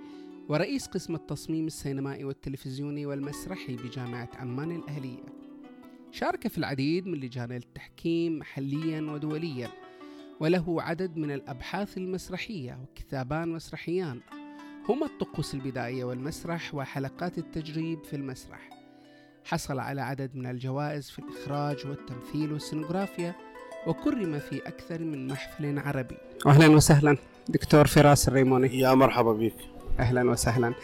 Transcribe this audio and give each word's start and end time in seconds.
ورئيس 0.48 0.86
قسم 0.86 1.14
التصميم 1.14 1.66
السينمائي 1.66 2.24
والتلفزيوني 2.24 3.06
والمسرحي 3.06 3.76
بجامعة 3.76 4.28
عمان 4.34 4.70
الأهلية. 4.70 5.24
شارك 6.10 6.48
في 6.48 6.58
العديد 6.58 7.06
من 7.06 7.18
لجان 7.18 7.52
التحكيم 7.52 8.38
محليا 8.38 9.00
ودوليا 9.00 9.70
وله 10.40 10.82
عدد 10.82 11.16
من 11.16 11.30
الأبحاث 11.30 11.98
المسرحية 11.98 12.78
وكتابان 12.82 13.48
مسرحيان. 13.48 14.20
هما 14.88 15.06
الطقوس 15.06 15.54
البدائية 15.54 16.04
والمسرح 16.04 16.74
وحلقات 16.74 17.38
التجريب 17.38 18.04
في 18.04 18.16
المسرح. 18.16 18.70
حصل 19.44 19.78
على 19.78 20.00
عدد 20.00 20.36
من 20.36 20.46
الجوائز 20.46 21.10
في 21.10 21.18
الإخراج 21.18 21.86
والتمثيل 21.86 22.52
والسينوغرافيا 22.52 23.51
وكرم 23.86 24.38
في 24.50 24.60
أكثر 24.66 24.98
من 24.98 25.28
محفل 25.28 25.78
عربي. 25.78 26.16
أهلا 26.46 26.66
وسهلا. 26.66 27.16
دكتور 27.48 27.86
فراس 27.86 28.28
الريموني. 28.28 28.78
يا 28.80 28.94
مرحبا 28.94 29.32
بك. 29.32 29.54
أهلا 30.00 30.30
وسهلا. 30.30 30.74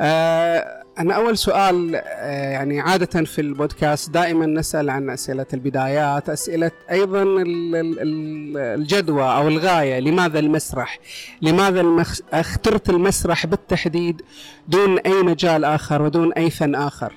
آه 0.00 0.82
أنا 0.98 1.14
أول 1.14 1.38
سؤال 1.38 1.94
آه 1.96 2.50
يعني 2.52 2.80
عادة 2.80 3.24
في 3.24 3.40
البودكاست 3.40 4.10
دائما 4.10 4.46
نسأل 4.46 4.90
عن 4.90 5.10
أسئلة 5.10 5.46
البدايات 5.54 6.28
أسئلة 6.28 6.70
أيضا 6.90 7.22
ال- 7.22 7.76
ال- 7.76 8.00
ال- 8.00 8.56
الجدوى 8.80 9.22
أو 9.22 9.48
الغاية. 9.48 10.00
لماذا 10.00 10.38
المسرح؟ 10.38 10.98
لماذا 11.42 11.80
المخ... 11.80 12.20
اخترت 12.32 12.90
المسرح 12.90 13.46
بالتحديد 13.46 14.22
دون 14.68 14.98
أي 14.98 15.22
مجال 15.22 15.64
آخر 15.64 16.02
ودون 16.02 16.32
أي 16.32 16.50
فن 16.50 16.74
آخر؟ 16.74 17.12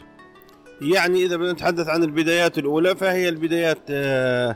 يعني 0.82 1.26
إذا 1.26 1.38
بدنا 1.38 1.52
نتحدث 1.52 1.88
عن 1.88 2.04
البدايات 2.04 2.58
الأولى 2.58 2.96
فهي 2.96 3.30
البدايات 3.30 3.80
آه، 3.90 4.56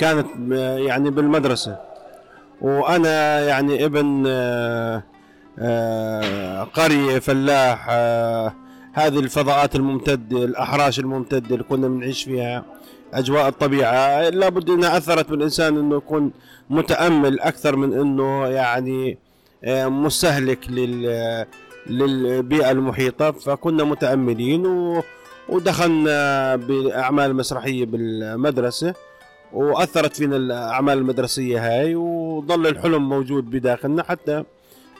كانت 0.00 0.26
يعني 0.78 1.10
بالمدرسة. 1.10 1.76
وأنا 2.60 3.40
يعني 3.40 3.84
ابن 3.84 4.24
آه، 4.26 5.02
آه، 5.58 6.64
قريه 6.64 7.18
فلاح 7.18 7.86
آه، 7.90 8.52
هذه 8.92 9.18
الفضاءات 9.18 9.76
الممتده 9.76 10.44
الأحراش 10.44 10.98
الممتده 10.98 11.54
اللي 11.54 11.64
كنا 11.64 11.88
بنعيش 11.88 12.24
فيها 12.24 12.64
أجواء 13.14 13.48
الطبيعة. 13.48 14.28
لابد 14.28 14.70
إنها 14.70 14.96
أثرت 14.96 15.30
بالإنسان 15.30 15.78
إنه 15.78 15.96
يكون 15.96 16.32
متأمل 16.70 17.40
أكثر 17.40 17.76
من 17.76 17.92
إنه 17.98 18.46
يعني 18.46 19.18
مستهلك 19.86 20.70
لل 20.70 21.46
للبيئة 21.86 22.70
المحيطة. 22.70 23.30
فكنا 23.30 23.84
متأملين 23.84 24.66
و 24.66 25.02
ودخلنا 25.48 26.56
بأعمال 26.56 27.36
مسرحية 27.36 27.84
بالمدرسة. 27.84 28.94
وأثرت 29.52 30.16
فينا 30.16 30.36
الأعمال 30.36 30.98
المدرسية 30.98 31.66
هاي 31.68 31.94
وظل 31.94 32.66
الحلم 32.66 33.08
موجود 33.08 33.50
بداخلنا 33.50 34.02
حتى 34.02 34.44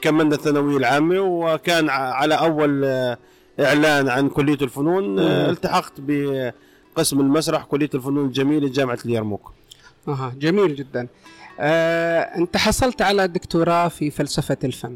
كملنا 0.01 0.35
الثانوية 0.35 0.77
العامة 0.77 1.19
وكان 1.19 1.89
على 1.89 2.35
أول 2.35 2.85
آه، 2.85 3.17
إعلان 3.59 4.09
عن 4.09 4.29
كلية 4.29 4.57
الفنون 4.61 5.19
آه،. 5.19 5.49
التحقت 5.49 5.93
بقسم 5.97 7.19
المسرح 7.19 7.63
كلية 7.63 7.89
الفنون 7.93 8.25
الجميلة 8.25 8.69
جامعة 8.69 8.99
اليرموك 9.05 9.51
أها 10.07 10.33
جميل 10.39 10.75
جدا 10.75 11.07
آه، 11.59 12.21
أنت 12.21 12.57
حصلت 12.57 13.01
على 13.01 13.27
دكتوراه 13.27 13.87
في 13.87 14.11
فلسفة 14.11 14.57
الفن 14.63 14.95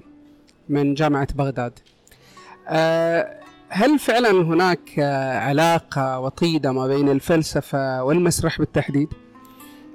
من 0.70 0.94
جامعة 0.94 1.28
بغداد 1.36 1.80
آه، 2.68 3.40
هل 3.70 4.00
فعلا 4.00 4.32
هناك 4.32 5.00
آه، 5.00 5.40
علاقة 5.40 6.20
وطيدة 6.20 6.72
ما 6.72 6.88
بين 6.88 7.10
الفلسفة 7.10 8.04
والمسرح 8.04 8.60
بالتحديد؟ 8.60 9.14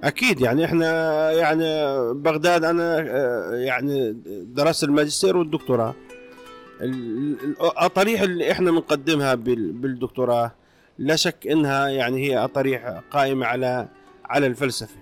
أكيد 0.05 0.41
يعني 0.41 0.65
إحنا 0.65 1.31
يعني 1.33 1.65
بغداد 2.15 2.65
أنا 2.65 2.99
آه، 3.11 3.55
يعني 3.55 4.13
درست 4.45 4.85
الماجستير 4.85 5.37
والدكتوراه. 5.37 5.95
ال- 6.81 7.37
ال- 7.45 7.61
الاطاريح 7.61 8.21
اللي 8.21 8.53
إحنا 8.53 8.71
بنقدمها 8.71 9.35
بال- 9.35 9.73
بالدكتوراه 9.73 10.53
لا 10.99 11.17
شك 11.17 11.47
إنها 11.47 11.89
يعني 11.89 12.29
هي 12.29 12.39
اطاريح 12.45 13.01
قائمة 13.11 13.47
على 13.47 13.89
على 14.25 14.47
الفلسفة. 14.47 14.97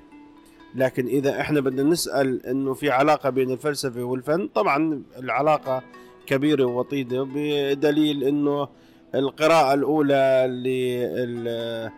لكن 0.75 1.07
إذا 1.07 1.41
إحنا 1.41 1.61
بدنا 1.61 1.83
نسأل 1.83 2.47
إنه 2.47 2.75
في 2.75 2.91
علاقة 2.91 3.31
بين 3.31 3.51
الفلسفة 3.51 4.03
والفن 4.03 4.49
طبعا 4.55 5.03
العلاقة 5.19 5.83
كبيرة 6.27 6.65
ووطيدة 6.65 7.27
بدليل 7.35 8.25
إنه 8.25 8.69
القراءة 9.15 9.75
الأولى 9.75 10.47
لل 10.51 11.91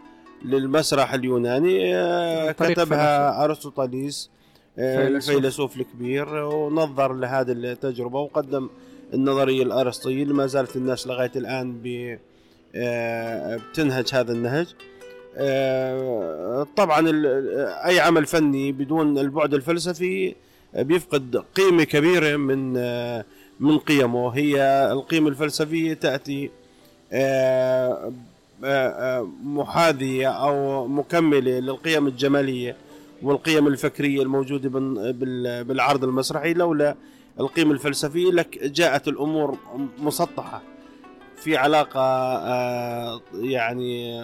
للمسرح 0.44 1.14
اليوناني 1.14 1.96
آه، 1.96 2.52
كتبها 2.52 3.44
ارسطوطاليس 3.44 4.30
آه، 4.78 5.06
فيلسوف. 5.06 5.36
الفيلسوف 5.36 5.76
الكبير 5.76 6.34
ونظر 6.34 7.12
لهذه 7.12 7.52
التجربة 7.52 8.18
وقدم 8.20 8.68
النظرية 9.14 9.62
الارسطيه 9.62 10.22
اللي 10.22 10.34
ما 10.34 10.46
زالت 10.46 10.76
الناس 10.76 11.06
لغاية 11.06 11.32
الآن 11.36 11.72
ب 11.82 12.16
آه، 12.74 13.56
بتنهج 13.56 14.14
هذا 14.14 14.32
النهج. 14.32 14.66
طبعا 16.76 17.12
أي 17.86 18.00
عمل 18.00 18.26
فني 18.26 18.72
بدون 18.72 19.18
البعد 19.18 19.54
الفلسفي 19.54 20.34
بيفقد 20.74 21.36
قيمة 21.54 21.84
كبيرة 21.84 22.36
من 22.36 22.72
من 23.60 23.78
قيمه. 23.78 24.28
هي 24.30 24.88
القيمة 24.92 25.28
الفلسفية 25.28 25.94
تأتي 25.94 26.50
آه، 28.65 28.88
آه، 29.21 29.28
محاذية 29.44 30.28
أو 30.28 30.87
مكملة 30.87 31.59
للقيم 31.59 32.06
الجمالية 32.06 32.76
والقيم 33.22 33.66
بال- 34.69 35.12
بال- 35.12 35.65
بالعرض 35.65 36.04
المسرحي 36.04 36.54
لولا 36.54 36.94
القيمه 37.41 37.72
الفلسفية 37.72 38.31
لك 38.31 38.59
جاءت 38.65 39.09
الأمور 39.09 39.59
مسطحة 39.98 40.62
في 41.37 41.56
علاقة 41.56 42.00
آه، 42.00 43.21
يعني 43.34 44.21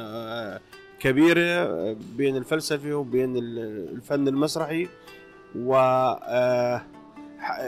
كبيرة 1.01 1.93
بين 2.17 2.37
الفلسفة 2.37 2.95
وبين 2.95 3.37
ال- 3.37 3.89
الفن 3.95 4.29
المسرحي 4.29 4.89
و 5.57 5.75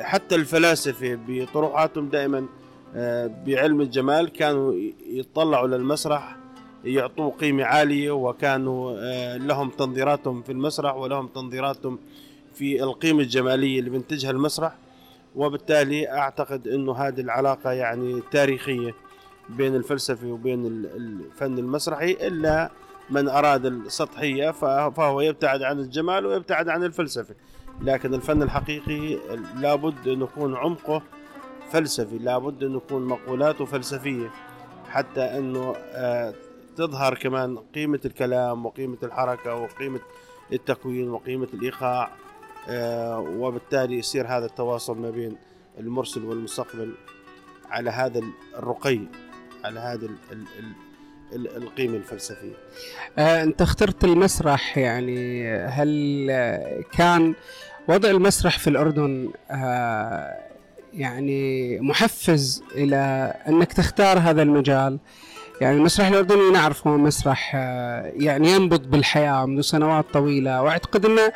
حتى 0.03 0.35
الفلاسفة 0.35 1.19
بطروحاتهم 1.29 2.09
دائما 2.09 2.47
بعلم 3.47 3.81
الجمال 3.81 4.29
كانوا 4.33 4.75
ي- 4.75 4.95
يتطلعوا 5.07 5.67
للمسرح 5.69 6.37
يعطوه 6.95 7.31
قيمة 7.31 7.65
عالية 7.65 8.11
وكانوا 8.11 8.97
آه، 8.99 9.37
لهم 9.37 9.71
تنظيراتهم 9.71 10.43
في 10.43 10.53
المسرح 10.53 10.95
ولهم 10.97 11.27
تنظيراتهم 11.27 11.99
في 12.55 12.83
القيمة 12.83 13.21
الجمالية 13.23 13.79
اللي 13.79 13.91
بينتجها 13.91 14.31
المسرح. 14.31 14.73
وبالتالي 15.37 16.09
أعتقد 16.11 16.69
أنه 16.69 16.93
هذه 16.97 17.21
العلاقة 17.21 17.73
يعني 17.73 18.23
تاريخية 18.31 18.95
بين 19.49 19.75
الفلسفة 19.75 20.27
وبين 20.27 20.67
ال- 20.67 20.87
الفن 20.97 21.59
المسرحي 21.59 22.11
إلا 22.13 22.71
من 23.11 23.29
أراد 23.29 23.67
السطحية 23.67 24.51
فهو 24.91 25.21
يبتعد 25.21 25.63
عن 25.63 25.79
الجمال 25.79 26.27
ويبتعد 26.27 26.69
عن 26.69 26.85
الفلسفة. 26.85 27.35
لكن 27.83 28.15
الفن 28.15 28.43
الحقيقي 28.43 29.19
لابد 29.61 30.09
أن 30.09 30.23
يكون 30.23 30.57
عمقه 30.57 31.03
فلسفي 31.71 32.19
لابد 32.19 32.65
أن 32.65 32.77
يكون 32.77 33.05
مقولاته 33.05 33.65
فلسفية 33.65 34.31
حتى 34.91 35.21
أنه 35.21 35.75
آه، 35.93 36.35
تظهر 36.79 37.15
كمان 37.15 37.59
قيمة 37.75 38.01
الكلام 38.05 38.67
وقيمة 38.67 38.97
الحركة 39.03 39.55
وقيمة 39.55 40.01
التكوين 40.53 41.11
وقيمة 41.11 41.49
الإيقاع 41.55 42.11
آه، 42.69 43.19
وبالتالي 43.19 43.99
يصير 43.99 44.27
هذا 44.27 44.47
التواصل 44.47 44.99
ما 44.99 45.11
بين 45.11 45.37
المرسل 45.79 46.25
والمستقبل 46.25 46.95
على 47.71 47.91
هذا 47.91 48.21
الرقي 48.57 49.01
على 49.65 49.81
هذا 49.81 50.07
ال 50.07 50.17
ال 50.33 50.73
ال 51.33 51.57
القيمة 51.63 51.97
الفلسفية. 51.97 52.55
آه، 53.19 53.43
أنت 53.43 53.63
اخترت 53.63 54.05
المسرح 54.05 54.79
يعني 54.79 55.49
هل 55.55 56.27
كان 56.93 57.35
وضع 57.89 58.11
المسرح 58.11 58.59
في 58.59 58.71
الأردن 58.71 59.31
آه، 59.51 60.49
يعني 60.95 61.81
محفز 61.81 62.63
إلى 62.75 63.35
أنك 63.49 63.73
تختار 63.73 64.19
هذا 64.19 64.43
المجال؟ 64.43 64.99
يعني 65.61 65.77
المسرح 65.77 66.07
الأردني 66.07 66.51
نعرف 66.51 66.87
هو 66.87 66.99
مسرح 66.99 67.53
آه، 67.55 68.13
يعني 68.17 68.51
ينبض 68.51 68.91
بالحياة 68.91 69.47
منذ 69.47 69.61
سنوات 69.61 70.05
طويلة 70.13 70.63
وأعتقد 70.63 71.07
أنه 71.07 71.33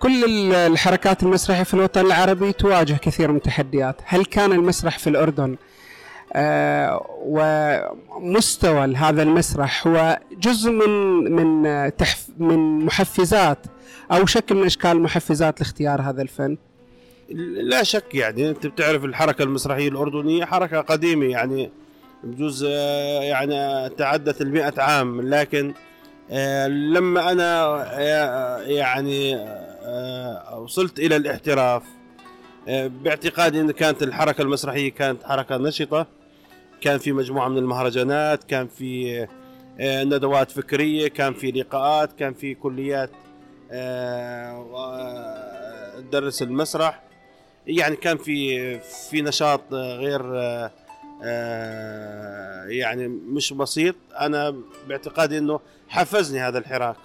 كل 0.00 0.52
الحركات 0.54 1.22
المسرحية 1.22 1.62
في 1.62 1.74
الوطن 1.74 2.06
العربي 2.06 2.52
تواجه 2.52 2.94
كثير 2.94 3.30
من 3.30 3.36
التحديات 3.36 3.96
هل 4.04 4.24
كان 4.24 4.52
المسرح 4.52 4.98
في 4.98 5.10
الأردن 5.10 5.56
آه، 6.32 7.06
ومستوى 7.20 8.94
هذا 8.94 9.22
المسرح 9.22 9.86
هو 9.86 10.18
جزء 10.38 10.70
من 10.70 10.90
من 11.32 11.62
من 12.38 12.84
محفزات 12.84 13.58
أو 14.12 14.26
شكل 14.26 14.54
من 14.54 14.64
أشكال 14.64 15.02
محفزات 15.02 15.60
لاختيار 15.60 16.02
هذا 16.02 16.22
الفن؟ 16.22 16.56
لا 17.54 17.82
شك 17.82 18.14
يعني 18.14 18.50
أنت 18.50 18.66
بتعرف 18.66 19.04
الحركة 19.04 19.42
المسرحية 19.42 19.88
الأردنية 19.88 20.44
حركة 20.44 20.80
قديمة 20.80 21.24
يعني. 21.24 21.70
بجوز 22.24 22.66
آه، 22.68 23.22
يعني 23.22 23.88
تعدت 23.88 24.40
المئة 24.40 24.82
عام 24.82 25.20
لكن 25.20 25.74
آه، 26.30 26.66
لما 26.66 27.32
أنا 27.32 27.76
يعني 28.62 29.48
وصلت 30.56 30.98
إلى 30.98 31.16
الاحتراف 31.16 31.82
باعتقادي 32.66 33.60
إن 33.60 33.70
كانت 33.70 34.02
الحركة 34.02 34.42
المسرحية 34.42 34.90
كانت 34.90 35.22
حركة 35.24 35.56
نشطة 35.56 36.06
كان 36.80 36.98
في 36.98 37.12
مجموعة 37.12 37.48
من 37.48 37.58
المهرجانات 37.58 38.44
كان 38.44 38.66
في 38.66 39.26
آه، 39.80 40.04
ندوات 40.04 40.50
فكرية 40.50 41.08
كان 41.08 41.34
في 41.34 41.50
لقاءات 41.50 42.12
كان 42.12 42.34
في 42.34 42.54
كليات 42.54 43.10
تدرس 46.10 46.42
آه، 46.42 46.46
المسرح. 46.46 47.02
يعني 47.66 47.96
كان 47.96 48.16
في 48.16 48.78
في 49.10 49.22
نشاط 49.22 49.72
غير 49.72 50.20
آه، 50.38 50.70
يعني 52.68 53.08
مش 53.08 53.52
بسيط. 53.52 53.94
أنا 54.20 54.54
باعتقادي 54.88 55.38
إنه 55.38 55.60
حفزني 55.88 56.40
هذا 56.40 56.58
الحراك. 56.58 56.96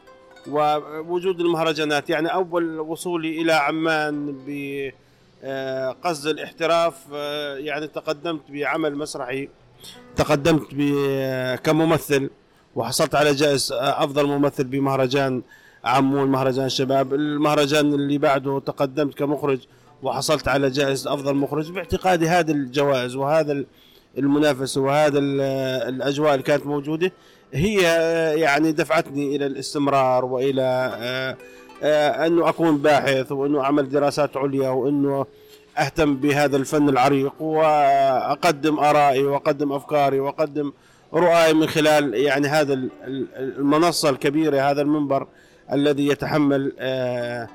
ووجود 0.50 1.39
المهرجانات 1.39 2.10
يعني 2.10 2.33
أول 2.33 2.80
وصولي 2.80 3.42
إلى 3.42 3.54
عمان 3.54 4.36
بقصد 4.48 6.27
الاحتراف 6.27 6.94
يعني 7.57 7.88
تقدمت 7.88 8.42
بعمل 8.50 8.95
مسرحي 8.95 9.50
تقدمت 10.16 10.68
كممثل 11.63 12.30
وحصلت 12.75 13.16
على 13.16 13.33
جائزة 13.33 13.75
أفضل 14.04 14.27
ممثل 14.27 14.63
بمهرجان 14.63 15.42
عمون 15.83 16.31
مهرجان 16.31 16.66
الشباب 16.66 17.13
المهرجان 17.13 17.94
اللي 17.94 18.18
بعده 18.18 18.60
تقدمت 18.60 19.13
كمخرج 19.13 19.60
وحصلت 20.04 20.48
على 20.48 20.69
جائزة 20.69 21.13
أفضل 21.13 21.36
مخرج. 21.36 21.71
باعتقادي 21.71 22.27
هذه 22.27 22.51
الجوائز 22.51 23.16
وهذا 23.16 23.63
المنافسة 24.19 24.81
وهذا 24.81 25.19
الأجواء 25.89 26.31
اللي 26.33 26.44
كانت 26.44 26.66
موجودة 26.66 27.12
هي 27.54 27.81
يعني 28.39 28.71
دفعتني 28.71 29.36
إلى 29.36 29.45
الاستمرار 29.45 30.25
وإلى 30.25 30.92
آه، 31.01 31.38
آه، 31.83 32.27
أنه 32.27 32.50
أكون 32.50 32.77
باحث 32.77 33.31
وأنه 33.31 33.62
أعمل 33.62 33.89
دراسات 33.89 34.38
عليا 34.38 34.69
وأنه 34.69 35.25
أهتم 35.77 36.16
بهذا 36.16 36.57
الفن 36.57 36.89
العريق 36.89 37.42
وأقدم 37.42 38.80
آرائي 38.80 39.24
وأقدم 39.24 39.71
أفكاري 39.71 40.19
وأقدم 40.19 40.71
رؤاي 41.13 41.54
من 41.54 41.68
خلال 41.68 42.13
يعني 42.13 42.48
هذا 42.48 42.80
المنصة 43.38 44.10
الكبيرة 44.10 44.62
هذا 44.71 44.81
المنبر 44.81 45.27
الذي 45.71 46.07
يتحمل 46.07 46.74
آه، 46.80 47.48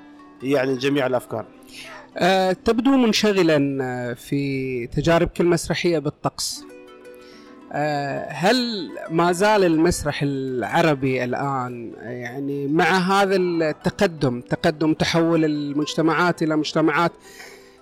يعني 0.43 0.77
جميع 0.77 1.07
الأفكار. 1.07 1.45
أه 2.17 2.53
تبدو 2.53 2.91
منشغلا 2.91 3.79
آه، 3.83 4.13
في 4.13 4.87
تجاربك 4.87 5.41
المسرحيه 5.41 5.99
بالطقس. 5.99 6.65
أه 7.73 8.29
هل 8.31 8.89
ما 9.11 9.33
زال 9.33 9.65
المسرح 9.65 10.21
العربي 10.23 11.25
الآن 11.25 11.93
يعني 12.03 12.67
مع 12.67 12.85
هذا 12.85 13.37
التقدم 13.37 14.41
تقدم 14.41 14.95
تحول 14.95 15.45
المجتمعات 15.45 16.43
إلى 16.43 16.57
مجتمعات 16.57 17.13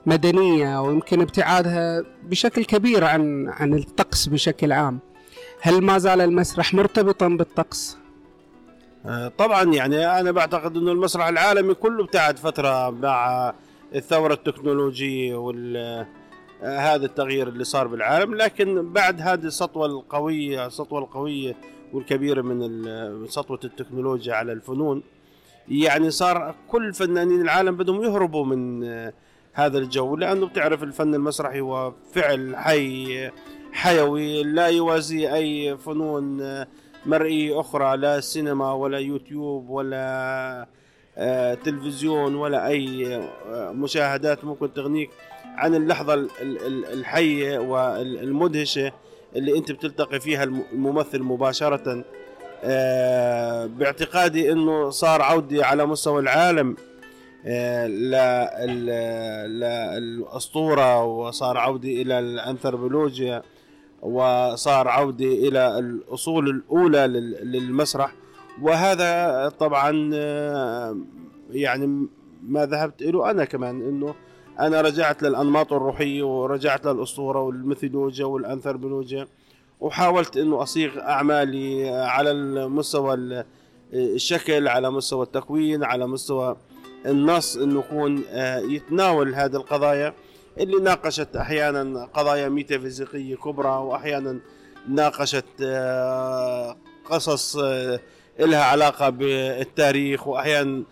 مدنية 0.07 0.83
ويمكن 0.83 1.21
ابتعادها 1.21 2.03
بشكل 2.23 2.65
كبير 2.65 3.05
عن 3.05 3.49
عن 3.49 3.75
الطقس 3.75 4.27
بشكل 4.27 4.73
عام. 4.73 4.99
هل 5.61 5.83
ما 5.83 5.99
زال 5.99 6.21
المسرح 6.21 6.75
مرتبطا 6.75 7.29
بالطقس؟ 7.29 7.97
آه، 9.07 9.29
طبعا 9.39 9.65
يعني 9.65 10.21
أنا 10.21 10.31
بعتقد 10.31 10.77
إنه 10.77 10.93
المسرح 10.93 11.27
العالمي 11.29 11.75
كله 11.75 12.05
ابتعد 12.05 12.39
فترة 12.39 12.91
مع 12.91 13.53
الثورة 13.95 14.35
التكنولوجية 14.35 15.35
وال 15.35 15.77
آه، 16.63 16.79
هذا 16.95 17.07
التغيير 17.07 17.49
اللي 17.49 17.65
صار 17.65 17.87
بالعالم 17.87 18.35
لكن 18.35 18.93
بعد 18.93 19.21
هذه 19.21 19.45
السطوة 19.45 19.87
القوية 19.87 20.67
السطوة 20.67 20.99
القوية 20.99 21.57
والكبيرة 21.93 22.43
من 22.43 23.29
سطوة 23.29 23.61
التكنولوجيا 23.65 24.35
على 24.35 24.53
الفنون 24.53 25.03
يعني 25.69 26.11
صار 26.11 26.55
كل 26.69 26.95
فنانين 26.95 27.41
العالم 27.41 27.77
بدهم 27.77 28.03
يهربوا 28.03 28.45
من 28.45 28.85
آه، 28.85 29.13
هذا 29.53 29.79
الجو 29.79 30.17
لأنه 30.17 30.47
بتعرف 30.47 30.83
الفن 30.83 31.15
المسرحي 31.15 31.61
هو 31.61 31.93
فعل 32.13 32.57
حي 32.57 33.31
حيوي 33.73 34.43
لا 34.43 34.67
يوازي 34.67 35.35
أي 35.35 35.77
فنون 35.79 36.43
مرئية 37.07 37.61
أخرى 37.61 37.97
لا 37.97 38.21
سينما 38.21 38.73
ولا 38.73 38.99
يوتيوب 38.99 39.71
ولا 39.71 39.97
آه، 40.63 40.67
تلفزيون 41.65 42.35
ولا 42.35 42.67
أي 42.67 43.17
آه، 43.17 43.73
مشاهدات 43.73 44.45
ممكن 44.45 44.73
تغنيك 44.73 45.11
عن 45.45 45.75
اللحظة 45.75 46.29
الحية 46.93 47.59
والمدهشه 47.59 48.93
اللي 49.37 49.59
أنت 49.59 49.73
بتلتقي 49.73 50.21
فيها 50.21 50.45
الممثل 50.45 51.23
مباشرة. 51.23 52.05
آه، 52.65 53.67
باعتقادي 53.67 54.53
إنه 54.53 54.91
صار 54.91 55.23
عودي 55.23 55.63
على 55.63 55.87
مستوى 55.87 56.21
العالم 56.21 56.77
للأسطورة 59.49 61.05
وصار 61.05 61.59
عودي 61.59 62.03
إلى 62.03 62.19
الأنثروبولوجيا 62.19 63.43
وصار 64.03 64.89
عودي 64.89 65.49
إلى 65.49 65.79
الأصول 65.79 66.49
الأولى 66.49 67.07
للمسرح. 67.43 68.13
وهذا 68.61 69.49
طبعا 69.49 69.91
يعني 71.51 72.09
ما 72.43 72.67
ذهبت 72.67 73.03
له 73.03 73.31
أنا 73.31 73.45
كمان 73.45 73.83
أنه 73.83 74.15
أنا 74.61 74.81
رجعت 74.81 75.23
للأنماط 75.23 75.73
الروحية 75.73 76.23
ورجعت 76.23 76.87
للأسطورة 76.87 77.41
والميثولوجيا 77.41 78.25
والأنثروبولوجيا 78.25 79.27
وحاولت 79.81 80.37
أنه 80.37 80.63
أصيغ 80.63 81.01
أعمالي 81.01 81.89
على 81.91 82.31
المستوى 82.31 83.45
الشكل 83.93 84.69
على 84.69 84.91
مستوى 84.91 85.23
التكوين 85.23 85.85
على 85.85 86.07
مستوى 86.07 86.57
النص 87.07 87.57
إنه 87.57 87.81
يكون 87.81 88.23
آه، 88.31 88.59
يتناول 88.59 89.35
هذه 89.35 89.57
القضايا 89.57 90.15
اللي 90.59 90.77
ناقشت 90.77 91.37
أحيانا 91.37 92.05
قضايا 92.05 92.49
ميتافيزيقية 92.49 93.37
كبرى 93.37 93.69
واحيانا 93.69 94.41
ناقشت 94.89 95.45
آه، 95.63 96.77
قصص 97.05 97.57
آه، 97.57 98.01
لها 98.39 98.65
علاقة 98.65 99.09
بالتاريخ 99.09 100.27
واحيانا 100.27 100.83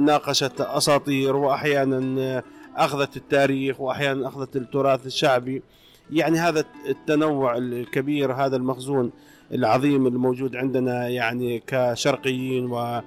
ناقشت 0.00 0.60
أساطير 0.60 1.36
واحيانا 1.36 2.42
أخذت 2.76 3.16
التاريخ 3.16 3.80
واحيانا 3.80 4.28
أخذت 4.28 4.56
التراث 4.56 5.06
الشعبي. 5.06 5.62
يعني 6.10 6.38
هذا 6.38 6.64
التنوع 6.88 7.56
الكبير 7.56 8.32
هذا 8.32 8.56
المخزون 8.56 9.10
العظيم 9.52 10.06
الموجود 10.06 10.56
عندنا 10.56 11.08
يعني 11.08 11.62
كشرقيين 11.66 12.66
و 12.66 13.00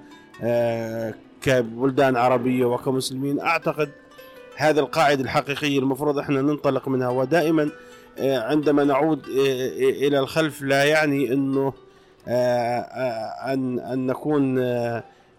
كبلدان 1.41 2.17
عربية 2.17 2.65
وكمسلمين 2.65 3.39
أعتقد 3.39 3.91
هذا 4.55 4.79
القاعدة 4.79 5.23
الحقيقية 5.23 5.79
المفروض 5.79 6.17
إحنا 6.17 6.41
ننطلق 6.41 6.87
منها. 6.87 7.09
ودائما 7.09 7.69
آه، 8.17 8.39
عندما 8.39 8.83
نعود 8.83 9.19
آه، 9.29 9.41
آه، 9.41 10.07
إلى 10.07 10.19
الخلف 10.19 10.61
لا 10.61 10.83
يعني 10.83 11.33
أنه 11.33 11.73
أن 12.27 13.79
أن 13.79 14.05
نكون 14.05 14.57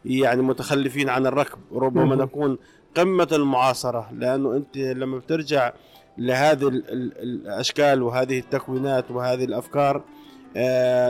يعني 0.04 0.42
متخلفين 0.42 1.08
عن 1.08 1.26
الركب 1.26 1.58
ربما 1.74 2.16
نكون 2.16 2.58
قمة 2.96 3.28
المعاصرة 3.32 4.08
لأنه 4.12 4.56
أنت 4.56 4.76
لما 4.76 5.18
بترجع 5.18 5.72
لهذه 6.18 6.68
الأشكال 6.68 8.02
وهذه 8.02 8.38
التكوينات 8.38 9.10
وهذه 9.10 9.44
الأفكار 9.44 10.02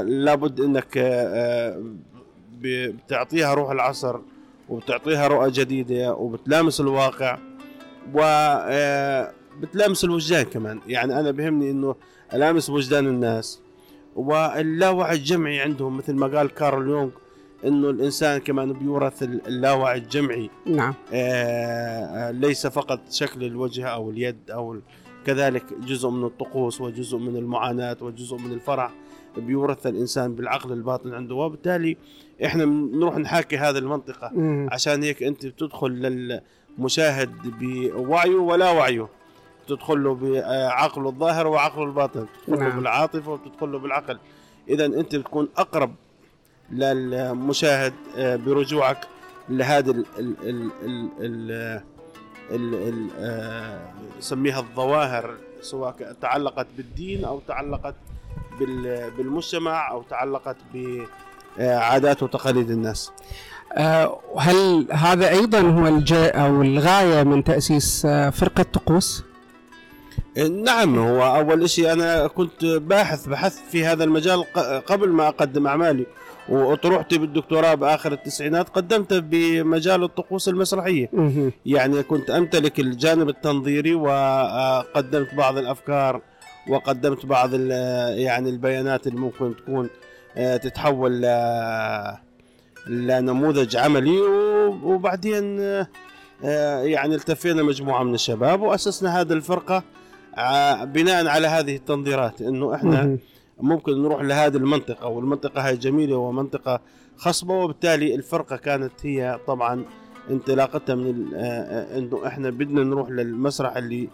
لابد 0.05 0.61
أنك 0.61 0.99
بتعطيها 2.61 3.55
روح 3.55 3.71
العصر 3.71 4.19
وبتعطيها 4.69 5.26
رؤى 5.29 5.50
جديدة 5.50 6.14
وبتلامس 6.14 6.81
الواقع 6.81 7.38
و 8.14 8.21
آه، 8.23 9.33
بتلامس 9.61 10.05
الوجدان 10.05 10.43
كمان. 10.45 10.81
يعني 10.87 11.21
أنا 11.21 11.31
بهمني 11.31 11.71
إنه 11.71 11.95
ألامس 12.35 12.71
وجدان 12.71 13.07
الناس. 13.07 13.61
واللاوعي 14.16 15.16
الجمعي 15.16 15.61
عندهم 15.61 15.97
مثل 15.97 16.14
ما 16.14 16.26
قال 16.26 16.54
كارل 16.54 16.88
يونغ 16.88 17.11
إنه 17.64 17.90
الإنسان 17.90 18.38
كمان 18.38 18.73
بيورث 18.73 19.23
اللاوعي 19.23 19.99
الجمعي. 19.99 20.50
نعم. 20.66 20.95
آه 21.12 22.31
ليس 22.31 22.66
فقط 22.66 23.00
شكل 23.11 23.45
الوجه 23.45 23.87
أو 23.87 24.11
اليد 24.11 24.50
أو 24.50 24.81
كذلك 25.26 25.64
جزء 25.87 26.09
من 26.09 26.25
الطقوس 26.25 26.81
وجزء 26.81 27.19
من 27.19 27.37
المعاناة 27.37 27.97
وجزء 28.00 28.37
من 28.37 28.52
الفرح 28.52 28.92
بيورث 29.37 29.87
الإنسان 29.87 30.35
بالعقل 30.35 30.73
الباطن 30.73 31.14
عنده. 31.14 31.35
وبالتالي 31.35 31.97
إحنا 32.45 32.64
بنروح 32.64 33.16
نحاكي 33.16 33.57
هذه 33.57 33.78
المنطقة 33.78 34.31
مم. 34.35 34.69
عشان 34.73 35.02
هيك 35.02 35.23
أنت 35.23 35.47
بتدخل 35.47 35.90
للمشاهد 36.78 37.31
بوعيه 37.61 38.35
ولا 38.37 38.71
وعيه. 38.71 39.09
تدخل 39.69 40.04
له 40.04 40.14
بعقله 40.14 41.09
الظاهر 41.09 41.47
وعقله 41.47 41.85
الباطن 41.85 42.26
تدخل 42.47 42.61
له 42.61 42.69
نعم. 42.69 42.78
بالعاطفة 42.78 43.31
وتدخل 43.33 43.73
له 43.73 43.78
بالعقل 43.78 44.19
اذا 44.69 44.85
أنت 44.87 45.14
بتكون 45.16 45.49
أقرب 45.57 45.95
للمشاهد 46.71 47.92
آه، 48.16 48.37
برجوعك 48.37 48.99
لهذه 49.49 49.90
ال 49.90 50.04
ال 50.19 50.35
ال 50.42 50.71
ال 50.83 51.11
ال 51.21 51.83
ال 52.50 52.75
ال 52.88 53.09
آه، 53.19 53.81
نسميها 54.19 54.61
الظواهر 54.61 55.35
سواء 55.61 56.16
تعلقت 56.21 56.66
بالدين 56.76 57.25
أو 57.25 57.40
تعلقت 57.49 57.95
بال- 58.59 59.11
بالمجتمع 59.11 59.90
أو 59.90 60.02
تعلقت 60.02 60.57
بعادات 61.59 62.23
وتقاليد 62.23 62.71
الناس 62.71 63.12
آه، 63.76 64.21
هل 64.38 64.87
هذا 64.92 65.28
أيضا 65.31 65.61
هو 65.61 65.87
الجاء 65.88 66.40
أو 66.47 66.62
الغاية 66.62 67.23
من 67.23 67.45
تأسيس 67.45 68.07
فرقة 68.33 68.62
طقوس؟ 68.62 69.25
نعم 70.36 70.98
هو 70.98 71.36
أول 71.36 71.70
شيء 71.70 71.92
أنا 71.92 72.26
كنت 72.26 72.64
باحث 72.64 73.26
بحثت 73.28 73.62
في 73.70 73.84
هذا 73.84 74.04
المجال 74.04 74.44
قبل 74.86 75.08
ما 75.08 75.28
أقدم 75.28 75.66
أعمالي 75.66 76.06
واطروحتي 76.48 77.18
بالدكتوراه 77.18 77.74
بآخر 77.74 78.12
التسعينات 78.12 78.68
قدمت 78.68 79.12
بمجال 79.14 80.02
الطقوس 80.02 80.48
المسرحية 80.48 81.08
مهم. 81.12 81.52
يعني 81.66 82.02
كنت 82.02 82.30
أمتلك 82.30 82.80
الجانب 82.80 83.28
التنظيري 83.28 83.94
وقدمت 83.94 85.34
بعض 85.34 85.58
الأفكار 85.58 86.20
وقدمت 86.68 87.26
بعض 87.26 87.54
يعني 87.54 88.50
البيانات 88.50 89.06
اللي 89.06 89.18
ممكن 89.20 89.54
تكون 89.56 89.88
آه، 90.36 90.56
تتحول 90.56 91.22
ل- 91.22 92.16
لنموذج 92.86 93.76
عملي 93.76 94.20
وبعدين 94.82 95.60
آه، 96.44 96.82
يعني 96.82 97.14
التفينا 97.14 97.62
مجموعة 97.62 98.02
من 98.02 98.14
الشباب 98.14 98.60
وأسسنا 98.60 99.20
هذه 99.20 99.32
الفرقة 99.32 99.74
ع- 99.76 99.82
بناء 100.84 101.26
على 101.26 101.46
هذه 101.46 101.76
التنظيرات 101.76 102.42
إنه 102.42 102.74
إحنا. 102.74 103.18
ممكن 103.60 104.02
نروح 104.02 104.22
لهذه 104.22 104.56
المنطقة 104.56 105.06
والمنطقة 105.08 105.68
هاي 105.68 105.76
جميلة 105.76 106.16
ومنطقة 106.16 106.80
خصبة 107.16 107.54
وبالتالي 107.54 108.14
الفرقة 108.14 108.56
كانت 108.56 108.92
هي 109.02 109.38
طبعا 109.46 109.84
انطلاقتها 110.30 110.94
من 110.94 111.34
آه، 111.34 111.38
آه، 111.38 111.98
إنه 111.98 112.26
إحنا 112.26 112.50
بدنا 112.50 112.84
نروح 112.84 113.10
للمسرح 113.10 113.76
اللي 113.76 114.08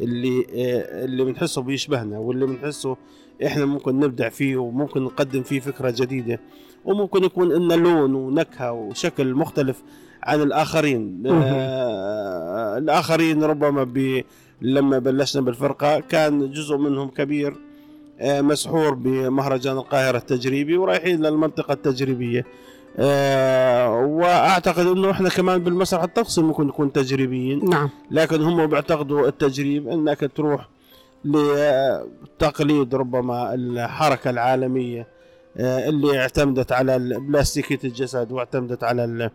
اللي 0.00 0.38
آه، 0.54 1.04
اللي 1.04 1.24
بنحسه 1.24 1.62
بيشبهنا 1.62 2.18
واللي 2.18 2.46
بنحسه 2.46 2.96
إحنا 3.46 3.64
ممكن 3.64 4.00
نبدع 4.00 4.28
فيه 4.28 4.56
وممكن 4.56 5.02
نقدم 5.02 5.42
فيه 5.42 5.60
فكرة 5.60 5.94
جديدة 5.96 6.40
وممكن 6.84 7.24
يكون 7.24 7.52
لنا 7.52 7.74
لون 7.74 8.14
ونكهة 8.14 8.72
وشكل 8.72 9.34
مختلف 9.34 9.82
عن 10.22 10.42
الآخرين 10.42 11.22
آه، 11.26 12.78
الآخرين 12.78 13.44
ربما 13.44 13.84
ب 13.84 14.22
لما 14.62 14.98
بلشنا 14.98 15.42
بالفرقة 15.42 16.00
كان 16.00 16.50
جزء 16.50 16.76
منهم 16.76 17.08
كبير 17.08 17.56
آه، 18.20 18.40
مسحور 18.40 18.94
بمهرجان 18.94 19.76
القاهرة 19.76 20.16
التجريبي 20.18 20.76
ورايحين 20.76 21.22
للمنطقة 21.26 21.72
التجريبية. 21.72 22.44
آه، 22.98 23.98
وأعتقد 23.98 24.86
إنه 24.86 25.10
إحنا 25.10 25.28
كمان 25.28 25.58
بالمسرح 25.64 26.02
الطقسي 26.02 26.40
ممكن 26.42 26.66
نكون 26.66 26.92
تجريبيين. 26.92 27.70
نعم. 27.70 27.88
لكن 28.10 28.42
هم 28.42 28.66
بيعتقدوا 28.66 29.28
التجريب 29.28 29.88
إنك 29.88 30.30
تروح 30.36 30.68
لتقليد 31.24 32.94
ربما 32.94 33.54
الحركة 33.54 34.30
العالمية 34.30 35.06
آه، 35.56 35.88
اللي 35.88 36.18
اعتمدت 36.20 36.72
على 36.72 36.98
بلاستيكية 37.18 37.78
الجسد 37.84 38.32
واعتمدت 38.32 38.84
على 38.84 39.04
ال- 39.04 39.30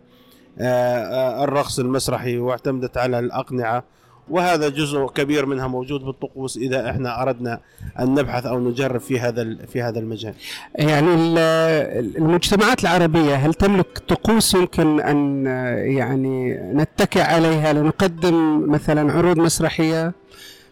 الرقص 1.44 1.78
المسرحي 1.78 2.38
واعتمدت 2.38 2.96
على 2.96 3.18
الأقنعة. 3.18 3.84
وهذا 4.30 4.68
جزء 4.68 5.06
كبير 5.06 5.46
منها 5.46 5.66
موجود 5.66 6.00
بالطقوس 6.00 6.56
إذا 6.56 6.90
إحنا 6.90 7.22
أردنا 7.22 7.60
أن 7.98 8.14
نبحث 8.14 8.46
أو 8.46 8.60
نجرب 8.60 9.00
في 9.00 9.20
هذا 9.20 9.54
في 9.66 9.82
هذا 9.82 9.98
المجال. 9.98 10.34
يعني 10.74 11.14
ال- 11.14 12.16
المجتمعات 12.16 12.82
العربية 12.82 13.34
هل 13.34 13.54
تملك 13.54 13.98
طقوس 14.08 14.54
يمكن 14.54 15.00
آه، 15.00 15.76
يعني 15.76 16.54
نتكئ 16.74 17.20
عليها 17.20 17.72
لنقدم 17.72 18.70
مثلا 18.70 19.12
عروض 19.12 19.36
مسرحية 19.38 20.12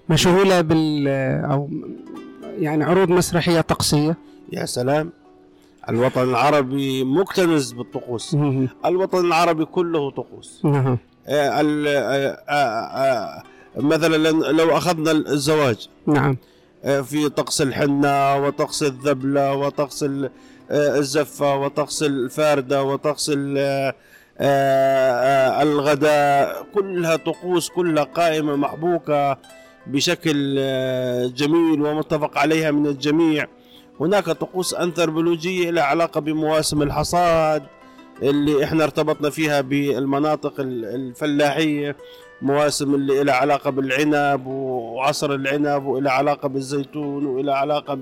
مشغولة 0.09 0.61
بال 0.61 1.09
أو 1.45 1.71
يعني 2.59 2.85
عروض 2.85 3.09
مسرحية 3.11 3.61
طقسية؟ 3.61 4.17
يا 4.53 4.65
سلام. 4.67 5.11
الوطن 5.89 6.23
العربي 6.23 7.05
مكتنز 7.05 7.73
بالطقوس. 7.73 8.37
الوطن 8.87 9.19
العربي 9.27 9.65
كله 9.65 10.11
طقوس. 10.11 10.63
آه، 11.29 11.61
آه، 12.49 12.53
آه، 12.53 13.43
مثلا 13.77 14.31
لو 14.53 14.77
أخذنا 14.77 15.11
الزواج 15.11 15.89
نعم. 16.07 16.37
في 16.83 17.29
طقس 17.37 17.63
الحنة 17.63 18.37
وطقس 18.37 18.83
الذبلة 18.83 19.55
وطقس 19.55 20.03
ال- 20.03 20.31
الزفة 20.71 21.57
وطقس 21.57 22.03
الفاردة 22.03 22.83
وطقس 22.83 23.31
ال- 23.35 23.93
الغداء 25.63 26.67
كلها 26.75 27.17
طقوس 27.17 27.69
كلها 27.69 28.05
قائمة 28.05 28.57
محبوكة 28.57 29.39
بشكل 29.87 30.55
جميل 31.35 31.83
ومتفق 31.83 32.39
عليها 32.39 32.71
من 32.71 32.87
الجميع. 32.87 33.47
هناك 34.01 34.25
طقوس 34.25 34.75
أنثروبولوجية 34.75 35.71
لها 35.71 35.85
علاقة 35.85 36.21
بمواسم 36.21 36.83
الحصاد. 36.83 37.63
اللي 38.23 38.65
إحنا 38.65 38.85
ارتبطنا 38.85 39.31
فيها 39.31 39.61
بالمناطق 39.61 40.61
ال- 40.61 40.85
الفلاحية 40.85 41.97
مواسم 42.43 42.95
اللي 42.95 43.23
لها 43.25 43.35
علاقة 43.35 43.71
بالعنب 43.71 44.47
وعصر 44.47 45.35
العنب 45.35 45.85
والى 45.87 46.11
علاقة 46.11 46.49
بالزيتون 46.49 47.27
والى 47.27 47.53
علاقة 47.53 47.95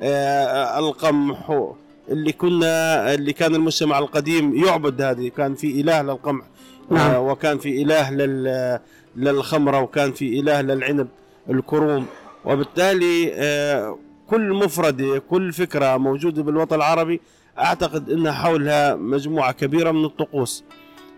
بالقمح 0.00 1.62
اللي 2.08 2.32
كنا 2.32 3.14
اللي 3.14 3.32
كان 3.32 3.54
المجتمع 3.54 3.98
القديم 3.98 4.64
يعبد 4.64 5.02
هذه 5.02 5.28
كان 5.28 5.54
في 5.54 5.80
إله 5.80 6.02
للقمح 6.02 6.44
نعم. 6.90 7.10
آه، 7.10 7.20
وكان 7.20 7.58
في 7.58 7.82
إله 7.82 8.10
لل 8.10 8.78
للخمرة 9.16 9.80
وكان 9.80 10.12
في 10.12 10.40
إله 10.40 10.60
للعنب 10.60 11.08
الكروم 11.50 12.06
وبالتالي 12.44 13.32
آه، 13.34 13.98
كل 14.30 14.54
مفردة 14.54 15.18
كل 15.30 15.52
فكرة 15.52 15.96
موجودة 15.96 16.42
بالوطن 16.42 16.76
العربي 16.76 17.20
أعتقد 17.58 18.10
أنها 18.10 18.32
حولها 18.32 18.94
مجموعة 18.94 19.52
كبيرة 19.52 19.90
من 19.90 20.04
الطقوس 20.04 20.64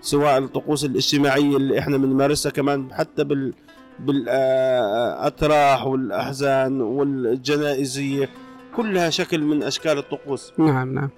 سواء 0.01 0.39
الطقوس 0.39 0.85
الاجتماعية 0.85 1.57
اللي 1.57 1.79
إحنا 1.79 1.97
بنمارسها 1.97 2.53
كمان 2.53 2.93
حتى 2.93 3.25
بال 3.25 3.55
بالأتراح 3.99 5.87
والأحزان 5.87 6.81
والجنائزية 6.81 8.29
كلها 8.77 9.11
شكل 9.11 9.41
من 9.41 9.63
أشكال 9.63 9.99
الطقوس. 9.99 10.53
نعم 10.59 10.95
نعم. 10.95 11.11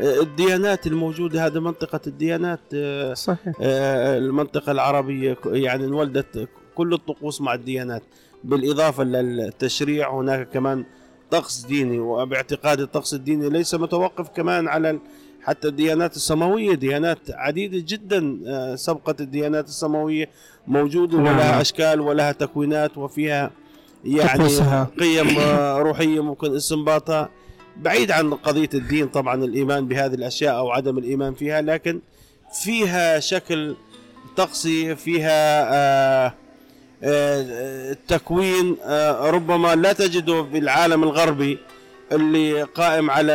والديانات 0.00 0.86
الموجودة 0.86 1.46
هذه 1.46 1.58
منطقة 1.58 2.00
الديانات 2.06 2.60
صحيح. 3.12 3.54
آه، 3.60 4.18
المنطقة 4.18 4.72
العربية 4.72 5.36
يعني 5.46 5.84
انولدت 5.84 6.48
كل 6.74 6.92
الطقوس 6.94 7.40
مع 7.40 7.54
الديانات 7.54 8.02
بالإضافة 8.44 9.04
للتشريع 9.04 10.14
هناك 10.14 10.48
كمان 10.48 10.84
طقس 11.30 11.60
ديني 11.60 11.98
وباعتقاد 11.98 12.80
الطقس 12.80 13.14
الديني 13.14 13.48
ليس 13.48 13.74
متوقف 13.74 14.28
كمان 14.28 14.68
على 14.68 14.98
حتى 15.42 15.68
الديانات 15.68 16.16
السماوية 16.16 16.74
ديانات 16.74 17.18
عديدة 17.30 17.84
جدا 17.86 18.38
آه، 18.46 18.74
سبقت 18.74 19.20
الديانات 19.20 19.68
السماوية 19.68 20.28
موجودة 20.66 21.18
نعم. 21.18 21.36
ولها 21.36 21.60
أشكال 21.60 22.00
ولها 22.00 22.32
تكوينات 22.32 22.98
وفيها 22.98 23.50
يعني. 24.04 24.48
قيم 25.00 25.38
آه، 25.38 25.78
روحية 25.78 26.22
ممكن 26.22 26.56
استنباطها 26.56 27.28
بعيد 27.76 28.10
عن 28.10 28.34
قضية 28.34 28.68
الدين 28.74 29.08
طبعا 29.08 29.44
الإيمان 29.44 29.88
بهذه 29.88 30.14
الأشياء 30.14 30.56
أو 30.56 30.70
عدم 30.70 30.98
الإيمان 30.98 31.34
فيها 31.34 31.60
لكن 31.62 32.00
فيها 32.62 33.20
شكل 33.20 33.76
طقسي 34.36 34.96
فيها 34.96 35.68
آه، 35.74 36.34
تكوين 38.08 38.76
آه، 38.84 39.30
ربما 39.30 39.74
لا 39.74 39.92
تجده 39.92 40.40
بالعالم 40.40 41.02
الغربي 41.02 41.58
اللي 42.12 42.62
قائم 42.62 43.10
على 43.10 43.32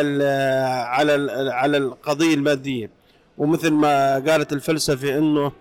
على 0.88 1.32
على 1.52 1.78
القضية 1.78 2.34
المادية. 2.34 2.90
ومثل 3.38 3.72
ما 3.72 4.14
قالت 4.20 4.54
الفلسفة 4.54 5.18
إنه 5.18 5.52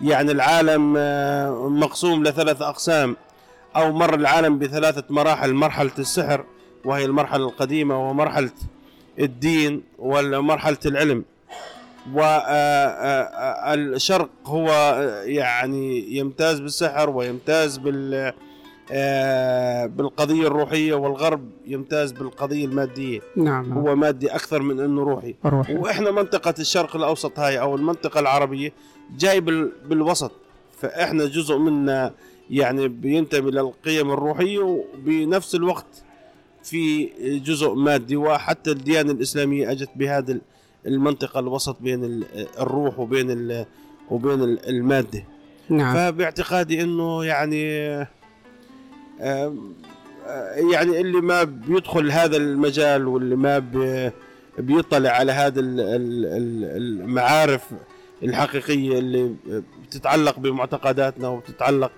يعني 0.00 0.32
العالم 0.32 0.94
آه، 0.98 1.68
مقسوم 1.68 2.24
لثلاث 2.24 2.62
أقسام. 2.62 3.16
أو 3.76 3.92
مر 3.92 4.14
العالم 4.14 4.58
بثلاثة 4.58 5.04
مراحل 5.10 5.54
مرحلة 5.54 5.90
السحر 5.98 6.44
وهي 6.84 7.04
المرحلة 7.04 7.44
القديمة 7.44 8.10
ومرحلة 8.10 8.50
الدين 9.18 9.82
ومرحلة 9.98 10.78
العلم. 10.86 11.24
والشرق 13.74 14.30
هو 14.46 14.68
يعني 15.24 16.16
يمتاز 16.16 16.60
بالسحر 16.60 17.10
ويمتاز 17.10 17.76
بال 17.78 18.32
بالقضية 19.96 20.46
الروحية 20.46 20.94
والغرب 20.94 21.50
يمتاز 21.66 22.12
بالقضية 22.12 22.64
المادية. 22.64 23.20
نعم 23.36 23.72
هو 23.72 23.96
مادي 23.96 24.28
أكثر 24.34 24.62
من 24.62 24.80
أنه 24.80 25.02
روحي. 25.02 25.34
روحي. 25.44 25.74
وإحنا 25.74 26.10
منطقة 26.10 26.54
الشرق 26.58 26.96
الأوسط 26.96 27.38
هاي 27.38 27.60
أو 27.60 27.74
المنطقة 27.74 28.20
العربية 28.20 28.72
جاي 29.18 29.40
بال- 29.40 29.72
بالوسط. 29.88 30.32
فإحنا 30.80 31.24
جزء 31.24 31.56
منا 31.58 32.12
يعني 32.50 32.88
بينتمي 32.88 33.50
للقيم 33.50 34.10
الروحية 34.10 34.58
وبنفس 34.58 35.54
الوقت 35.54 36.02
في 36.62 37.06
جزء 37.44 37.74
مادي. 37.74 38.16
وحتى 38.16 38.70
الديانة 38.70 39.12
الإسلامية 39.12 39.70
أجت 39.70 39.90
بهذا 39.96 40.38
المنطقة 40.86 41.40
الوسط 41.40 41.76
بين 41.80 42.04
ال- 42.04 42.24
الروح 42.60 42.98
وبين 42.98 43.64
وبين 44.10 44.42
ال- 44.42 44.68
المادة. 44.68 45.24
نعم. 45.68 45.94
فباعتقادي 45.94 46.82
إنه 46.82 47.24
يعني 47.24 47.62
يعني 50.72 51.00
اللي 51.00 51.20
ما 51.20 51.44
بيدخل 51.44 52.10
هذا 52.10 52.36
المجال 52.36 53.08
واللي 53.08 53.36
ما 53.36 53.58
بي- 53.58 54.10
بيطلع 54.58 55.10
على 55.10 55.32
هذا 55.32 55.60
ال- 55.60 55.80
ال- 55.80 56.26
ال- 56.26 56.76
المعارف 56.76 57.64
الحقيقية 58.22 58.98
اللي 58.98 59.34
بتتعلق 59.86 60.38
بمعتقداتنا 60.38 61.28
وبتتعلق 61.28 61.90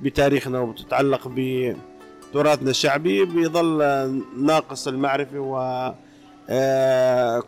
بتاريخنا 0.00 0.60
وبتتعلق 0.60 1.28
بتراثنا 1.28 2.70
الشعبي 2.70 3.24
بيظل 3.24 3.78
ناقص 4.38 4.88
المعرفة 4.88 5.38
و 5.40 5.92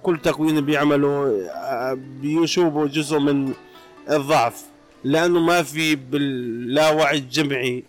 كل 0.02 0.18
تكوين 0.22 0.60
بيعمله 0.60 1.08
آه، 1.54 1.98
بيشوبه 2.20 2.86
جزء 2.86 3.18
من 3.18 3.52
الضعف 4.10 4.62
لأنه 5.04 5.40
ما 5.40 5.62
في 5.62 5.94
باللاوعي 5.94 7.18
الجمعي 7.18 7.84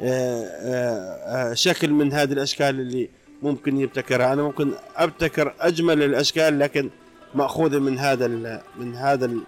آه، 0.00 0.44
آه، 0.44 1.50
آه، 1.50 1.54
شكل 1.54 1.90
من 1.90 2.12
هذه 2.12 2.32
الأشكال 2.32 2.80
اللي 2.80 3.08
ممكن 3.42 3.80
يبتكرها. 3.80 4.32
أنا 4.32 4.42
ممكن 4.42 4.70
أبتكر 4.96 5.54
أجمل 5.60 6.02
الأشكال 6.02 6.58
لكن 6.58 6.90
مأخوذة 7.34 7.78
من 7.78 7.98
هذا 7.98 8.26
ال 8.26 8.60
من 8.78 8.94
هذا 8.96 9.24
ال 9.26 9.40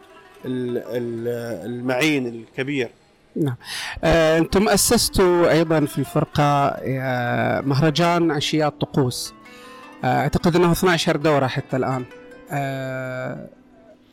ال 0.44 0.78
ال 0.78 1.28
المعين 1.66 2.26
الكبير. 2.26 2.88
آه، 4.04 4.38
أنتم 4.38 4.68
أسستوا 4.68 5.50
أيضا 5.50 5.80
في 5.80 5.98
الفرقة 5.98 6.42
آه، 6.68 7.60
مهرجان 7.60 8.30
عشيات 8.30 8.80
طقوس 8.80 9.32
آه، 9.32 9.35
أعتقد 10.06 10.56
إنه 10.56 10.72
12 10.72 11.16
دورة 11.16 11.46
حتى 11.46 11.76
الآن. 11.76 12.04
آه، 12.50 13.46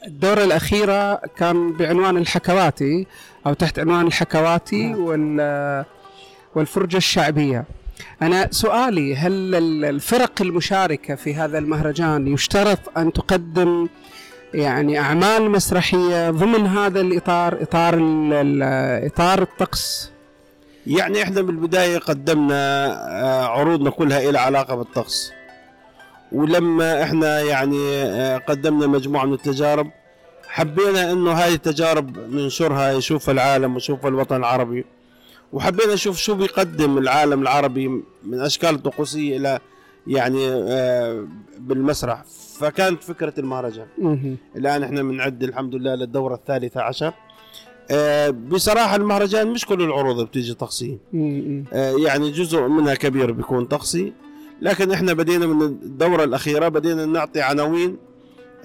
الدورة 0.08 0.44
الأخيرة 0.44 1.16
كان 1.38 1.74
بعنوان 1.74 2.18
الحكواتي 2.18 3.08
أو 3.48 3.54
تحت 3.54 3.80
عنوان 3.80 4.08
الحكواتي 4.08 4.88
نعم. 4.88 5.00
وال 5.04 5.86
والفرجة 6.56 6.98
الشعبية. 6.98 7.66
أنا 8.22 8.48
سؤالي 8.52 9.16
هل 9.16 9.56
ال- 9.56 9.86
الفرق 9.86 10.42
المشاركة 10.42 11.16
في 11.16 11.36
هذا 11.36 11.58
المهرجان 11.58 12.28
يشترط 12.28 12.98
أن 12.98 13.14
تقدم 13.14 13.88
يعني 14.54 15.00
أعمال 15.00 15.52
مسرحية 15.52 16.30
ضمن 16.32 16.68
هذا 16.68 17.02
الإطار 17.02 17.62
إطار 17.62 17.96
إطار 19.06 19.42
الطقس؟ 19.42 20.12
يعني 20.88 21.24
إحنا 21.24 21.42
بالبداية 21.42 21.98
قدمنا 21.98 22.86
آه، 23.24 23.46
عروضنا 23.46 23.90
كلها 23.90 24.30
إلى 24.30 24.40
علاقة 24.40 24.76
بالطقس. 24.76 25.32
ولما 26.34 27.04
إحنا 27.04 27.42
يعني 27.42 27.92
آه، 27.94 28.38
قدمنا 28.38 28.88
مجموعة 28.88 29.26
من 29.26 29.34
التجارب 29.34 29.92
حبينا 30.48 31.12
إنه 31.12 31.32
هذه 31.32 31.54
التجارب 31.54 32.18
ننشرها 32.18 32.92
يشوفها 32.92 33.32
العالم 33.34 33.74
ويشوفها 33.74 34.10
الوطن 34.10 34.36
العربي. 34.36 34.86
وحبينا 35.54 35.94
نشوف 35.94 36.18
شو 36.18 36.36
بيقدم 36.36 36.98
العالم 36.98 37.42
العربي 37.42 37.88
من 38.24 38.40
أشكال 38.40 38.84
طقوسية 38.84 39.38
إلى 39.38 39.60
يعني 40.08 40.48
آه، 40.50 41.28
بالمسرح. 41.60 42.24
فكانت 42.60 43.04
فكرة 43.04 43.34
المهرجان. 43.38 43.86
الآن 44.56 44.84
إحنا 44.84 45.04
بنعد 45.04 45.44
الحمد 45.44 45.76
لله 45.76 45.96
للدورة 45.96 46.36
الثالثة 46.36 46.82
عشر. 46.82 47.14
آه، 47.92 48.30
بصراحة 48.30 48.96
المهرجان 48.96 49.48
مش 49.48 49.66
كل 49.66 49.82
العروض 49.82 50.26
بتيجي. 50.26 50.58
آه، 51.74 51.96
يعني 51.98 52.32
جزء 52.32 52.62
منها 52.62 52.96
كبير 52.96 53.32
بيكون 53.32 53.66
طقسي 53.66 54.14
لكن 54.62 54.92
إحنا 54.92 55.14
بدينا 55.14 55.46
من 55.48 55.62
الدورة 55.62 56.24
الأخيرة 56.24 56.68
بدينا 56.68 57.06
نعطي 57.06 57.42
عناوين 57.42 57.98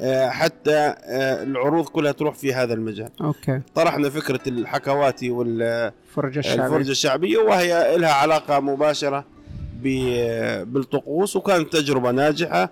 آه، 0.00 0.28
حتى 0.28 0.76
آه، 1.04 1.42
العروض 1.42 1.88
كلها 1.88 2.12
تروح 2.12 2.34
في 2.34 2.54
هذا 2.54 2.74
المجال. 2.74 3.10
أوكي. 3.20 3.60
طرحنا 3.74 4.10
فكرة 4.10 4.40
الحكواتي 4.46 5.30
والفرجة 5.30 5.92
فرجة 6.14 6.38
الشعبية. 6.38 6.76
الشعبية 6.76 7.38
وهي 7.38 7.96
لها 7.98 8.12
علاقة 8.12 8.60
مباشرة 8.60 9.24
بالطقوس 10.64 11.36
وكانت 11.36 11.72
تجربة 11.72 12.10
ناجحة. 12.10 12.70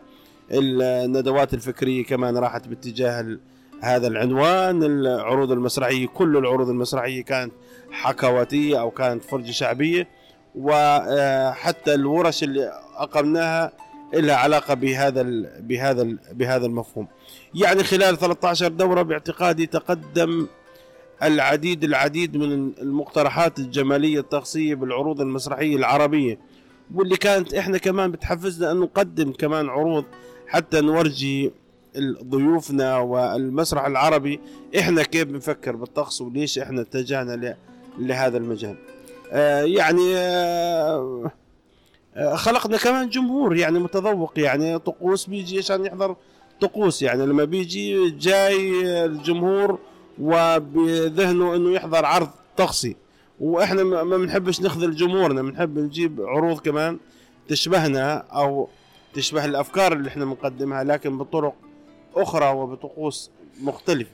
الندوات 0.51 1.55
الفكرية 1.55 2.05
كمان 2.05 2.37
راحت 2.37 2.69
باتجاه 2.69 3.39
هذا 3.81 4.07
العنوان. 4.07 4.83
العروض 4.83 5.53
المسرحية 5.53 6.07
كل 6.07 6.37
العروض 6.37 6.69
المسرحية 6.69 7.25
كانت 7.25 7.53
حكواتية 7.91 8.81
أو 8.81 8.91
كانت 8.91 9.25
فرجة 9.25 9.51
شعبية. 9.51 10.09
وحتى 10.55 11.95
الورش 11.95 12.43
اللي 12.43 12.73
أقمناها 13.03 13.73
لها 14.15 14.37
علاقة 14.37 14.75
بهذا 14.75 15.21
ال 15.21 15.51
بهذا 15.63 16.03
ال 16.03 16.19
بهذا 16.33 16.67
المفهوم. 16.67 17.07
يعني 17.55 17.85
خلال 17.85 18.19
13 18.19 18.69
دورة 18.69 19.03
باعتقادي 19.03 19.67
تقدم 19.67 20.47
العديد 21.23 21.85
العديد 21.85 22.37
من 22.37 22.73
المقترحات 22.83 23.59
الجمالية 23.59 24.21
الطقسية 24.21 24.75
بالعروض 24.75 25.21
المسرحية 25.21 25.77
العربية 25.77 26.39
واللي 26.95 27.17
كانت 27.17 27.55
إحنا 27.55 27.79
كمان 27.79 28.11
بتحفزنا 28.11 28.73
أن 28.73 28.77
نقدم 28.77 29.33
كمان 29.33 29.69
عروض 29.69 30.05
حتى 30.49 30.81
نورجي 30.81 31.53
ضيوفنا 32.23 32.99
والمسرح 32.99 33.87
العربي. 33.87 34.41
إحنا 34.79 35.03
كيف 35.03 35.25
بنفكر 35.25 35.77
بالطقس 35.77 36.21
وليش 36.21 36.59
إحنا 36.59 36.81
اتجهنا 36.81 37.57
لهذا 37.99 38.37
المجال؟ 38.39 38.75
آه 39.33 39.63
يعني 39.63 40.17
آه، 40.17 41.31
خلقنا 42.35 42.77
كمان 42.77 43.09
جمهور 43.09 43.57
يعني 43.57 43.79
متذوق 43.79 44.33
يعني 44.37 44.79
طقوس 44.79 45.27
بيجي 45.27 45.59
عشان 45.59 45.85
يحضر 45.85 46.17
طقوس 46.61 47.03
يعني 47.03 47.27
لما 47.27 47.45
بيجي 47.45 48.11
جاي 48.11 48.71
الجمهور 49.05 49.79
وبذهنه 50.21 51.55
إنه 51.57 51.71
يحضر 51.71 52.05
عرض 52.05 52.29
طقسي. 52.57 52.97
وإحنا 53.41 53.83
ما 53.85 54.17
بنحبش 54.17 54.61
نخذل 54.61 54.97
جمهورنا 54.97 55.43
بنحب 55.43 55.79
نجيب 55.79 56.21
عروض 56.21 56.61
كمان 56.61 56.99
تشبهنا 57.49 58.17
أو 58.17 58.69
تشبه 59.15 59.45
الأفكار 59.45 59.93
اللي 59.93 60.09
إحنا 60.09 60.25
بنقدمها 60.25 60.85
لكن 60.85 61.19
بطرق 61.19 61.55
أخرى 62.17 62.49
وبطقوس 62.49 63.31
مختلفة. 63.61 64.11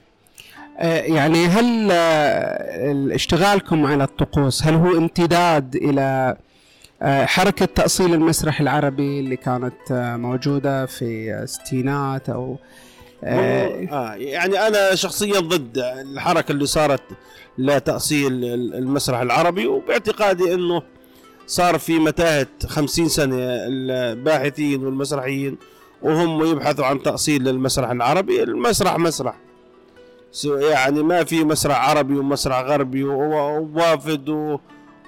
آه، 0.79 1.01
يعني 1.01 1.47
هل 1.47 1.89
آه، 1.93 3.15
اشتغالكم 3.15 3.87
على 3.87 4.05
الطقوس 4.05 4.63
هل 4.63 4.75
هو 4.75 4.99
امتداد 4.99 5.77
إلى 5.77 6.37
حركة 7.03 7.65
تأصيل 7.67 8.15
المسرح 8.15 8.61
العربي 8.61 9.21
اللي 9.21 9.37
كانت 9.37 9.75
آه، 9.93 10.17
موجودة 10.17 10.87
في 10.87 11.35
الستينات 11.43 12.29
أو 12.31 12.57
آه، 13.25 13.87
آه 13.93 14.15
يعني 14.15 14.67
أنا 14.67 14.95
شخصيا 14.95 15.41
ضد 15.41 15.79
الحركة 15.79 16.53
اللي 16.53 16.67
صارت 16.67 17.03
لتأصيل 17.59 18.45
المسرح 18.75 19.21
العربي 19.21 19.67
وباعتقادي 19.67 20.55
إنه 20.55 20.83
صار 21.47 21.79
في 21.79 21.99
متاهة 21.99 22.47
خمسين 22.67 23.09
سنة 23.09 23.37
الباحثين 23.41 24.85
والمسرحيين 24.87 25.57
وهم 26.03 26.45
يبحثوا 26.47 26.85
عن 26.87 27.03
تأصيل 27.03 27.45
للمسرح 27.45 27.91
العربي. 27.91 28.43
المسرح 28.43 28.99
مسرح. 28.99 29.35
يعني 30.71 31.03
ما 31.03 31.25
في 31.25 31.45
مسرح 31.45 31.89
عربي 31.91 32.15
ومسرح 32.17 32.61
غربي 32.61 33.05
ووافد 33.05 34.29
و- 34.29 34.59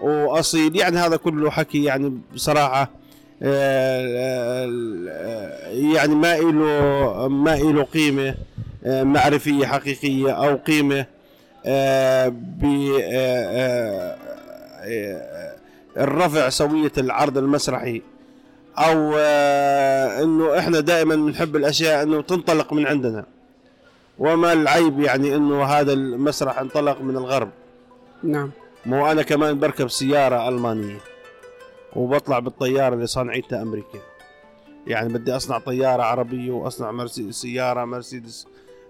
وأصيل. 0.00 0.76
يعني 0.76 0.96
هذا 0.96 1.16
كله 1.16 1.50
حكي 1.50 1.85
يعني 1.85 2.18
بصراحة 2.35 2.90
آه، 3.42 4.66
آه، 5.09 5.68
يعني 5.70 6.14
ما 6.14 6.37
له 6.37 7.28
ما 7.28 7.57
له 7.57 7.83
قيمة 7.83 8.35
آه، 8.85 9.02
معرفية 9.02 9.66
حقيقية 9.66 10.33
أو 10.33 10.57
قيمة 10.57 11.07
ب 12.28 12.64
الرفع 15.96 16.48
سوية 16.48 16.92
العرض 16.98 17.38
المسرحي. 17.38 18.02
أو 18.78 19.16
إنه 20.22 20.59
إحنا 20.59 20.80
دائما 20.80 21.16
بنحب 21.16 21.57
الأشياء 21.57 22.02
إنه 22.02 22.22
تنطلق 22.22 22.72
من 22.72 22.87
عندنا. 22.87 23.24
وما 24.18 24.52
العيب 24.52 25.00
يعني 25.00 25.37
إنه 25.37 25.64
هذا 25.64 25.92
المسرح 25.92 26.59
انطلق 26.59 27.00
من 27.00 27.16
الغرب. 27.16 27.50
نعم. 28.22 28.50
مو 28.86 29.10
أنا 29.10 29.22
كمان 29.22 29.58
بركب 29.58 29.88
سيارة 29.88 30.48
ألمانية 30.48 30.98
وبطلع 31.96 32.38
بالطيارة 32.38 32.94
اللي 32.94 33.06
صنعتها 33.06 33.62
أمريكا. 33.62 33.98
يعني 34.86 35.12
بدي 35.12 35.36
أصنع 35.36 35.58
طيارة 35.58 36.02
عربية 36.02 36.50
وأصنع 36.52 36.92
مرسيدس 36.92 37.34
سيارة 37.34 37.84
مرسيدس 37.84 38.46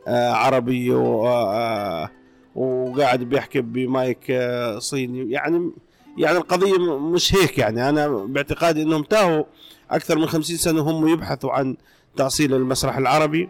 آه 0.08 0.32
عربية 0.32 0.96
آه 0.96 2.10
وقاعد 2.54 3.20
بيحكي 3.20 3.60
بمايك 3.60 4.30
آه 4.30 4.78
صيني. 4.78 5.30
يعني 5.30 5.70
يعني 6.18 6.38
القضية 6.38 6.98
مش 6.98 7.34
هيك 7.34 7.58
يعني. 7.58 7.88
أنا 7.88 8.08
باعتقادي 8.08 8.82
إنهم 8.82 9.02
تاهوا 9.02 9.44
أكثر 9.90 10.18
من 10.18 10.26
خمسين 10.26 10.56
سنة 10.56 10.80
هم 10.80 11.08
يبحثوا 11.08 11.52
عن 11.52 11.76
تأصيل 12.16 12.54
المسرح 12.54 12.96
العربي 12.96 13.48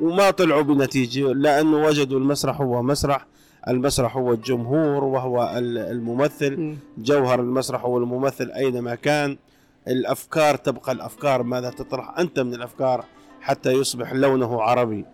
وما 0.00 0.30
طلعوا 0.30 0.62
بنتيجة 0.62 1.32
لأنه 1.32 1.76
وجدوا 1.76 2.18
المسرح 2.18 2.60
هو 2.60 2.82
مسرح 2.82 3.26
المسرح 3.68 4.16
هو 4.16 4.32
الجمهور 4.32 5.04
وهو 5.04 5.52
الممثل. 5.56 6.76
جوهر 6.98 7.40
المسرح 7.40 7.84
هو 7.84 7.98
الممثل 7.98 8.50
أينما 8.50 8.94
كان. 8.94 9.38
الأفكار 9.88 10.56
تبقى 10.56 10.92
الأفكار 10.92 11.42
ماذا 11.42 11.70
تطرح 11.70 12.18
أنت 12.18 12.40
من 12.40 12.54
الأفكار 12.54 13.04
حتى 13.40 13.72
يصبح 13.72 14.12
لونه 14.12 14.62
عربي 14.62 15.04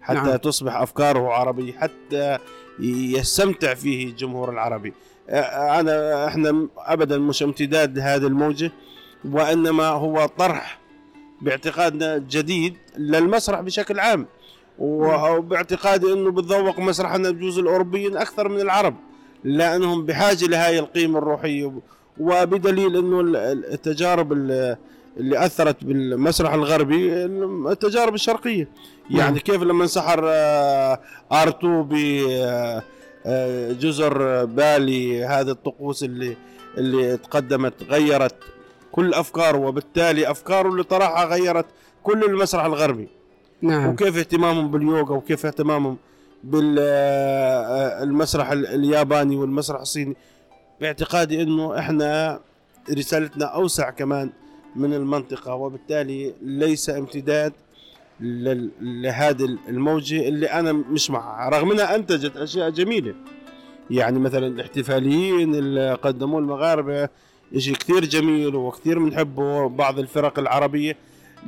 حتى 0.00 0.18
نعم. 0.18 0.36
تصبح 0.36 0.76
أفكاره 0.76 1.32
عربي 1.32 1.72
حتى 1.72 2.38
يستمتع 2.80 3.74
فيه 3.74 4.06
الجمهور 4.06 4.50
العربي. 4.50 4.92
انا 5.28 6.26
إحنا 6.26 6.68
ابدا 6.78 7.18
مش 7.18 7.42
امتداد 7.42 7.98
لهذه 7.98 8.26
الموجة 8.26 8.72
وإنما 9.24 9.86
هو 9.88 10.26
طرح 10.26 10.78
باعتقادنا 11.40 12.18
جديد 12.18 12.76
للمسرح 12.96 13.60
بشكل 13.60 14.00
عام. 14.00 14.26
وباعتقادي 14.78 16.12
إنه 16.12 16.30
بتذوق 16.30 16.78
مسرحنا 16.78 17.30
بجوز 17.30 17.58
الأوروبيين 17.58 18.16
أكثر 18.16 18.48
من 18.48 18.60
العرب 18.60 18.94
لأنهم 19.44 20.06
بحاجة 20.06 20.46
لهذه 20.46 20.78
القيمة 20.78 21.18
الروحية 21.18 21.72
وبدليل 22.20 22.96
إنه 22.96 23.20
التجارب 23.74 24.32
اللي 24.32 25.46
أثرت 25.46 25.84
بالمسرح 25.84 26.52
الغربي 26.52 27.24
التجارب 27.72 28.14
الشرقية 28.14 28.68
يعني 29.10 29.30
نعم. 29.30 29.38
كيف 29.38 29.62
لما 29.62 29.82
انسحر 29.82 30.20
آه، 30.24 31.00
ارتو 31.32 31.82
بجزر 33.24 34.22
آه، 34.22 34.44
بالي 34.44 35.24
هذه 35.24 35.50
الطقوس 35.50 36.04
اللي 36.04 36.36
اللي 36.78 37.16
تقدمت 37.16 37.74
غيرت 37.90 38.36
كل 38.92 39.14
افكاره 39.14 39.58
وبالتالي 39.58 40.30
افكاره 40.30 40.68
اللي 40.68 40.82
طرحها 40.82 41.24
غيرت 41.24 41.66
كل 42.02 42.24
المسرح 42.24 42.64
الغربي 42.64 43.15
نعم. 43.62 43.88
وكيف 43.88 44.16
اهتمامهم 44.16 44.70
باليوغا 44.70 45.16
وكيف 45.16 45.46
اهتمامهم 45.46 45.96
بالمسرح 46.44 48.50
الياباني 48.50 49.36
والمسرح 49.36 49.80
الصيني. 49.80 50.16
باعتقادي 50.80 51.42
إنه 51.42 51.78
إحنا 51.78 52.40
رسالتنا 52.90 53.44
أوسع 53.44 53.90
كمان 53.90 54.30
من 54.76 54.94
المنطقة 54.94 55.54
وبالتالي 55.54 56.34
ليس 56.42 56.90
امتداد 56.90 57.52
لهذه 58.20 59.58
الموجة 59.68 60.28
اللي 60.28 60.46
أنا 60.46 60.72
مش 60.72 61.10
معها. 61.10 61.48
رغم 61.48 61.72
إنها 61.72 61.94
أنتجت 61.94 62.36
أشياء 62.36 62.70
جميلة. 62.70 63.14
يعني 63.90 64.18
مثلا 64.18 64.46
الاحتفاليين 64.46 65.54
اللي 65.54 65.94
قدموه 65.94 66.40
المغاربة 66.40 67.08
شيء 67.56 67.74
كثير 67.74 68.04
جميل 68.04 68.56
وكثير 68.56 68.98
بنحبه 68.98 69.68
بعض 69.68 69.98
الفرق 69.98 70.38
العربية. 70.38 70.96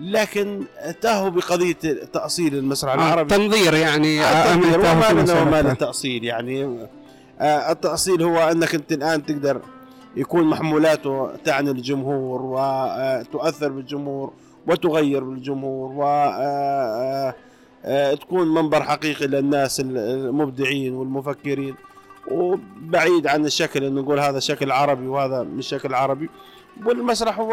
لكن 0.00 0.64
تاهوا 1.00 1.28
بقضية 1.28 1.72
تأصيل 2.12 2.54
المسرح 2.54 2.92
آه 2.92 2.96
العربي. 2.96 3.34
تنظير 3.36 3.74
يعني 3.74 4.24
آه 4.24 4.54
تنظير 4.54 4.80
وما 4.80 5.12
لنا 5.12 5.42
وما 5.42 5.60
التاصيل 5.60 6.24
يعني. 6.24 6.64
آه 7.40 7.72
التأصيل 7.72 8.22
هو 8.22 8.38
أنك 8.38 8.74
أنت 8.74 8.92
الآن 8.92 9.26
تقدر 9.26 9.60
يكون 10.16 10.44
محمولاته 10.44 11.36
تعني 11.44 11.70
الجمهور 11.70 12.42
وتؤثر 12.42 13.68
بالجمهور 13.68 14.32
وتغير 14.66 15.24
بالجمهور 15.24 15.92
و 15.96 16.02
تكون 18.14 18.54
منبر 18.54 18.82
حقيقي 18.82 19.26
للناس 19.26 19.80
المبدعين 19.80 20.94
والمفكرين. 20.94 21.74
وبعيد 22.30 23.26
عن 23.26 23.46
الشكل 23.46 23.84
انه 23.84 24.00
نقول 24.00 24.20
هذا 24.20 24.38
شكل 24.38 24.72
عربي 24.72 25.06
وهذا 25.06 25.42
مش 25.42 25.68
شكل 25.68 25.94
عربي. 25.94 26.30
والمسرح 26.86 27.38
هو 27.38 27.52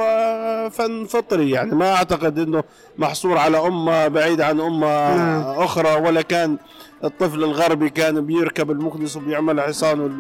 فن 0.70 1.06
فطري 1.06 1.50
يعني 1.50 1.76
ما 1.76 1.96
أعتقد 1.96 2.40
إنه 2.40 2.64
محصور 2.98 3.38
على 3.38 3.58
أمة 3.58 4.08
بعيد 4.08 4.42
عن 4.42 4.62
أمة 4.62 5.16
نعم. 5.18 5.44
أخرى 5.44 6.02
ولا 6.08 6.22
كان 6.22 6.58
الطفل 7.04 7.44
الغربي 7.44 7.90
كان 7.90 8.26
بيركب 8.26 8.72
المكنس 8.72 9.18
وبيعمل 9.18 9.62
حصان 9.62 10.20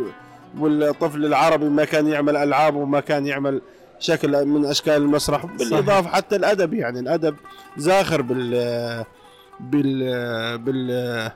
والطفل 0.60 1.26
العربي 1.26 1.70
ما 1.70 1.86
كان 1.86 2.08
يعمل 2.08 2.38
ألعاب 2.38 2.76
وما 2.76 3.00
كان 3.00 3.28
يعمل 3.28 3.62
شكل 4.00 4.46
من 4.46 4.66
أشكال 4.66 4.94
المسرح 4.94 5.46
بالإضافة 5.46 6.10
حتى 6.10 6.36
الأدب 6.36 6.74
يعني 6.74 7.00
الأدب 7.00 7.36
زاخر 7.78 8.22
بال 8.22 9.06
بال 9.60 10.58
بال 10.58 11.32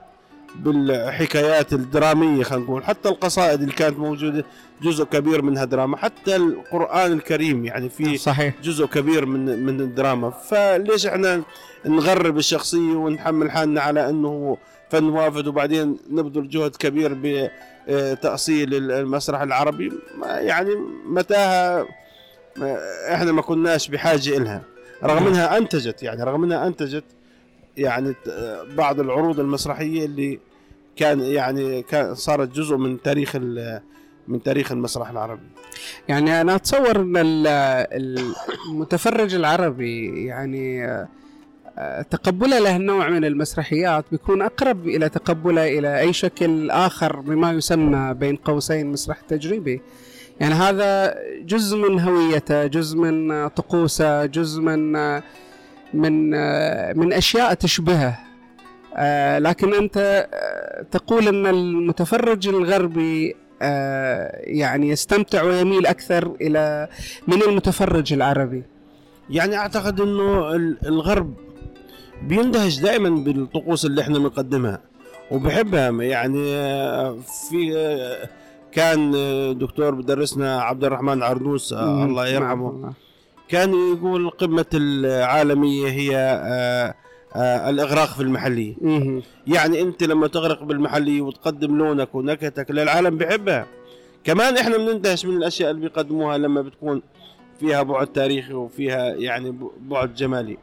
بالحكايات 0.55 1.73
الدرامية 1.73 2.43
خلينا 2.43 2.65
نقول. 2.65 2.83
حتى 2.83 3.09
القصائد 3.09 3.61
اللي 3.61 3.73
كانت 3.73 3.99
موجودة 3.99 4.45
جزء 4.81 5.03
كبير 5.03 5.41
منها 5.41 5.65
دراما. 5.65 5.97
حتى 5.97 6.35
القرآن 6.35 7.11
الكريم 7.11 7.65
يعني 7.65 7.89
في 7.89 8.17
صحيح. 8.17 8.53
جزء 8.63 8.85
كبير 8.85 9.25
من 9.25 9.65
من 9.65 9.81
الدراما. 9.81 10.29
فليش 10.29 11.05
إحنا 11.05 11.41
نغرب 11.85 12.37
الشخصية 12.37 12.95
ونحمل 12.95 13.51
حالنا 13.51 13.81
على 13.81 14.09
إنه 14.09 14.57
فن 14.89 15.03
وافد 15.03 15.47
وبعدين 15.47 15.97
نبذل 16.11 16.49
جهد 16.49 16.75
كبير 16.75 17.17
بتأصيل 17.87 18.91
المسرح 18.91 19.41
العربي؟ 19.41 19.91
يعني 20.23 20.75
متاهة 21.05 21.87
إحنا 23.13 23.31
ما 23.31 23.41
كناش 23.41 23.87
بحاجة 23.87 24.37
إلها. 24.37 24.61
رغم 25.03 25.27
إنها 25.27 25.57
أنتجت 25.57 26.03
يعني 26.03 26.23
رغم 26.23 26.43
إنها 26.43 26.67
أنتجت 26.67 27.03
يعني 27.79 28.15
بعض 28.77 28.99
العروض 28.99 29.39
المسرحية 29.39 30.05
اللي 30.05 30.39
كان 30.95 31.19
يعني 31.19 31.81
كان 31.81 32.15
صارت 32.15 32.55
جزء 32.55 32.77
من 32.77 33.01
تاريخ 33.01 33.35
من 34.27 34.43
تاريخ 34.43 34.71
المسرح 34.71 35.09
العربي. 35.09 35.47
يعني 36.07 36.41
أنا 36.41 36.55
أتصور 36.55 36.95
إن 36.95 37.13
المتفرج 38.69 39.35
العربي 39.35 40.25
يعني 40.25 40.87
تقبله 42.09 42.59
له 42.59 42.75
النوع 42.75 43.09
من 43.09 43.25
المسرحيات 43.25 44.05
بيكون 44.11 44.41
أقرب 44.41 44.87
إلى 44.87 45.09
تقبله 45.09 45.79
إلى 45.79 45.99
أي 45.99 46.13
شكل 46.13 46.71
آخر 46.71 47.19
بما 47.19 47.51
يسمى 47.51 48.13
بين 48.13 48.35
قوسين 48.35 48.87
مسرح 48.87 49.21
تجريبي. 49.21 49.81
يعني 50.39 50.53
هذا 50.53 51.15
جزء 51.41 51.77
من 51.77 51.99
هويته 51.99 52.65
جزء 52.65 52.97
من 52.97 53.47
طقوسه 53.47 54.25
جزء 54.25 54.61
من 54.61 54.93
من 55.93 56.29
من 56.97 57.13
أشياء 57.13 57.53
تشبهه. 57.53 58.29
آه، 58.95 59.39
لكن 59.39 59.73
أنت 59.73 60.27
آه، 60.33 60.81
تقول 60.91 61.27
أن 61.27 61.47
المتفرج 61.47 62.47
الغربي 62.47 63.35
آه، 63.61 64.41
يعني 64.43 64.89
يستمتع 64.89 65.43
ويميل 65.43 65.85
أكثر 65.85 66.35
إلى 66.41 66.87
من 67.27 67.41
المتفرج 67.41 68.13
العربي. 68.13 68.63
يعني 69.29 69.57
أعتقد 69.57 70.01
إنه 70.01 70.55
الغرب 70.85 71.33
بيندهش 72.23 72.79
دائما 72.79 73.09
بالطقوس 73.09 73.85
اللي 73.85 74.01
إحنا 74.01 74.19
بنقدمها 74.19 74.81
وبحبها. 75.31 75.89
يعني 75.89 76.43
في 77.49 77.73
كان 78.71 79.11
دكتور 79.57 79.95
بدرسنا 79.95 80.61
عبد 80.61 80.83
الرحمن 80.83 81.23
عرنوس 81.23 81.73
الله 81.73 82.27
يرحمه. 82.27 82.93
كان 83.49 83.73
يقول 83.93 84.29
قمة 84.29 84.65
العالمية 84.73 85.87
هي 85.87 86.15
آه، 86.17 86.95
آه، 87.35 87.69
الإغراق 87.69 88.07
في 88.07 88.23
المحلية. 88.23 88.75
يعني 89.47 89.81
أنت 89.81 90.03
لما 90.03 90.27
تغرق 90.27 90.63
بالمحلية 90.63 91.21
وتقدم 91.21 91.77
لونك 91.77 92.15
ونكهتك 92.15 92.71
للعالم 92.71 93.17
بحبها. 93.17 93.67
كمان 94.23 94.57
إحنا 94.57 94.77
بنندهش 94.77 95.25
من 95.25 95.37
الأشياء 95.37 95.71
اللي 95.71 95.81
بيقدموها 95.81 96.37
لما 96.37 96.61
بتكون 96.61 97.01
فيها 97.59 97.83
بعد 97.83 98.07
تاريخي 98.07 98.53
وفيها 98.53 99.13
يعني 99.15 99.55
بعد 99.81 100.13
جمالي. 100.15 100.57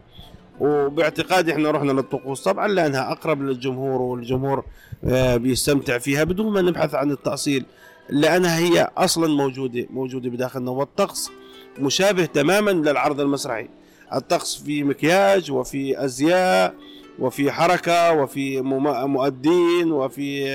وباعتقادي 0.60 1.52
إحنا 1.52 1.70
رحنا 1.70 1.92
للطقوس. 1.92 2.42
طبعا 2.42 2.68
لأنها 2.68 3.12
أقرب 3.12 3.42
للجمهور 3.42 4.02
والجمهور 4.02 4.64
آه، 5.04 5.36
بيستمتع 5.36 5.98
فيها 5.98 6.24
بدون 6.24 6.52
ما 6.52 6.62
نبحث 6.62 6.94
عن 6.94 7.10
التأصيل 7.10 7.64
لأنها 8.10 8.58
هي 8.58 8.90
أصلا 8.96 9.26
موجودة 9.34 9.86
موجودة 9.90 10.30
بداخلنا. 10.30 10.70
والطقس 10.70 11.30
مشابه 11.78 12.24
تماما 12.24 12.70
للعرض 12.70 13.20
المسرحي 13.20 13.68
الطقس 14.14 14.56
في 14.62 14.82
مكياج 14.84 15.50
وفي 15.52 16.04
أزياء 16.04 16.74
وفي 17.18 17.50
حركة 17.52 18.12
وفي 18.12 18.60
مؤدين 19.06 19.92
وفي 19.92 20.48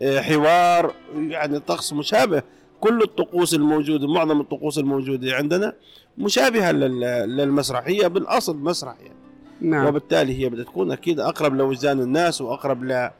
آه، 0.00 0.20
حوار. 0.20 0.94
يعني 1.16 1.56
الطقس 1.56 1.92
مشابه. 1.92 2.42
كل 2.80 3.02
الطقوس 3.02 3.54
الموجودة 3.54 4.06
معظم 4.08 4.40
الطقوس 4.40 4.78
الموجودة 4.78 5.34
عندنا 5.36 5.72
مشابهة 6.18 6.72
للمسرحية 6.72 8.06
بالأصل 8.06 8.56
مسرح 8.56 8.94
يعني 9.00 9.14
نعم. 9.60 9.86
وبالتالي 9.86 10.38
هي 10.44 10.48
بدها 10.48 10.64
تكون 10.64 10.92
أكيد 10.92 11.20
أقرب 11.20 11.54
لوجدان 11.56 12.00
الناس 12.00 12.40
وأقرب 12.40 12.84
ل 12.84 12.92
آه، 12.92 13.12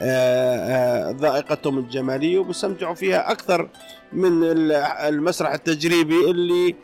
آه، 0.00 1.10
ذائقتهم 1.10 1.78
الجمالية 1.78 2.38
وبيستمتعوا 2.38 2.94
فيها 2.94 3.30
أكثر 3.32 3.68
من 4.12 4.42
ال- 4.44 4.72
المسرح 5.14 5.52
التجريبي 5.52 6.30
اللي 6.30 6.74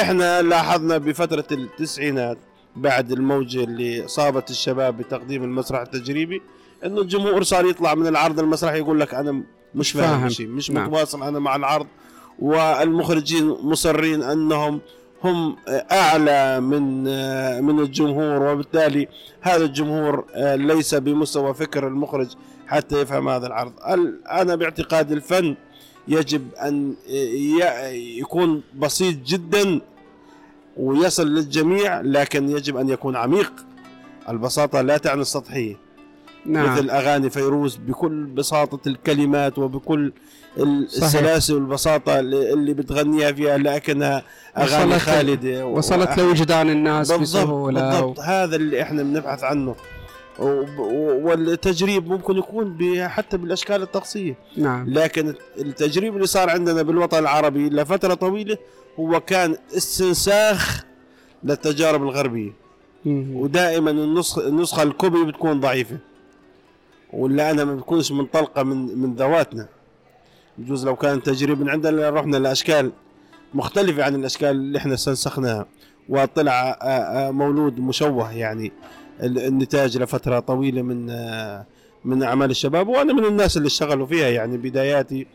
إحنا 0.00 0.42
لاحظنا 0.42 0.98
بفترة 0.98 1.44
التسعينات 1.52 2.38
بعد 2.76 3.12
الموجة 3.12 3.64
اللي 3.64 4.08
صابت 4.08 4.50
الشباب 4.50 4.96
بتقديم 4.96 5.42
المسرح 5.44 5.80
التجريبي 5.80 6.42
إنه 6.84 7.00
الجمهور 7.00 7.42
صار 7.42 7.66
يطلع 7.66 7.94
من 7.94 8.06
العرض 8.06 8.40
المسرحي 8.40 8.78
يقول 8.78 9.00
لك 9.00 9.14
أنا 9.14 9.42
مش 9.74 9.92
فاهم 9.92 10.18
فاهم. 10.18 10.28
شيء 10.28 10.46
مش 10.48 10.70
نعم. 10.70 10.86
متواصل 10.86 11.22
أنا 11.22 11.38
مع 11.38 11.56
العرض 11.56 11.86
والمخرجين 12.38 13.48
مصرين 13.48 14.22
أنهم 14.22 14.80
هم 15.24 15.56
أعلى 15.92 16.60
من 16.60 17.02
من 17.64 17.80
الجمهور 17.80 18.42
وبالتالي 18.42 19.08
هذا 19.40 19.64
الجمهور 19.64 20.24
ليس 20.56 20.94
بمستوى 20.94 21.54
فكر 21.54 21.86
المخرج 21.88 22.28
حتى 22.66 23.00
يفهم 23.00 23.28
هذا 23.28 23.46
العرض 23.46 23.72
ال- 23.90 24.26
أنا 24.28 24.54
باعتقاد 24.54 25.12
الفن 25.12 25.56
يجب 26.08 26.54
أن 26.54 26.94
ي- 27.08 28.18
يكون 28.18 28.62
بسيط 28.78 29.16
جدا 29.26 29.80
ويصل 30.76 31.28
للجميع 31.34 32.00
لكن 32.00 32.48
يجب 32.48 32.76
أن 32.76 32.88
يكون 32.88 33.16
عميق. 33.16 33.52
البساطة 34.28 34.80
لا 34.80 34.96
تعني 34.96 35.20
السطحية. 35.20 35.76
نعم. 36.46 36.72
مثل 36.72 36.90
أغاني 36.90 37.30
فيروز 37.30 37.76
بكل 37.76 38.24
بساطة 38.24 38.88
الكلمات 38.88 39.58
وبكل 39.58 40.12
ال- 40.58 40.90
صحيح. 40.90 41.04
السلاسه 41.04 41.54
والبساطة 41.54 42.20
اللي 42.20 42.74
بتغنيها 42.74 43.32
فيها 43.32 43.58
لكنها 43.58 44.22
أغاني 44.58 44.94
وصلت- 44.94 45.02
خالدة. 45.02 45.66
وصلت 45.66 46.18
لوجدان 46.18 46.70
الناس 46.70 47.12
بالضبط 47.12 47.42
بسهولة. 47.42 47.90
بالضبط. 47.90 48.20
هذا 48.20 48.56
اللي 48.56 48.82
إحنا 48.82 49.02
بنبحث 49.02 49.44
عنه. 49.44 49.70
و- 49.70 49.74
والتجريب 50.38 52.08
ممكن 52.08 52.36
يكون 52.36 52.78
حتى 53.08 53.36
بالأشكال 53.36 53.82
الطقسية. 53.82 54.34
نعم. 54.56 54.90
لكن 54.90 55.34
التجريب 55.58 56.14
اللي 56.16 56.26
صار 56.26 56.50
عندنا 56.50 56.82
بالوطن 56.82 57.18
العربي 57.18 57.68
لفترة 57.68 58.14
طويلة 58.14 58.58
هو 59.00 59.20
كان 59.20 59.56
استنساخ 59.76 60.84
للتجارب 61.44 62.02
الغربية. 62.02 62.52
مم. 63.04 63.36
ودائما 63.36 63.90
النسخه 63.90 64.48
النسخة 64.48 64.82
الكوبي 64.82 65.24
بتكون 65.24 65.60
ضعيفة. 65.60 65.98
ولا 67.12 67.50
أنا 67.50 67.64
ما 67.64 67.74
بتكونش 67.74 68.12
منطلقة 68.12 68.62
من 68.62 68.98
من 68.98 69.14
ذواتنا. 69.14 69.68
بجوز 70.58 70.86
لو 70.86 70.96
كان 70.96 71.22
تجريب 71.22 71.60
من 71.60 71.68
عندنا 71.68 72.10
رحنا 72.10 72.36
لأشكال 72.36 72.92
مختلفة 73.54 74.04
عن 74.04 74.14
الأشكال 74.14 74.48
اللي 74.48 74.78
إحنا 74.78 74.94
استنسخناها. 74.94 75.66
وطلع 76.08 76.78
مولود 77.32 77.80
مشوه 77.80 78.32
يعني. 78.32 78.72
النتاج 79.22 79.98
لفترة 79.98 80.38
طويلة 80.40 80.82
من 80.82 81.10
آه، 81.10 81.66
من 82.04 82.22
أعمال 82.22 82.50
الشباب 82.50 82.88
وأنا 82.88 83.12
من 83.12 83.24
الناس 83.24 83.56
اللي 83.56 83.66
اشتغلوا 83.66 84.06
فيها. 84.06 84.28
يعني 84.28 84.56
بداياتي 84.56 85.26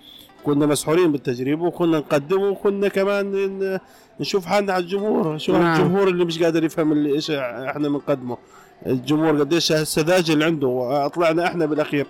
كنا 0.44 0.66
مسحورين 0.66 1.12
بالتجريب 1.12 1.62
وكنا 1.62 1.98
نقدمه 1.98 2.48
وكنا 2.50 2.88
كمان 2.88 3.26
ن- 3.36 3.80
نشوف 4.20 4.46
حالنا 4.46 4.74
على 4.74 4.84
الجمهور. 4.84 5.38
شو 5.38 5.52
نعم. 5.58 5.74
الجمهور 5.82 6.08
اللي 6.08 6.26
مش 6.26 6.44
قادر 6.44 6.64
يفهم 6.64 6.92
اللي 6.92 7.14
إيش 7.14 7.32
إحنا 7.32 7.90
بنقدمه. 7.90 8.38
الجمهور 8.86 9.40
قديش 9.40 9.72
السذاجة 9.72 10.34
اللي 10.34 10.46
عنده. 10.46 10.68
وطلعنا 10.68 11.48
إحنا 11.48 11.66
بالأخير 11.66 12.06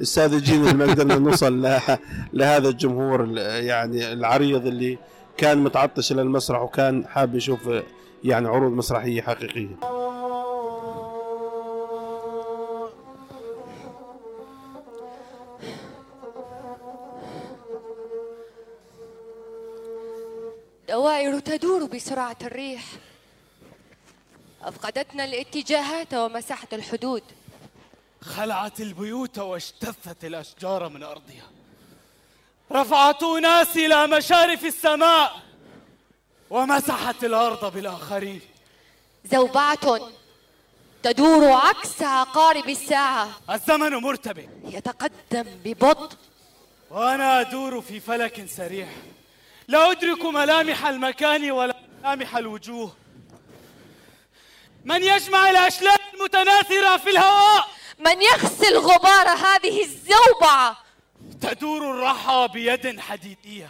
الساذجين 0.00 0.60
اللي 0.60 0.74
ما 0.74 0.92
قدرنا 0.92 1.18
نوصل 1.18 1.62
لهذا 2.32 2.68
الجمهور 2.68 3.24
ال- 3.24 3.64
يعني 3.64 4.12
العريض 4.12 4.66
اللي 4.66 4.98
كان 5.36 5.58
متعطش 5.58 6.12
للمسرح 6.12 6.62
وكان 6.62 7.04
حاب 7.06 7.34
يشوف 7.34 7.68
يعني 8.24 8.48
عروض 8.48 8.72
مسرحية 8.72 9.22
حقيقية. 9.22 9.76
دوائر 20.88 21.38
تدور 21.38 21.84
بسرعة 21.84 22.36
الريح. 22.42 22.84
أفقدتنا 24.62 25.24
الاتجاهات 25.24 26.14
ومساحة 26.14 26.68
الحدود. 26.72 27.22
خلعت 28.22 28.80
البيوت 28.80 29.38
واجتثت 29.38 30.24
الأشجار 30.24 30.88
من 30.88 31.02
أرضها. 31.02 31.50
رفعت 32.72 33.22
أناس 33.22 33.76
إلى 33.76 34.06
مشارف 34.06 34.64
السماء 34.64 35.42
ومسحت 36.50 37.24
الأرض 37.24 37.74
بالآخرين. 37.74 38.40
زوبعة 39.24 40.00
تدور 41.02 41.52
عكس 41.52 42.02
عقارب 42.02 42.68
الساعة. 42.68 43.28
الزمن 43.50 43.90
مرتبك. 43.90 44.48
يتقدم 44.64 45.44
ببطء. 45.64 46.16
وأنا 46.90 47.40
أدور 47.40 47.80
في 47.80 48.00
فلك 48.00 48.46
سريع. 48.46 48.88
لا 49.68 49.90
أدرك 49.90 50.24
ملامح 50.24 50.86
المكان 50.86 51.50
ولا 51.50 51.76
ملامح 52.00 52.36
الوجوه. 52.36 52.96
من 54.84 55.02
يجمع 55.02 55.50
الأشلاء 55.50 56.00
المتناثرة 56.14 56.96
في 56.96 57.10
الهواء؟ 57.10 57.68
من 57.98 58.22
يغسل 58.22 58.78
غبار 58.78 59.28
هذه 59.28 59.82
الزوبعة؟ 59.84 60.76
تدور 61.40 61.90
الرحى 61.90 62.48
بيد 62.52 63.00
حديدية. 63.00 63.68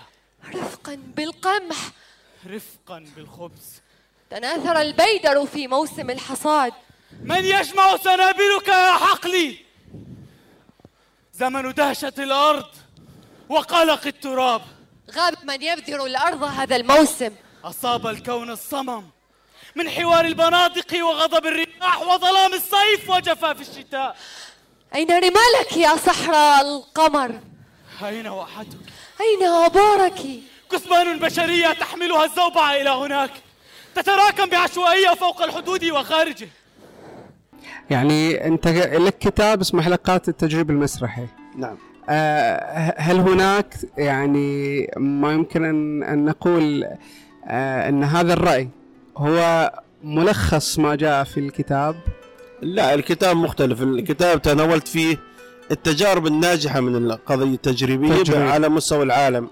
رفقا 0.55 0.94
بالقمح. 0.94 1.76
رفقا 2.46 3.07
بالخبز. 3.16 3.81
تناثر 4.31 4.81
البيدر 4.81 5.46
في 5.46 5.68
موسم 5.68 6.11
الحصاد. 6.11 6.72
من 7.22 7.44
يجمع 7.44 7.96
سنابلك 7.96 8.68
يا 8.68 8.92
حقلي؟ 8.92 9.57
زمن 11.35 11.74
دهشة 11.74 12.12
الأرض 12.18 12.68
وقلق 13.48 14.07
التراب. 14.07 14.62
غاب 15.11 15.35
من 15.45 15.62
يبذر 15.62 16.07
الأرض 16.07 16.43
هذا 16.43 16.77
الموسم. 16.77 17.31
أصاب 17.65 18.07
الكون 18.07 18.51
الصمم 18.51 19.05
من 19.77 19.91
حوار 19.91 20.25
البنادق 20.25 21.05
وغضب 21.05 21.47
الرياح 21.47 22.03
وظلام 22.03 22.55
الصيف 22.55 23.11
وجفاف 23.11 23.61
الشتاء. 23.61 24.17
أين 24.95 25.11
رمالك 25.11 25.77
يا 25.77 25.97
صحراء 25.97 26.61
القمر؟ 26.61 27.41
أين 28.03 28.29
وحدك؟ 28.29 28.79
أين 29.21 29.49
آبارك؟ 29.49 30.21
كثبان 30.73 31.19
بشرية 31.19 31.73
تحملها 31.73 32.25
الزوبعة 32.25 32.73
إلى 32.73 32.91
هناك. 32.91 33.31
تتراكم 33.95 34.47
بعشوائية 34.47 35.09
فوق 35.09 35.43
الحدود 35.43 35.85
وخارجه. 35.85 36.49
يعني 37.91 38.47
أنت 38.47 38.69
لك 38.69 39.19
كتاب 39.19 39.61
اسمه 39.61 39.83
حلقات 39.83 40.29
التجريب 40.29 40.71
المسرحي. 40.71 41.27
نعم. 41.57 41.79
هل 42.97 43.21
هناك 43.21 43.75
يعني 43.99 44.87
ما 44.97 45.33
يمكن 45.33 45.65
ان 45.65 46.03
أن 46.03 46.25
نقول 46.25 46.85
آه، 47.47 47.88
أن 47.88 48.05
هذا 48.05 48.33
الرأي 48.33 48.69
هو 49.17 49.71
ملخص 50.05 50.79
ما 50.79 50.95
جاء 50.95 51.25
في 51.25 51.41
الكتاب؟ 51.41 51.95
لا 52.62 52.95
الكتاب 52.95 53.37
مختلف. 53.37 53.83
الكتاب 53.83 54.43
تناولت 54.43 54.88
فيه 54.88 55.17
التجارب 55.71 56.27
الناجحة 56.27 56.81
من 56.81 56.97
القضية 56.97 57.45
التجريبية 57.55 58.23
تجريب. 58.23 58.43
على 58.43 58.69
مستوى 58.69 59.03
العالم. 59.03 59.49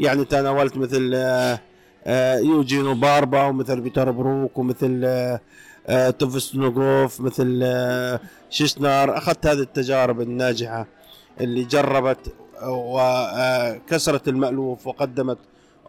يعني 0.00 0.24
تناولت 0.24 0.76
مثل 0.76 1.12
آه، 1.14 1.60
آه، 2.04 2.38
يوجينو 2.38 2.94
باربا 2.94 3.42
ومثل 3.42 3.80
بيتر 3.80 4.10
بروك 4.10 4.58
ومثل 4.58 5.00
آه، 5.04 5.40
آه، 5.86 6.10
توفستنوغوف 6.10 7.20
مثل 7.20 7.60
آه، 7.62 8.20
شيشنار. 8.50 9.18
أخذت 9.18 9.46
هذه 9.46 9.58
التجارب 9.60 10.20
الناجحة. 10.20 10.86
اللي 11.40 11.64
جربت 11.64 12.34
وكسرت 12.66 14.28
المألوف 14.28 14.86
وقدمت 14.86 15.38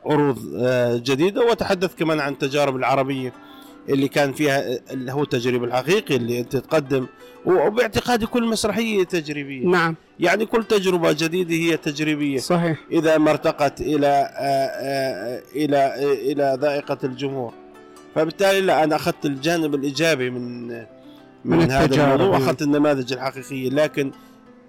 عروض 0.05 0.39
آه، 0.57 0.97
جديدة. 0.97 1.41
وتحدث 1.41 1.95
كمان 1.95 2.19
عن 2.19 2.33
التجارب 2.33 2.75
العربية 2.75 3.33
اللي 3.89 4.07
كان 4.07 4.33
فيها 4.33 4.79
اللي 4.91 5.11
هو 5.11 5.23
التجريب 5.23 5.63
الحقيقي 5.63 6.15
اللي 6.15 6.39
أنت 6.39 6.55
تقدم 6.57 7.07
وباعتقادي 7.45 8.25
كل 8.25 8.43
مسرحية 8.47 9.03
تجريبية. 9.03 9.67
نعم. 9.67 9.95
يعني 10.19 10.45
كل 10.45 10.63
تجربة 10.63 11.11
جديدة 11.11 11.55
هي 11.55 11.77
تجريبية. 11.77 12.37
صحيح. 12.37 12.77
إذا 12.91 13.17
ما 13.17 13.31
ارتقت 13.31 13.81
إلى 13.81 14.07
آه، 14.07 14.31
آه، 14.37 15.41
إلى 15.55 15.77
آه، 15.77 16.13
إلى 16.13 16.57
ذائقة 16.61 16.97
الجمهور. 17.03 17.53
فبالتالي 18.15 18.61
لا 18.61 18.83
أنا 18.83 18.95
أخذت 18.95 19.25
الجانب 19.25 19.75
الإيجابي 19.75 20.29
من 20.29 20.67
من, 21.45 21.57
من 21.57 21.71
هذا 21.71 22.03
الموضوع. 22.13 22.27
وأخذت 22.37 22.61
النماذج 22.61 23.13
الحقيقية. 23.13 23.69
لكن 23.69 24.11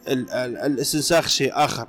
ال- 0.08 0.30
ال- 0.30 0.56
الاستنساخ 0.56 1.28
شيء 1.28 1.50
آخر. 1.54 1.86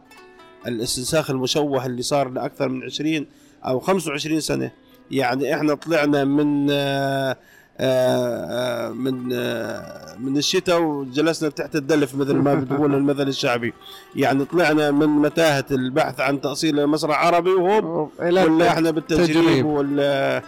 الاستنساخ 0.68 1.30
المشوه 1.30 1.86
اللي 1.86 2.02
صار 2.02 2.30
لأكثر 2.30 2.70
من 2.70 2.84
20 2.84 3.26
أو 3.66 3.80
25 3.80 4.40
سنة. 4.40 4.72
يعني 5.12 5.56
إحنا 5.56 5.74
طلعنا 5.76 6.24
من 6.24 6.68
آه، 6.72 7.38
آه، 7.80 8.90
من 8.90 9.30
آه، 9.34 10.16
من 10.20 10.38
الشتاء 10.38 10.82
وجلسنا 10.82 11.50
تحت 11.50 11.76
الدلف 11.76 12.16
مثل 12.16 12.34
ما 12.36 12.56
بتقول 12.56 12.96
المثل 12.96 13.28
الشعبي. 13.28 13.74
يعني 14.16 14.46
طلعنا 14.46 14.92
من 14.92 15.08
متاهة 15.08 15.66
البحث 15.72 16.20
عن 16.20 16.42
تأصيل 16.42 16.88
مسرح 16.88 17.26
عربي 17.26 17.50
وهوب 17.50 18.12
ولا 18.20 18.68
إحنا 18.68 18.92
بالتجريب. 18.92 19.66
ولا 19.66 20.42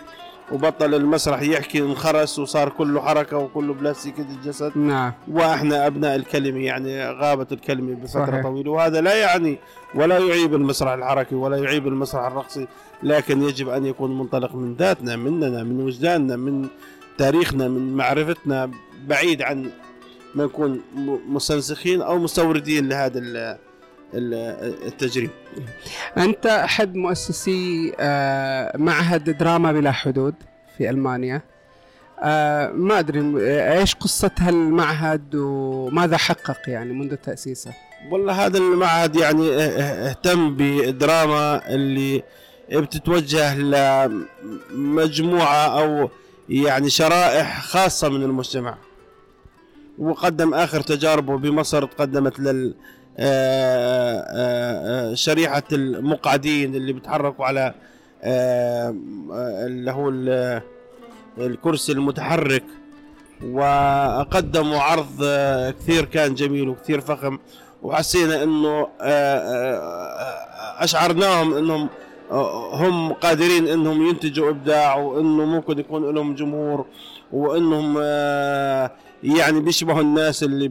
وبطل 0.51 0.95
المسرح 0.95 1.41
يحكي 1.41 1.79
انخرس 1.79 2.39
وصار 2.39 2.69
كله 2.69 3.01
حركة 3.01 3.37
وكله 3.37 3.73
بلاستيك 3.73 4.19
الجسد. 4.19 4.77
نعم. 4.77 5.13
وإحنا 5.31 5.87
أبناء 5.87 6.15
الكلمة 6.15 6.59
يعني 6.59 7.09
غابت 7.09 7.51
الكلمة 7.51 7.95
بفترة 7.95 8.25
صحيح. 8.25 8.43
طويلة. 8.43 8.71
وهذا 8.71 9.01
لا 9.01 9.15
يعني 9.15 9.57
ولا 9.95 10.17
يعيب 10.17 10.55
المسرح 10.55 10.91
الحركي 10.91 11.35
ولا 11.35 11.57
يعيب 11.57 11.87
المسرح 11.87 12.25
الرقصي 12.25 12.67
لكن 13.03 13.41
يجب 13.41 13.69
أن 13.69 13.85
يكون 13.85 14.19
منطلق 14.19 14.55
من 14.55 14.75
ذاتنا 14.75 15.15
مننا 15.15 15.63
من 15.63 15.81
وجداننا 15.81 16.35
من 16.35 16.67
تاريخنا 17.17 17.67
من 17.67 17.93
معرفتنا 17.93 18.71
بعيد 19.07 19.41
عن 19.41 19.71
ما 20.35 20.45
نكون 20.45 20.81
مستنسخين 21.29 22.01
أو 22.01 22.17
مستوردين 22.17 22.89
لهذا 22.89 23.19
التجريب. 24.13 25.29
أنت 26.17 26.45
أحد 26.45 26.95
مؤسسي 26.95 27.93
آه، 27.99 28.77
معهد 28.77 29.37
دراما 29.37 29.71
بلا 29.71 29.91
حدود 29.91 30.35
في 30.77 30.89
ألمانيا. 30.89 31.41
آه، 32.23 32.71
ما 32.71 32.99
أدري 32.99 33.19
آه، 33.41 33.79
إيش 33.79 33.95
قصة 33.95 34.31
هالمعهد 34.39 35.35
وماذا 35.35 36.17
حقق 36.17 36.57
يعني 36.67 36.93
منذ 36.93 37.15
تأسيسه؟ 37.15 37.73
والله 38.11 38.45
هذا 38.45 38.57
المعهد 38.57 39.15
يعني 39.15 39.49
اه- 39.55 40.09
اهتم 40.09 40.55
بالدراما 40.55 41.69
اللي 41.75 42.23
بتتوجه 42.71 43.57
لمجموعة 44.71 45.79
أو 45.81 46.09
يعني 46.49 46.89
شرائح 46.89 47.61
خاصة 47.61 48.09
من 48.09 48.23
المجتمع. 48.23 48.77
وقدم 49.99 50.53
آخر 50.53 50.81
تجاربه 50.81 51.37
بمصر 51.37 51.85
تقدمت 51.85 52.39
لل 52.39 52.75
اه- 53.19 54.19
اه- 54.19 55.11
آه 55.11 55.13
شريحة 55.13 55.63
المقعدين 55.71 56.75
اللي 56.75 56.93
بيتحركوا 56.93 57.45
على 57.45 57.73
اللي 59.65 59.91
هو 59.91 60.09
ال- 60.09 60.61
الكرسي 61.37 61.91
المتحرك. 61.91 62.63
وقدموا 63.51 64.79
عرض 64.79 65.23
كثير 65.79 66.05
كان 66.05 66.33
جميل 66.35 66.69
وكثير 66.69 67.01
فخم. 67.01 67.37
وحسينا 67.83 68.43
إنه 68.43 68.87
آه، 69.01 69.37
آه، 69.37 70.83
أشعرناهم 70.83 71.53
إنهم 71.53 71.89
آه، 72.31 72.75
هم 72.75 73.13
قادرين 73.13 73.67
إنهم 73.67 74.07
ينتجوا 74.09 74.49
إبداع 74.49 74.95
وإنه 74.95 75.45
ممكن 75.45 75.79
يكون 75.79 76.15
لهم 76.15 76.35
جمهور 76.35 76.85
وإنهم 77.31 77.97
آه، 78.01 78.91
يعني 79.23 79.59
بيشبهوا 79.59 80.01
الناس 80.01 80.43
اللي 80.43 80.67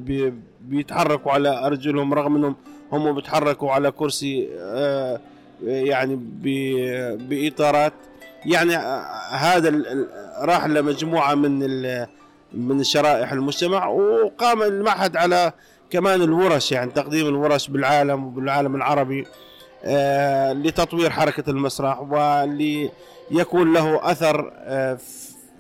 بيتحركوا 0.67 1.33
على 1.33 1.67
أرجلهم 1.67 2.15
رغم 2.15 2.37
إنهم 2.37 2.57
هم 2.93 3.13
بيتحركوا 3.15 3.71
على 3.73 3.91
كرسي 3.91 4.49
آه، 4.59 5.21
يعني 5.67 6.17
ب- 6.17 7.29
بإطارات. 7.29 7.93
يعني 8.47 8.77
آه، 8.77 9.03
هذا 9.31 9.83
راح 10.41 10.67
لمجموعة 10.67 11.35
من 11.35 11.59
من 12.55 12.83
شرائح 12.85 13.33
المجتمع 13.33 13.87
وقام 13.87 14.63
المعهد 14.63 15.17
على 15.17 15.53
كمان 15.91 16.23
الورش 16.23 16.73
يعني 16.73 16.91
تقديم 16.91 17.27
الورش 17.27 17.69
بالعالم 17.69 18.25
وبالعالم 18.27 18.77
العربي 18.77 19.27
آه، 19.85 20.53
لتطوير 20.53 21.11
حركة 21.11 21.51
المسرح 21.51 22.01
وليكون 22.01 23.73
له 23.73 24.01
آه، 24.59 24.99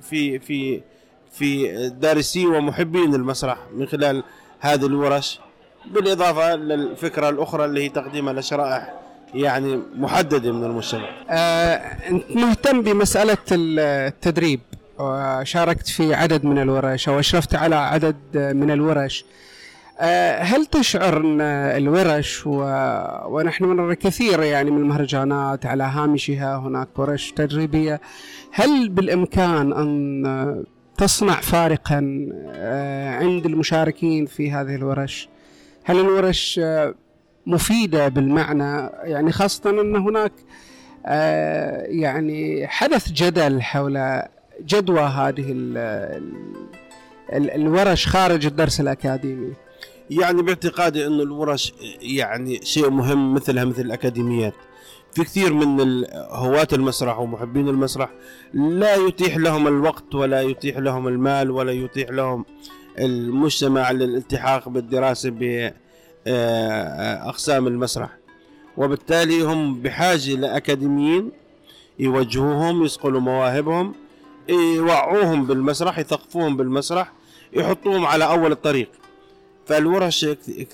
في 0.03 0.39
في 0.39 0.81
في 1.33 1.89
دارسي 1.89 2.47
ومحبين 2.47 3.15
المسرح 3.15 3.59
من 3.75 3.87
خلال 3.87 4.23
هذه 4.61 4.87
الورش 4.87 5.41
بالإضافة 5.87 6.55
للفكرة 6.55 7.29
الأخرى 7.29 7.65
اللي 7.65 7.85
هي 7.85 7.89
تقديمها 7.89 8.33
لشرائح 8.33 8.95
يعني 9.35 9.81
محددة 9.97 10.53
من 10.53 10.65
المجتمع. 10.65 11.09
آه، 11.31 11.75
أنت 12.11 12.31
مهتم 12.31 12.83
بمسألة 12.83 13.37
التدريب 13.53 14.61
وشاركت 14.99 15.89
في 15.89 16.15
عدد 16.15 16.45
من 16.45 16.59
الورش 16.59 17.09
أو 17.09 17.19
أشرفت 17.19 17.55
على 17.55 17.77
عدد 17.77 18.17
من 18.35 18.71
الورش. 18.71 19.25
آه، 20.01 20.43
هل 20.43 20.67
تشعر 20.67 21.17
أن 21.17 21.41
الورش 21.41 22.47
و... 22.47 22.63
ونحن 23.27 23.65
نرى 23.65 23.97
كثير 23.97 24.43
يعني 24.43 24.71
من 24.71 24.79
المهرجانات 24.79 25.67
على 25.67 25.85
هامشها 25.85 26.57
هناك 26.57 26.89
ورش 26.99 27.33
تدريبية. 27.33 28.01
هل 28.53 28.89
بالإمكان 28.89 29.73
أن 29.73 30.65
تصنع 30.99 31.41
فارقا 31.41 32.29
آه، 32.51 33.11
عند 33.11 33.47
المشاركين 33.47 34.27
في 34.27 34.51
هذه 34.51 34.75
الورش؟ 34.75 35.29
هل 35.85 36.01
الورش 36.01 36.61
آه، 36.63 36.95
مفيدة 37.47 38.09
بالمعنى؟ 38.09 38.91
يعني 39.03 39.33
خاصة 39.33 39.71
أن 39.71 39.97
هناك 39.97 40.33
آه، 41.07 41.83
يعني 41.83 42.67
حدث 42.67 43.13
جدل 43.13 43.63
حول 43.63 44.23
جدوى 44.67 45.01
هذه 45.01 45.45
ال 45.49 45.79
ال 47.33 47.51
الورش 47.51 48.07
خارج 48.07 48.47
الدرس 48.47 48.81
الأكاديمي؟ 48.81 49.53
يعني 50.11 50.43
باعتقادي 50.43 51.07
انه 51.07 51.23
الورش 51.23 51.75
يعني 52.01 52.61
شيء 52.63 52.91
مهم 52.91 53.35
مثلها 53.35 53.65
مثل 53.65 53.83
الأكاديميات. 53.83 54.55
في 55.17 55.25
كثير 55.25 55.53
من 55.53 56.05
هواة 56.15 56.69
المسرح 56.73 57.19
ومحبين 57.19 57.69
المسرح 57.69 58.11
لا 58.55 58.95
يتيح 58.95 59.37
لهم 59.37 59.69
الوقت 59.69 60.15
ولا 60.15 60.43
يتيح 60.43 60.79
لهم 60.79 61.09
المال 61.09 61.51
ولا 61.51 61.73
يتيح 61.73 62.11
لهم 62.11 62.45
المجتمع 62.99 63.91
للالتحاق 63.91 64.69
بالدراسة 64.69 65.31
بأقسام 66.27 67.67
المسرح. 67.67 68.11
وبالتالي 68.77 69.43
هم 69.43 69.83
بحاجة 69.83 70.35
لأكاديميين 70.35 71.33
يوجهوهم 71.99 72.85
يصقلوا 72.85 73.21
مواهبهم 73.21 73.95
يوعوهم 74.49 75.47
بالمسرح 75.47 75.99
يثقفوهم 75.99 76.57
بالمسرح 76.57 77.13
يحطوهم 77.53 78.07
على 78.07 78.25
أول 78.25 78.53
الطريق. 78.53 78.91
فالورش 79.67 80.27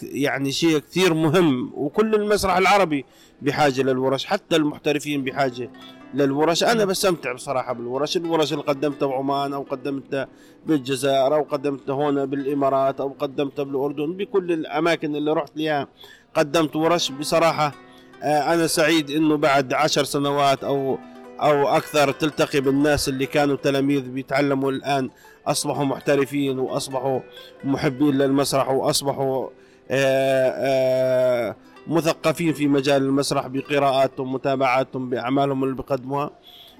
يعني 0.02 0.52
شيء 0.52 0.78
كثير 0.78 1.14
مهم 1.14 1.70
وكل 1.74 2.14
المسرح 2.14 2.56
العربي 2.56 3.04
بحاجة 3.42 3.82
للورش 3.82 4.24
حتى 4.24 4.56
المحترفين 4.56 5.24
بحاجة 5.24 5.70
للورش. 6.14 6.62
أنا 6.64 6.84
بستمتع 6.84 7.32
بصراحة 7.32 7.72
بالورش 7.72 8.16
الورش 8.16 8.52
اللي 8.52 8.64
قدمتها 8.64 9.06
بعمان 9.06 9.52
أو 9.52 9.62
قدمتها 9.62 10.28
بالجزائر 10.66 11.34
أو 11.34 11.42
قدمتها 11.42 11.94
هنا 11.94 12.24
بالإمارات 12.24 13.00
أو 13.00 13.08
قدمتها 13.18 13.62
بالأردن 13.62 14.12
بكل 14.12 14.52
الأماكن 14.52 15.16
اللي 15.16 15.32
رحت 15.32 15.52
لها 15.56 15.88
قدمت 16.34 16.76
ورش. 16.76 17.10
بصراحة 17.10 17.74
آه، 18.22 18.54
أنا 18.54 18.66
سعيد 18.66 19.10
إنه 19.10 19.36
بعد 19.36 19.72
عشر 19.72 20.04
سنوات 20.04 20.64
أو 20.64 20.98
أو 21.42 21.68
أكثر 21.68 22.12
تلتقي 22.12 22.60
بالناس 22.60 23.08
اللي 23.08 23.26
كانوا 23.26 23.56
تلاميذ 23.56 24.00
بيتعلموا 24.08 24.70
الآن 24.70 25.10
أصبحوا 25.46 25.84
محترفين 25.84 26.58
وأصبحوا 26.58 27.20
محبين 27.64 28.18
للمسرح 28.18 28.70
وأصبحوا 28.70 29.48
آه، 29.90 30.50
آه، 30.56 31.56
مثقفين 31.86 32.52
في 32.52 32.66
مجال 32.66 33.02
المسرح 33.02 33.46
بقراءاتهم 33.46 34.32
متابعاتهم 34.32 35.10
بأعمالهم 35.10 35.64
اللي 35.64 35.74
بيقدموها. 35.74 36.30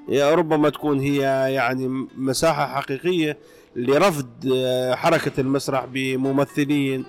ربما 0.09 0.71
تكون 0.71 1.01
هي 1.01 1.19
يعني 1.55 2.07
مساحة 2.17 2.67
حقيقية 2.67 3.39
لرفض 3.77 4.29
آه، 4.55 4.95
حركة 4.95 5.41
المسرح 5.41 5.85
بممثلين 5.85 7.05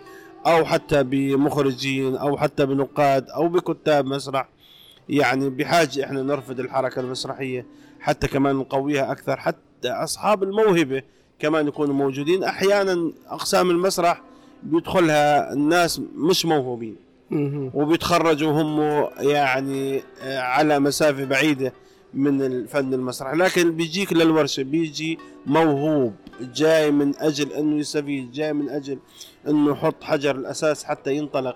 أو 0.47 0.65
حتى 0.65 1.03
بمخرجين 1.03 2.15
أو 2.15 2.37
حتى 2.37 2.65
بنقاد 2.65 3.29
أو 3.29 3.47
بكتاب 3.47 4.05
مسرح. 4.05 4.49
يعني 5.09 5.49
بحاجة 5.49 6.03
إحنا 6.05 6.21
نرفض 6.23 6.59
الحركة 6.59 6.99
المسرحية 6.99 7.65
حتى 7.99 8.27
كمان 8.27 8.55
نقويها 8.55 9.11
أكثر 9.11 9.37
حتى 9.37 9.89
أصحاب 9.89 10.43
الموهبة 10.43 11.01
كمان 11.39 11.67
يكونوا 11.67 11.93
موجودين. 11.95 12.43
أحيانا 12.43 13.11
أقسام 13.27 13.69
المسرح 13.69 14.21
بيدخلها 14.63 15.53
الناس 15.53 16.01
مش 16.15 16.45
موهوبين. 16.45 16.95
وبيتخرجوا 17.73 18.51
هم 18.51 18.79
يعني 19.19 20.01
آه، 20.21 20.39
على 20.39 20.79
مسافة 20.79 21.23
بعيدة 21.25 21.73
من 22.13 22.41
الفن 22.41 22.93
المسرح. 22.93 23.33
لكن 23.33 23.71
بيجيك 23.75 24.13
للورشة 24.13 24.63
بيجي 24.63 25.19
موهوب 25.45 26.13
جاي 26.41 26.91
من 26.91 27.13
أجل 27.19 27.51
إنه 27.53 27.79
يستفيد 27.79 28.31
جاي 28.31 28.53
من 28.53 28.69
أجل 28.69 28.97
إنه 29.47 29.71
يحط 29.71 30.03
حجر 30.03 30.35
الأساس 30.35 30.83
حتى 30.83 31.15
ينطلق. 31.15 31.55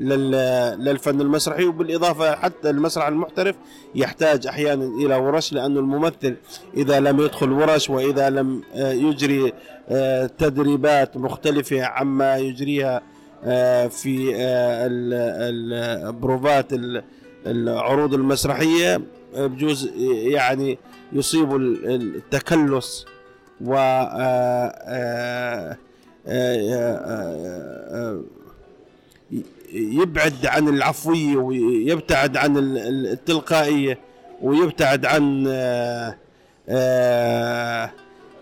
للفن 0.00 1.20
المسرحي. 1.20 1.64
وبالإضافة 1.64 2.34
حتى 2.36 2.70
المسرح 2.70 3.06
المحترف 3.06 3.56
يحتاج 3.94 4.46
أحيانا 4.46 4.84
إلى 4.84 5.16
ورش 5.16 5.52
لأنه 5.52 5.80
الممثل 5.80 6.36
إذا 6.76 7.00
لم 7.00 7.20
يدخل 7.20 7.52
ورش 7.52 7.90
وإذا 7.90 8.30
لم 8.30 8.62
آه، 8.74 8.92
يجري 8.92 9.52
آه، 9.88 10.26
تدريبات 10.38 11.16
مختلفة 11.16 11.82
عما 11.84 12.36
يجريها 12.36 13.02
آه، 13.44 13.86
في 13.86 14.34
ال- 14.36 16.04
البروفات 16.08 16.72
ال- 16.72 17.02
العروض 17.46 18.14
المسرحية 18.14 19.00
آه، 19.36 19.46
بجوز 19.46 19.90
يعني 20.24 20.78
يصيب 21.12 21.56
ال- 21.56 21.86
التكلس 22.16 23.06
و 23.60 23.74
يبعد 29.72 30.46
عن 30.46 30.68
العفوية 30.68 31.36
ويبتعد 31.36 32.36
عن 32.36 32.56
ال- 32.56 32.78
ال- 32.78 33.06
التلقائية 33.12 33.98
ويبتعد 34.42 35.06
عن 35.06 35.44
آه، 35.48 36.16
آه، 36.68 37.90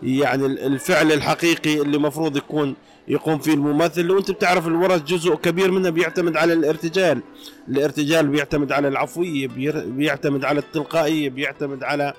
يعني 0.02 0.46
الفعل 0.46 1.12
الحقيقي 1.12 1.80
اللي 1.82 1.98
مفروض 1.98 2.36
يكون 2.36 2.74
يقوم 3.08 3.38
فيه 3.38 3.54
الممثل. 3.54 4.10
وأنت 4.10 4.30
بتعرف 4.30 4.66
الورش 4.66 5.00
جزء 5.00 5.34
كبير 5.34 5.70
منها 5.70 5.90
بيعتمد 5.90 6.36
على 6.36 6.52
الارتجال. 6.52 7.20
الارتجال 7.68 8.26
بيعتمد 8.28 8.72
على 8.72 8.88
العفوية 8.88 9.48
بيعتمد 9.86 10.44
على 10.44 10.60
التلقائية 10.60 11.30
بيعتمد 11.30 11.82
على 11.84 12.14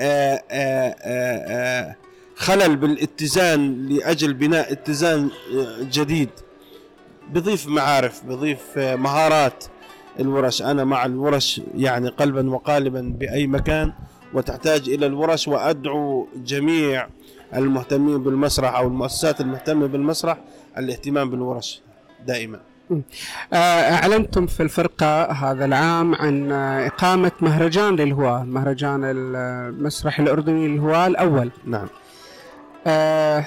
آه، 0.00 1.96
خلل 2.36 2.76
بالاتزان 2.76 3.88
لأجل 3.88 4.34
بناء 4.34 4.72
اتزان 4.72 5.30
جديد. 5.92 6.28
بضيف 7.30 7.68
معارف 7.68 8.24
بضيف 8.24 8.78
آه، 8.78 8.96
مهارات 8.96 9.64
الورش. 10.20 10.62
أنا 10.62 10.84
مع 10.84 11.06
الورش 11.06 11.60
يعني 11.74 12.08
قلبا 12.08 12.50
وقالبا 12.50 13.14
بأي 13.18 13.46
مكان 13.46 13.92
وتحتاج 14.34 14.88
إلى 14.88 15.06
الورش 15.06 15.48
وأدعو 15.48 16.28
جميع 16.36 17.06
المهتمين 17.54 18.22
بالمسرح 18.22 18.76
أو 18.76 18.86
المؤسسات 18.86 19.40
المهتمة 19.40 19.86
بالمسرح 19.86 20.38
الاهتمام 20.78 21.30
بالورش 21.30 21.82
دائما. 22.26 22.60
آه، 23.52 23.56
أعلنتم 23.94 24.46
في 24.46 24.62
الفرقة 24.62 25.24
هذا 25.24 25.64
العام 25.64 26.14
عن 26.14 26.52
آه، 26.52 26.86
إقامة 26.86 27.32
مهرجان 27.40 27.96
للهواة 27.96 28.42
مهرجان 28.42 29.00
المسرح 29.04 30.18
الأردني 30.20 30.68
للهواة 30.68 31.06
الأول. 31.06 31.50
نعم. 31.66 31.86
آه، 32.86 33.46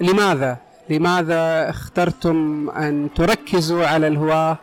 لماذا؟ 0.00 0.71
لماذا 0.92 1.70
اخترتم 1.70 2.70
أن 2.70 3.08
تركزوا 3.14 3.86
على 3.86 4.06
الهواة 4.08 4.58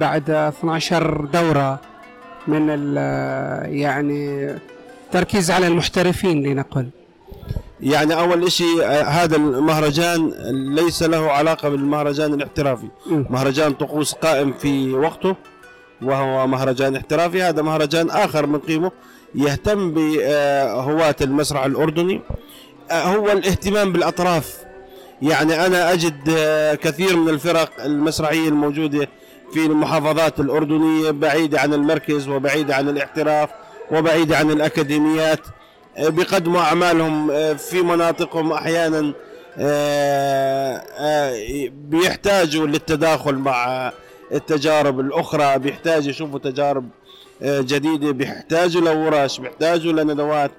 بعد 0.00 0.30
12 0.30 1.24
دورة 1.32 1.80
من 2.48 2.68
يعني 3.64 4.48
تركيز 5.12 5.50
على 5.50 5.66
المحترفين 5.66 6.42
لنقل؟ 6.42 6.88
يعني 7.80 8.14
أول 8.14 8.52
شيء 8.52 8.84
هذا 9.06 9.36
المهرجان 9.36 10.32
ليس 10.74 11.02
له 11.02 11.30
علاقة 11.32 11.68
بالمهرجان 11.68 12.34
الاحترافي. 12.34 12.88
مهرجان 13.06 13.72
طقوس 13.72 14.12
قائم 14.14 14.52
في 14.52 14.92
وقته 14.92 15.36
وهو 16.02 16.46
مهرجان 16.46 16.96
احترافي. 16.96 17.42
هذا 17.42 17.62
مهرجان 17.62 18.10
آخر 18.10 18.46
من 18.46 18.58
قيمه 18.58 18.92
يهتم 19.34 19.94
بهواة 19.94 21.16
المسرح 21.20 21.64
الأردني. 21.64 22.20
آه، 22.90 23.02
هو 23.02 23.32
الاهتمام 23.32 23.92
بالأطراف. 23.92 24.64
يعني 25.24 25.66
أنا 25.66 25.92
أجد 25.92 26.20
آه، 26.28 26.74
كثير 26.74 27.16
من 27.16 27.28
الفرق 27.28 27.84
المسرحية 27.84 28.48
الموجودة 28.48 29.08
في 29.52 29.66
المحافظات 29.66 30.40
الأردنية 30.40 31.10
بعيدة 31.10 31.60
عن 31.60 31.74
المركز 31.74 32.28
وبعيدة 32.28 32.76
عن 32.76 32.88
الاحتراف 32.88 33.50
وبعيدة 33.90 34.36
عن 34.36 34.50
الأكاديميات 34.50 35.40
آه، 35.96 36.08
بيقدموا 36.08 36.60
أعمالهم 36.60 37.30
آه، 37.30 37.52
في 37.52 37.82
مناطقهم 37.82 38.52
أحيانا 38.52 39.12
بيحتاجوا 41.70 42.66
للتداخل 42.66 43.34
مع 43.34 43.92
التجارب 44.32 45.00
الأخرى 45.00 45.58
بيحتاجوا 45.58 46.10
يشوفوا 46.10 46.38
تجارب 46.38 46.88
جديدة 47.42 48.10
بيحتاجوا 48.10 48.80
لورش 48.80 49.40
بيحتاجوا 49.40 49.92
لندوات. 49.92 50.50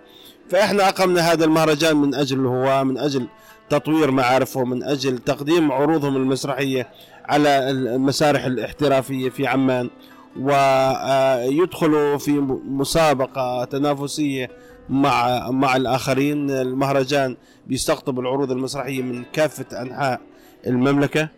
فإحنا 0.49 0.89
أقمنا 0.89 1.32
هذا 1.32 1.45
المهرجان 1.45 1.95
من 1.97 2.16
أجل 2.16 2.39
الهواة 2.39 2.84
من 2.84 2.97
أجل 2.97 3.28
تطوير 3.70 4.11
معارفهم 4.11 4.70
من 4.70 4.84
أجل 4.84 5.18
تقديم 5.18 5.72
عروضهم 5.72 6.16
المسرحية 6.16 6.88
على 7.26 7.70
المسارح 7.70 8.45
الاحترافية 8.45 9.30
في 9.30 9.47
عمان 9.47 9.89
ويدخلوا 10.39 12.18
في 12.18 12.32
مسابقة 12.70 13.63
تنافسية 13.66 14.49
مع 14.89 15.49
مع 15.51 15.76
الآخرين 15.76 16.49
المهرجان 16.51 17.38
بيستقطب 17.68 18.20
العروض 18.20 18.51
المسرحية 18.51 19.01
من 19.01 19.24
كافة 19.34 19.82
أنحاء 19.82 20.22
المملكة. 20.68 21.30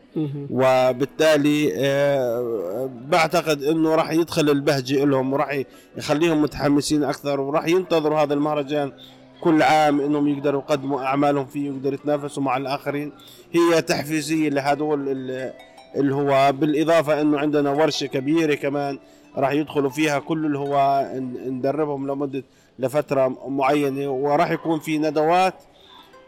وبالتالي 0.50 1.72
آه، 1.76 2.90
بعتقد 3.08 3.64
إنه 3.64 3.96
راح 3.96 4.12
يدخل 4.12 4.50
البهجة 4.50 5.06
لهم 5.06 5.34
وراح 5.34 5.62
يخليهم 5.98 6.42
متحمسين 6.42 7.04
أكثر 7.04 7.40
وراح 7.40 7.68
ينتظروا 7.68 8.20
هذا 8.20 8.34
المهرجان 8.34 8.92
كل 9.42 9.62
عام 9.62 10.02
إنهم 10.02 10.28
يقدروا 10.28 10.62
يقدموا 10.62 11.02
أعمالهم 11.02 11.46
فيه 11.46 11.70
ويقدروا 11.70 11.94
يتنافسوا 11.94 12.44
مع 12.44 12.58
الآخرين. 12.58 13.12
هي 13.52 13.82
تحفيزية 13.82 14.50
لهذول 14.50 15.10
ال- 15.10 15.54
الهواة 15.96 16.52
بالإضافة 16.52 17.22
إنه 17.22 17.40
عندنا 17.40 17.72
ورشة 17.72 18.08
كبيرة 18.08 18.56
كمان 18.56 19.00
راح 19.38 19.52
يدخلوا 19.52 19.90
فيها 19.90 20.20
كل 20.20 20.46
الهواة 20.46 21.20
ندربهم 21.48 22.08
لمدة 22.08 22.44
لفترة 22.80 23.38
معينة. 23.50 24.10
وراح 24.10 24.52
يكون 24.52 24.80
في 24.80 24.98
ندوات 24.98 25.54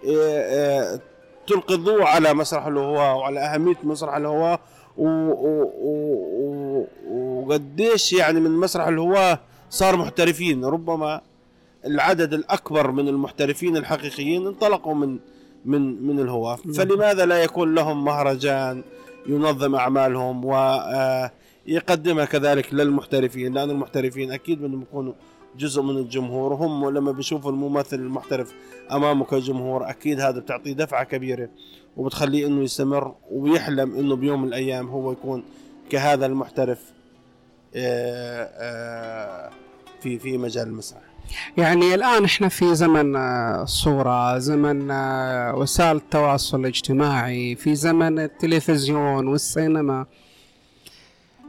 آه، 0.08 0.40
آه، 0.40 1.00
تلقي 1.48 1.76
الضوء 1.76 2.04
على 2.04 2.34
مسرح 2.34 2.66
الهواة 2.66 3.16
وعلى 3.16 3.40
أهمية 3.40 3.76
مسرح 3.84 4.16
الهواة. 4.16 4.60
وقديش 7.12 8.14
يعني 8.14 8.40
من 8.40 8.52
مسرح 8.52 8.88
الهواة 8.88 9.40
صار 9.70 9.96
محترفين. 9.98 10.66
ربما 10.66 11.22
العدد 11.86 12.34
الأكبر 12.34 12.92
من 12.92 13.08
المحترفين 13.08 13.78
الحقيقيين 13.78 14.48
انطلقوا 14.48 14.96
من 14.96 15.20
من 15.66 16.04
من 16.04 16.20
الهواة 16.20 16.56
فلماذا 16.56 17.26
لا 17.26 17.44
يكون 17.44 17.76
لهم 17.76 18.06
مهرجان 18.06 18.84
ينظم 19.28 19.76
أعمالهم 19.76 20.46
ويقدمها 20.46 22.26
كذلك 22.26 22.74
للمحترفين؟ 22.74 23.54
لأن 23.54 23.70
المحترفين 23.70 24.32
أكيد 24.32 24.62
بدهم 24.62 24.82
يكونوا 24.82 25.14
جزء 25.58 25.82
من 25.82 25.98
الجمهور 25.98 26.54
وهم 26.54 26.90
لما 26.90 27.12
بيشوفوا 27.12 27.52
الممثل 27.52 28.00
المحترف 28.00 28.54
امامه 28.92 29.26
كجمهور 29.26 29.90
أكيد 29.90 30.20
هذا 30.20 30.40
بتعطيه 30.40 30.74
دفعة 30.74 31.04
كبيرة 31.04 31.50
وبتخليه 31.98 32.48
إنه 32.48 32.64
يستمر 32.64 33.16
ويحلم 33.32 33.96
إنه 33.96 34.16
بيوم 34.16 34.42
من 34.42 34.48
الأيام 34.48 34.88
هو 34.88 35.12
يكون 35.12 35.44
كهذا 35.90 36.26
المحترف 36.26 36.94
آه، 37.76 38.44
آه، 38.44 39.50
في 40.02 40.20
في 40.20 40.38
مجال 40.38 40.68
المسرح. 40.68 41.09
يعني 41.58 41.96
الآن 41.96 42.24
إحنا 42.26 42.48
في 42.50 42.76
زمن 42.76 43.16
آه، 43.16 43.64
الصورة 43.64 44.38
زمن 44.38 44.92
آه، 44.92 45.56
وسائل 45.56 45.96
التواصل 45.96 46.60
الاجتماعي 46.60 47.56
في 47.56 47.76
زمن 47.76 48.20
التلفزيون 48.20 49.28
والسينما. 49.28 50.06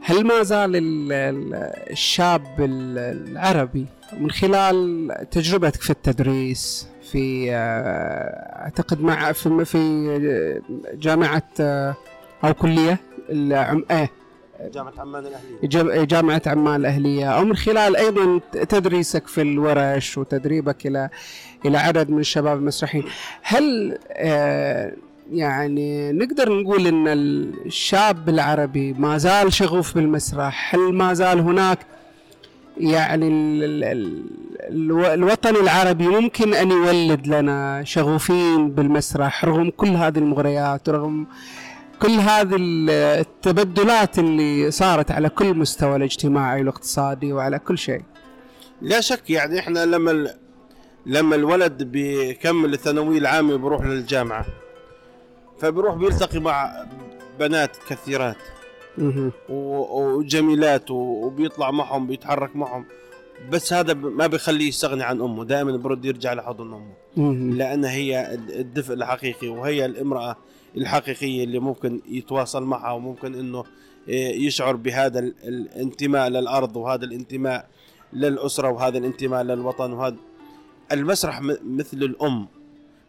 هل 0.03 0.23
ما 0.27 0.43
زال 0.43 0.75
ال- 0.75 1.11
ال- 1.11 1.53
الشاب 1.91 2.45
ال- 2.59 3.27
العربي 3.31 3.85
من 4.19 4.31
خلال 4.31 5.07
تجربتك 5.31 5.81
في 5.81 5.89
التدريس 5.89 6.87
في 7.11 7.51
آه، 7.51 8.63
أعتقد 8.63 9.01
مع 9.01 9.31
في 9.31 10.61
آه، 11.61 11.95
أو 12.43 12.53
العم 13.29 13.85
إيه 13.91 14.09
جامعة 14.73 14.93
عمان 14.97 15.25
الأهلية. 15.25 15.57
جام- 15.63 15.91
جامعة 16.03 16.41
عمان 16.47 16.75
الأهلية. 16.79 17.25
أو 17.31 17.45
من 17.45 17.55
خلال 17.55 17.95
أيضا 17.95 18.39
تدريسك 18.51 19.27
في 19.27 19.41
الورش 19.41 20.17
وتدريبك 20.17 20.87
إلى 20.87 21.09
إلى 21.65 21.77
عدد 21.77 22.09
من 22.09 22.19
الشباب 22.19 22.57
المسرحيين. 22.57 23.03
هل 23.41 23.97
آه، 24.11 24.93
يعني 25.31 26.11
نقدر 26.11 26.61
نقول 26.61 26.87
أن 26.87 27.07
الشاب 27.07 28.29
العربي 28.29 28.93
ما 28.93 29.17
زال 29.17 29.53
شغوف 29.53 29.95
بالمسرح؟ 29.95 30.75
هل 30.75 30.93
ما 30.93 31.13
زال 31.13 31.39
هناك 31.39 31.79
يعني 32.77 33.27
ال- 33.27 33.63
ال- 33.63 33.83
ال- 33.83 34.23
الو- 34.69 35.13
الوطن 35.13 35.55
العربي 35.55 36.07
ممكن 36.07 36.53
أن 36.53 36.71
يولد 36.71 37.27
لنا 37.27 37.83
شغوفين 37.83 38.71
بالمسرح 38.71 39.45
رغم 39.45 39.69
كل 39.77 39.87
هذه 39.87 40.17
المغريات 40.17 40.89
رغم 40.89 41.27
كل 42.01 42.11
هذه 42.11 42.55
ال- 42.55 42.89
التبدلات 42.89 44.19
اللي 44.19 44.71
صارت 44.71 45.11
على 45.11 45.29
كل 45.29 45.53
مستوى 45.53 45.95
الاجتماعي 45.95 46.59
والاقتصادي 46.59 47.33
وعلى 47.33 47.59
كل 47.59 47.77
شيء. 47.77 48.01
لا 48.81 49.01
شك 49.01 49.29
يعني 49.29 49.59
إحنا 49.59 49.85
لما 49.85 50.11
ال- 50.11 50.35
لما 51.05 51.35
الولد 51.35 51.83
بيكمل 51.83 52.73
الثانوية 52.73 53.17
العامة 53.17 53.55
بيروح 53.55 53.85
للجامعة. 53.85 54.45
فبيروح 55.59 55.95
بيلتقي 55.95 56.39
مع 56.39 56.85
بنات 57.39 57.77
كثيرات. 57.89 58.37
وجميلات 59.49 60.91
وبيطلع 60.91 61.71
معهم 61.71 62.07
بيتحرك 62.07 62.55
معهم. 62.55 62.85
بس 63.51 63.73
هذا 63.73 63.93
ما 63.93 64.27
بيخليه 64.27 64.67
يستغني 64.67 65.03
عن 65.03 65.21
أمه. 65.21 65.45
دائما 65.45 65.77
برد 65.77 66.05
يرجع 66.05 66.33
لحضن 66.33 66.73
أمه. 67.17 67.53
لانها 67.55 67.91
هي 67.91 68.33
الد- 68.33 68.51
الدفء 68.51 68.93
الحقيقي 68.93 69.47
وهي 69.47 69.85
الامرأة 69.85 70.35
الحقيقية 70.77 71.43
اللي 71.43 71.59
ممكن 71.59 72.01
يتواصل 72.09 72.63
معها 72.63 72.91
وممكن 72.91 73.35
إنه 73.35 73.63
إيه، 74.07 74.47
يشعر 74.47 74.75
بهذا 74.75 75.19
ال- 75.19 75.33
الانتماء 75.43 76.27
للأرض 76.29 76.75
وهذا 76.77 77.05
الانتماء 77.05 77.67
للأسرة 78.13 78.69
وهذا 78.69 78.97
الانتماء 78.97 79.43
للوطن 79.43 79.93
وهذا 79.93 80.15
المسرح 80.91 81.41
مثل 81.65 81.97
الأم 81.97 82.47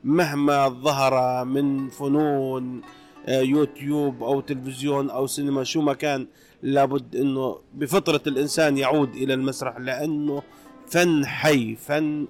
مهما 0.05 0.69
ظهر 0.69 1.45
من 1.45 1.89
فنون 1.89 2.81
آه، 3.27 3.41
يوتيوب 3.41 4.23
أو 4.23 4.41
تلفزيون 4.41 5.11
أو 5.11 5.27
سينما 5.27 5.65
شو 5.65 5.81
ما 5.81 5.95
كان 5.95 6.27
لابد 6.63 7.17
إنه 7.17 7.59
بفطرة 7.75 8.21
الإنسان 8.27 8.79
يعود 8.79 9.15
إلى 9.15 9.35
المسرح 9.35 9.79
لأنه 9.79 10.43
فن 10.89 11.27
حي 11.27 11.77
فن 11.77 12.27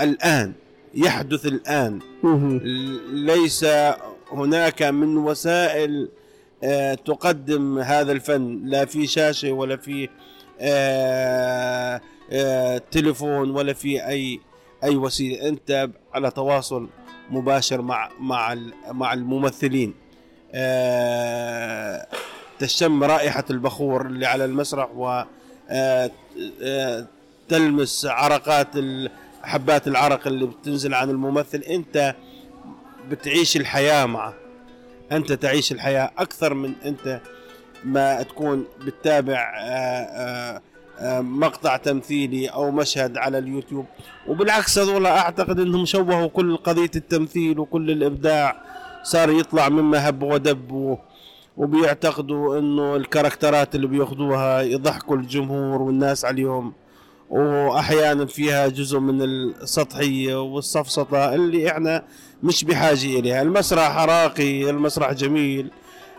الآن 0.00 0.52
يحدث 0.94 1.46
الآن 1.46 1.98
مهم. 2.22 2.60
ليس 3.12 3.64
هناك 4.32 4.82
من 4.82 5.16
وسائل 5.16 6.08
آه، 6.64 6.94
تقدم 6.94 7.78
هذا 7.78 8.12
الفن 8.12 8.60
لا 8.64 8.84
في 8.84 9.06
شاشة 9.06 9.52
ولا 9.52 9.76
في 9.76 10.08
آه، 10.60 12.00
آه، 12.32 12.82
تليفون 12.90 13.50
ولا 13.50 13.72
في 13.72 14.06
أي 14.08 14.40
أي 14.84 14.96
وسيلة. 14.96 15.48
أنت 15.48 15.88
على 16.14 16.30
تواصل 16.30 16.88
مباشر 17.30 17.82
مع 17.82 18.10
مع 18.20 18.56
مع 18.90 19.12
الممثلين. 19.12 19.94
تشم 22.58 23.04
رائحة 23.04 23.44
البخور 23.50 24.06
اللي 24.06 24.26
على 24.26 24.44
المسرح 24.44 24.90
و 24.96 25.22
تلمس 27.48 28.06
عرقات 28.06 28.68
حبات 29.42 29.88
العرق 29.88 30.26
اللي 30.26 30.46
بتنزل 30.46 30.94
عن 30.94 31.10
الممثل. 31.10 31.58
أنت 31.58 32.14
بتعيش 33.10 33.56
الحياة 33.56 34.06
معه. 34.06 34.34
أنت 35.12 35.32
تعيش 35.32 35.72
الحياة 35.72 36.10
أكثر 36.18 36.54
من 36.54 36.72
أنت 36.84 37.20
ما 37.84 38.22
تكون 38.22 38.64
بتتابع 38.80 39.54
آه، 39.58 39.62
آه، 39.62 40.60
آه، 40.98 41.20
مقطع 41.20 41.76
تمثيلي 41.76 42.48
أو 42.48 42.70
مشهد 42.70 43.16
على 43.16 43.38
اليوتيوب. 43.38 43.86
وبالعكس 44.28 44.78
هذول 44.78 45.06
أعتقد 45.06 45.60
إنهم 45.60 45.84
شوهوا 45.84 46.26
كل 46.26 46.56
قضية 46.56 46.90
التمثيل 46.96 47.58
وكل 47.58 47.90
الإبداع. 47.90 48.56
صار 49.02 49.30
يطلع 49.30 49.68
مما 49.68 50.08
هب 50.08 50.22
ودب 50.22 50.98
وبيعتقدوا 51.56 52.58
إنه 52.58 52.96
الكاركترات 52.96 53.74
اللي 53.74 53.86
بياخذوها 53.86 54.60
يضحكوا 54.60 55.16
الجمهور 55.16 55.82
والناس 55.82 56.24
عليهم. 56.24 56.72
وأحيانا 57.30 58.26
فيها 58.26 58.68
جزء 58.68 58.98
من 58.98 59.22
السطحية 59.22 60.42
والسفسطه 60.42 61.34
اللي 61.34 61.70
إحنا 61.70 62.04
مش 62.42 62.64
بحاجة 62.64 63.18
إليها. 63.18 63.42
المسرح 63.42 63.96
راقي 63.98 64.70
المسرح 64.70 65.12
جميل. 65.12 65.70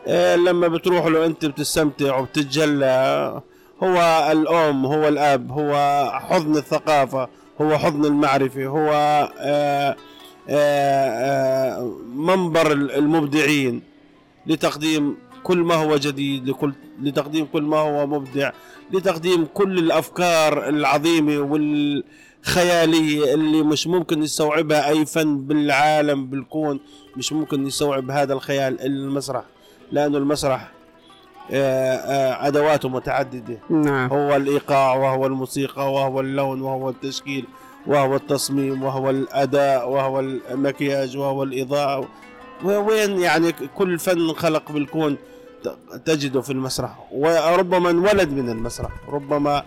إيه 0.08 0.36
لما 0.36 0.68
بتروح 0.68 1.06
له 1.06 1.26
أنت 1.26 1.46
بتستمتع 1.46 2.18
وبتتجلى. 2.18 3.42
هو 3.84 4.28
الأم 4.32 4.86
هو 4.86 5.08
الأب 5.08 5.52
هو 5.52 5.74
حضن 6.14 6.58
الثقافة 6.58 7.28
هو 7.62 7.78
حضن 7.78 8.06
المعرفة 8.06 8.66
هو 8.66 8.90
آه 9.40 9.96
آه 10.50 11.10
آه 11.10 11.92
منبر 12.16 12.72
المبدعين 12.72 13.82
لتقديم 14.48 15.18
كل 15.44 15.58
ما 15.58 15.76
هو 15.76 15.98
جديد 15.98 16.50
لكل 16.50 16.74
لتقديم 17.02 17.46
كل 17.54 17.62
ما 17.64 17.78
هو 17.78 18.08
مبدع. 18.08 18.52
لتقديم 18.92 19.48
كل 19.54 19.80
الأفكار 19.80 20.70
العظيمة 20.70 21.38
والخيالية 21.38 23.34
اللي 23.34 23.62
مش 23.64 23.88
ممكن 23.88 24.24
يستوعبها 24.24 24.90
أي 24.90 25.06
فن 25.06 25.38
بالعالم 25.38 26.26
بالكون 26.28 26.80
مش 27.18 27.34
ممكن 27.34 27.68
يستوعب 27.68 28.12
هذا 28.12 28.34
الخيال 28.34 28.82
المسرح 28.82 29.44
لأنه 29.92 30.18
المسرح 30.18 30.72
آه، 31.52 31.96
آه، 31.96 32.48
أدواته 32.48 32.90
متعددة. 32.90 33.60
نعم. 33.70 34.10
هو 34.10 34.36
الإيقاع 34.36 34.96
وهو 34.96 35.26
الموسيقى 35.26 35.94
وهو 35.94 36.20
اللون 36.20 36.62
وهو 36.62 36.90
التشكيل 36.90 37.46
وهو 37.88 38.16
التصميم 38.16 38.84
وهو 38.84 39.10
الأداء 39.10 39.90
وهو 39.90 40.20
المكياج 40.20 41.18
وهو 41.18 41.44
الإضاءة 41.44 42.08
وين 42.64 43.20
يعني 43.20 43.52
كل 43.52 44.00
فن 44.00 44.34
خلق 44.34 44.72
بالكون؟ 44.72 45.18
تجده 46.06 46.42
في 46.42 46.50
المسرح. 46.50 47.08
وربما 47.12 47.90
انولد 47.90 48.30
من 48.30 48.50
المسرح. 48.50 48.92
ربما 49.10 49.64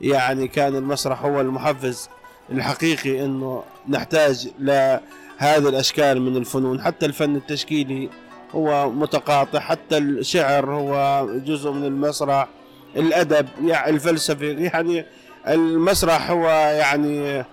يعني 0.00 0.48
كان 0.48 0.76
المسرح 0.76 1.24
هو 1.24 1.40
المحفز 1.40 2.08
الحقيقي 2.52 3.24
انه 3.24 3.62
نحتاج 3.88 4.48
لهذه 4.58 5.68
الاشكال 5.68 6.22
من 6.22 6.36
الفنون. 6.36 6.80
حتى 6.80 7.06
الفن 7.06 7.36
التشكيلي 7.36 8.08
هو 8.54 8.90
متقاطع 8.90 9.60
حتى 9.60 9.98
الشعر 9.98 10.70
هو 10.70 11.26
جزء 11.38 11.70
من 11.70 11.84
المسرح. 11.84 12.48
الأدب 12.96 13.48
يعني 13.64 13.90
الفلسفة 13.90 14.46
يعني 14.46 15.06
المسرح 15.48 16.30
هو 16.30 16.48
يعني 16.48 17.44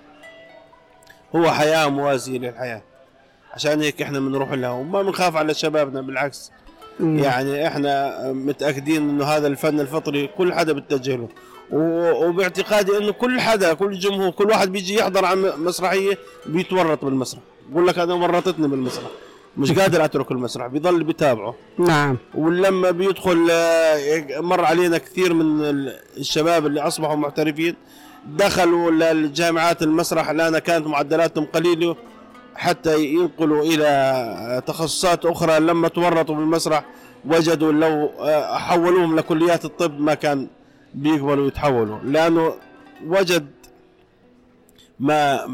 هو 1.35 1.51
حياة 1.51 1.87
موازية 1.87 2.37
للحياة. 2.37 2.81
عشان 3.53 3.81
هيك 3.81 4.01
إحنا 4.01 4.19
بنروح 4.19 4.51
لها 4.51 4.69
وما 4.69 5.01
بنخاف 5.01 5.35
على 5.35 5.53
شبابنا 5.53 6.01
بالعكس. 6.01 6.51
يعني 6.99 7.67
إحنا 7.67 8.21
متأكدين 8.33 9.09
إنه 9.09 9.23
هذا 9.25 9.47
الفن 9.47 9.79
الفطري 9.79 10.27
كل 10.37 10.53
حدا 10.53 10.73
بيتجه 10.73 11.15
له. 11.15 11.27
وباعتقادي 11.71 12.97
إنه 12.97 13.11
كل 13.11 13.39
حدا 13.39 13.73
كل 13.73 13.99
جمهور 13.99 14.29
كل 14.29 14.45
واحد 14.49 14.71
بيجي 14.71 14.95
يحضر 14.95 15.25
عن 15.25 15.51
مسرحية 15.57 16.17
بيتورط 16.45 17.05
بالمسرح. 17.05 17.41
بقول 17.69 17.87
لك 17.87 17.97
أنا 17.99 18.13
ورطتني 18.13 18.67
بالمسرح. 18.67 19.07
مش 19.57 19.71
قادر 19.71 20.05
أترك 20.05 20.31
المسرح 20.31 20.67
بيضل 20.67 21.03
بيتابعه. 21.03 21.55
نعم. 21.77 22.17
ولما 22.35 22.91
بيدخل 22.91 23.47
آه، 23.51 24.39
مر 24.39 24.65
علينا 24.65 24.97
كثير 24.97 25.33
من 25.33 25.61
ال- 25.65 25.99
الشباب 26.17 26.65
اللي 26.65 26.81
أصبحوا 26.81 27.15
محترفين 27.15 27.75
دخلوا 28.27 28.91
للجامعات 28.91 29.83
المسرح 29.83 30.29
الآن 30.29 30.57
كانت 30.59 30.87
معدلاتهم 30.87 31.45
قليلة. 31.45 31.95
حتى 32.59 33.03
ينقلوا 33.05 33.63
إلى 33.63 34.61
تخصصات 34.65 35.25
أخرى 35.25 35.59
لما 35.59 35.87
تورطوا 35.87 36.35
بالمسرح 36.35 36.85
وجدوا 37.25 37.71
لو 37.71 38.11
آه، 38.19 38.57
حولوهم 38.57 39.15
لكليات 39.15 39.65
الطب 39.65 39.99
ما 39.99 40.13
كان 40.13 40.47
بيقبلوا 40.93 41.47
يتحولوا. 41.47 41.99
لأنه 41.99 42.53
وجد 43.05 43.47
ما 44.99 45.49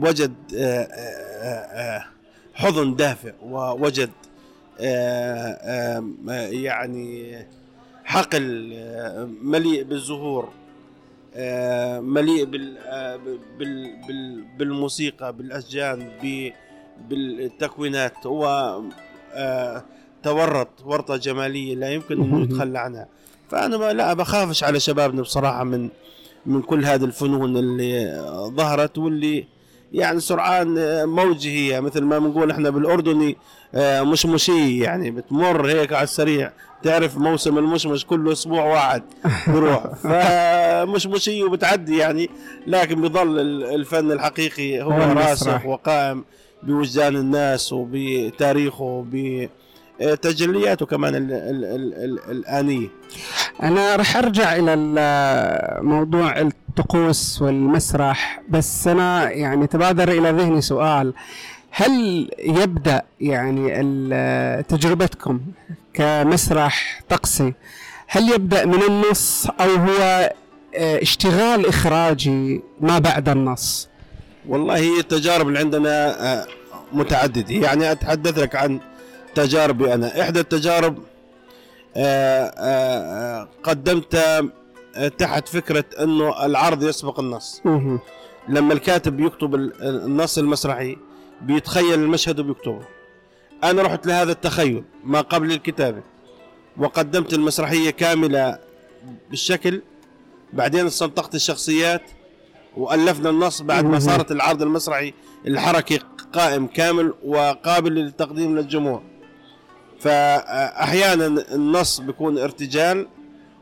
وجد 0.00 0.34
آه، 0.56 0.82
آه، 0.82 2.04
حضن 2.54 2.96
دافئ 2.96 3.32
ووجد 3.42 4.10
يعني 6.50 7.38
حقل 8.04 8.72
مليء 9.42 9.82
بالزهور. 9.82 10.48
مليء 12.00 12.44
بال 12.44 12.78
آه، 12.78 13.16
بال 13.58 13.90
بال 14.08 14.44
بالموسيقى 14.58 15.32
بالاشجان 15.32 16.08
ب- 16.22 16.50
بالتكوينات. 17.08 18.26
هو 18.26 18.46
آه، 19.34 19.82
تورط 20.22 20.68
ورطة 20.84 21.16
جمالية 21.16 21.74
لا 21.74 21.90
يمكن 21.90 22.22
إنه 22.22 22.42
يتخلى 22.42 22.78
عنها. 22.78 23.08
فأنا 23.50 23.76
ما 23.76 23.92
لا 23.92 24.14
بخافش 24.14 24.64
على 24.64 24.80
شبابنا 24.80 25.22
بصراحة 25.22 25.64
من 25.64 25.88
من 26.46 26.62
كل 26.62 26.84
هذه 26.84 27.04
الفنون 27.04 27.56
اللي 27.56 28.06
آه، 28.06 28.48
ظهرت 28.56 28.98
واللي 28.98 29.46
يعني 29.92 30.20
سرعان 30.20 30.78
آه، 30.78 31.04
موجة 31.04 31.48
هي. 31.48 31.80
مثل 31.80 32.02
ما 32.02 32.18
بنقول 32.18 32.50
إحنا 32.50 32.70
بالأردني 32.70 33.36
آه، 33.74 34.02
مشمشي 34.02 34.78
يعني 34.78 35.10
بتمر 35.10 35.66
هيك 35.68 35.92
على 35.92 36.04
السريع. 36.04 36.52
تعرف 36.86 37.18
موسم 37.18 37.58
المشمش 37.58 38.06
كله 38.06 38.32
أسبوع 38.32 38.64
واحد 38.64 39.02
بروح. 39.46 39.84
فمشمشي 40.04 41.42
وبتعدي 41.44 41.96
يعني 41.96 42.30
لكن 42.66 43.00
بيظل 43.00 43.38
ال- 43.40 43.64
الفن 43.74 44.12
الحقيقي 44.12 44.82
هو. 44.82 44.90
راسخ 44.92 45.66
وقائم 45.66 46.24
بوجدان 46.62 47.16
الناس 47.16 47.72
وبتاريخه 47.72 49.04
وبتجلياته 50.00 50.86
كمان 50.86 51.14
ال 51.14 51.32
ال 51.32 51.64
ال 51.64 51.94
ال 52.04 52.30
الآنية. 52.30 52.88
أنا 53.62 53.96
رح 53.96 54.16
أرجع 54.16 54.56
إلى 54.56 54.76
موضوع 55.82 56.40
الطقوس 56.40 57.42
والمسرح 57.42 58.40
بس 58.48 58.88
أنا 58.88 59.30
يعني 59.30 59.66
تبادر 59.66 60.08
إلى 60.08 60.30
ذهني 60.30 60.60
سؤال. 60.60 61.14
هل 61.70 62.28
يبدأ 62.38 63.02
يعني 63.20 64.62
تجربتكم 64.62 65.40
كمسرح 65.94 67.00
طقسي 67.08 67.54
هل 68.08 68.32
يبدأ 68.32 68.64
من 68.66 68.82
النص 68.82 69.46
أو 69.60 69.70
هو 69.70 70.32
آه، 70.74 71.02
اشتغال 71.02 71.66
إخراجي 71.66 72.62
ما 72.80 72.98
بعد 72.98 73.28
النص؟ 73.28 73.88
والله 74.48 74.76
هي 74.76 75.00
التجارب 75.00 75.48
اللي 75.48 75.58
عندنا 75.58 76.22
آه، 76.42 76.46
متعددة. 76.92 77.54
يعني 77.54 77.92
أتحدث 77.92 78.38
لك 78.38 78.56
عن 78.56 78.80
تجاربي 79.34 79.94
أنا. 79.94 80.22
إحدى 80.22 80.40
التجارب 80.40 80.98
آه، 81.96 83.48
قدمت 83.62 84.14
آه، 84.14 85.08
تحت 85.18 85.48
فكرة 85.48 85.84
أنه 86.00 86.44
العرض 86.46 86.82
يسبق 86.82 87.20
النص. 87.20 87.62
لما 88.48 88.72
الكاتب 88.72 89.20
يكتب 89.20 89.54
ال- 89.54 89.72
النص 90.04 90.38
المسرحي 90.38 90.96
بيتخيل 91.42 91.94
المشهد 91.94 92.40
وبيكتبه. 92.40 92.82
أنا 93.64 93.82
رحت 93.82 94.06
لهذا 94.06 94.32
التخيل 94.32 94.84
ما 95.04 95.20
قبل 95.20 95.52
الكتابة 95.52 96.02
وقدمت 96.76 97.32
المسرحية 97.34 97.90
كاملة 97.90 98.58
بالشكل. 99.30 99.82
بعدين 100.52 100.86
استنطقت 100.86 101.34
الشخصيات 101.34 102.02
وألفنا 102.76 103.30
النص 103.30 103.62
بعد 103.62 103.84
ما. 103.84 103.98
صارت 103.98 104.32
العرض 104.32 104.62
المسرحي 104.62 105.12
الحركي 105.46 106.00
قائم 106.32 106.66
كامل 106.66 107.14
وقابل 107.24 107.92
للتقديم 107.94 108.58
للجمهور. 108.58 109.02
فأحيانا 110.00 111.26
النص 111.26 112.00
بيكون 112.00 112.38
ارتجال 112.38 113.08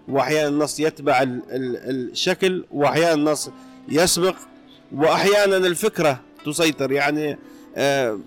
وأحيانا 0.08 0.48
النص 0.48 0.80
يتبع 0.80 1.22
ال- 1.22 1.42
ال- 1.50 2.10
الشكل 2.10 2.64
وأحيانا 2.70 3.12
النص 3.14 3.50
يسبق 3.88 4.34
وأحيانا 4.94 5.56
الفكرة 5.56 6.20
تسيطر. 6.46 6.92
يعني 6.92 7.38
آه، 7.74 8.18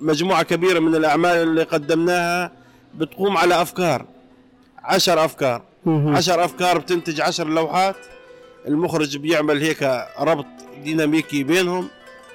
مجموعة 0.00 0.42
كبيرة 0.42 0.78
من 0.78 0.94
الأعمال 0.94 1.36
اللي 1.36 1.62
قدمناها 1.62 2.52
بتقوم 2.94 3.36
على 3.36 3.62
أفكار 3.62 4.06
عشر 4.78 5.24
أفكار. 5.24 5.62
مهم. 5.86 6.16
عشر 6.16 6.44
أفكار 6.44 6.78
بتنتج 6.78 7.20
عشر 7.20 7.48
لوحات. 7.48 7.96
المخرج 8.68 9.16
بيعمل 9.16 9.62
هيك 9.62 10.06
ربط 10.20 10.46
ديناميكي 10.84 11.42
بينهم 11.44 11.88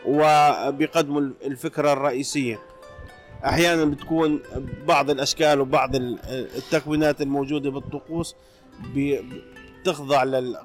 وبيقدموا 0.05 1.21
الفكرة 1.45 1.93
الرئيسية. 1.93 2.59
أحيانا 3.45 3.85
بتكون 3.85 4.39
بعض 4.87 5.09
الأشكال 5.09 5.61
وبعض 5.61 5.95
ال- 5.95 6.19
التكوينات 6.57 7.21
الموجودة 7.21 7.69
بالطقوس 7.71 8.35
بتخضع 8.95 10.23
ال- 10.23 10.55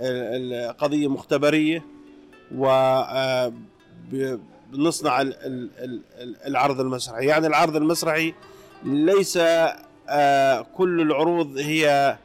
القضية 0.00 1.08
مختبرية 1.08 1.82
و 2.54 2.66
آه، 2.68 3.52
بنصنع 4.72 5.20
ال- 5.20 5.34
ال- 5.46 5.70
ال- 6.18 6.36
العرض 6.46 6.80
المسرحي. 6.80 7.26
يعني 7.26 7.46
العرض 7.46 7.76
المسرحي 7.76 8.34
ليس 8.84 9.38
آه، 10.08 10.66
كل 10.76 11.00
العروض 11.00 11.56
هي 11.58 12.16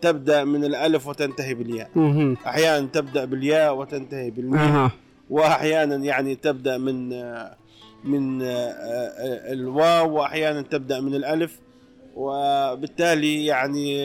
تبدأ 0.00 0.44
من 0.44 0.64
الألف 0.64 1.06
وتنتهي 1.06 1.54
بالياء. 1.54 1.90
أحيانا 2.46 2.86
تبدأ 2.86 3.24
بالياء 3.24 3.74
وتنتهي 3.76 4.30
بالميم. 4.30 4.90
واحيانا 5.30 5.96
يعني 5.96 6.34
تبدأ 6.34 6.78
من 6.78 7.12
آه، 7.12 7.56
من 8.04 8.42
آه، 8.42 8.48
الواو. 9.52 10.12
واحيانا 10.14 10.62
تبدأ 10.62 11.00
من 11.00 11.14
الألف. 11.14 11.58
وبالتالي 12.14 13.46
يعني 13.46 13.96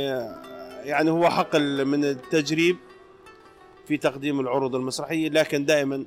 يعني 0.83 1.09
هو 1.09 1.29
حقل 1.29 1.85
من 1.85 2.05
التجريب 2.05 2.75
في 3.87 3.97
تقديم 3.97 4.39
العروض 4.39 4.75
المسرحية. 4.75 5.29
لكن 5.29 5.65
دائما 5.65 6.05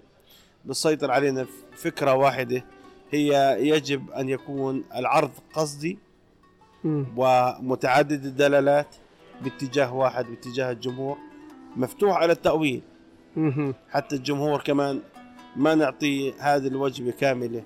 بتسيطر 0.67 1.11
علينا 1.11 1.47
فكرة 1.77 2.15
واحدة 2.15 2.65
هي 3.11 3.57
يجب 3.69 4.11
أن 4.11 4.29
يكون 4.29 4.85
العرض 4.97 5.31
قصدي. 5.55 5.99
ومتعدد 7.17 8.25
الدلالات 8.25 8.97
باتجاه 9.45 9.95
واحد 9.95 10.25
باتجاه 10.27 10.71
الجمهور 10.73 11.17
مفتوح 11.77 12.17
على 12.17 12.33
التأويل. 12.33 12.83
حتى 13.91 14.17
الجمهور 14.17 14.61
كمان 14.61 15.01
ما 15.57 15.75
نعطيه 15.75 16.33
هذه 16.39 16.67
الوجبة 16.67 17.11
كاملة 17.11 17.63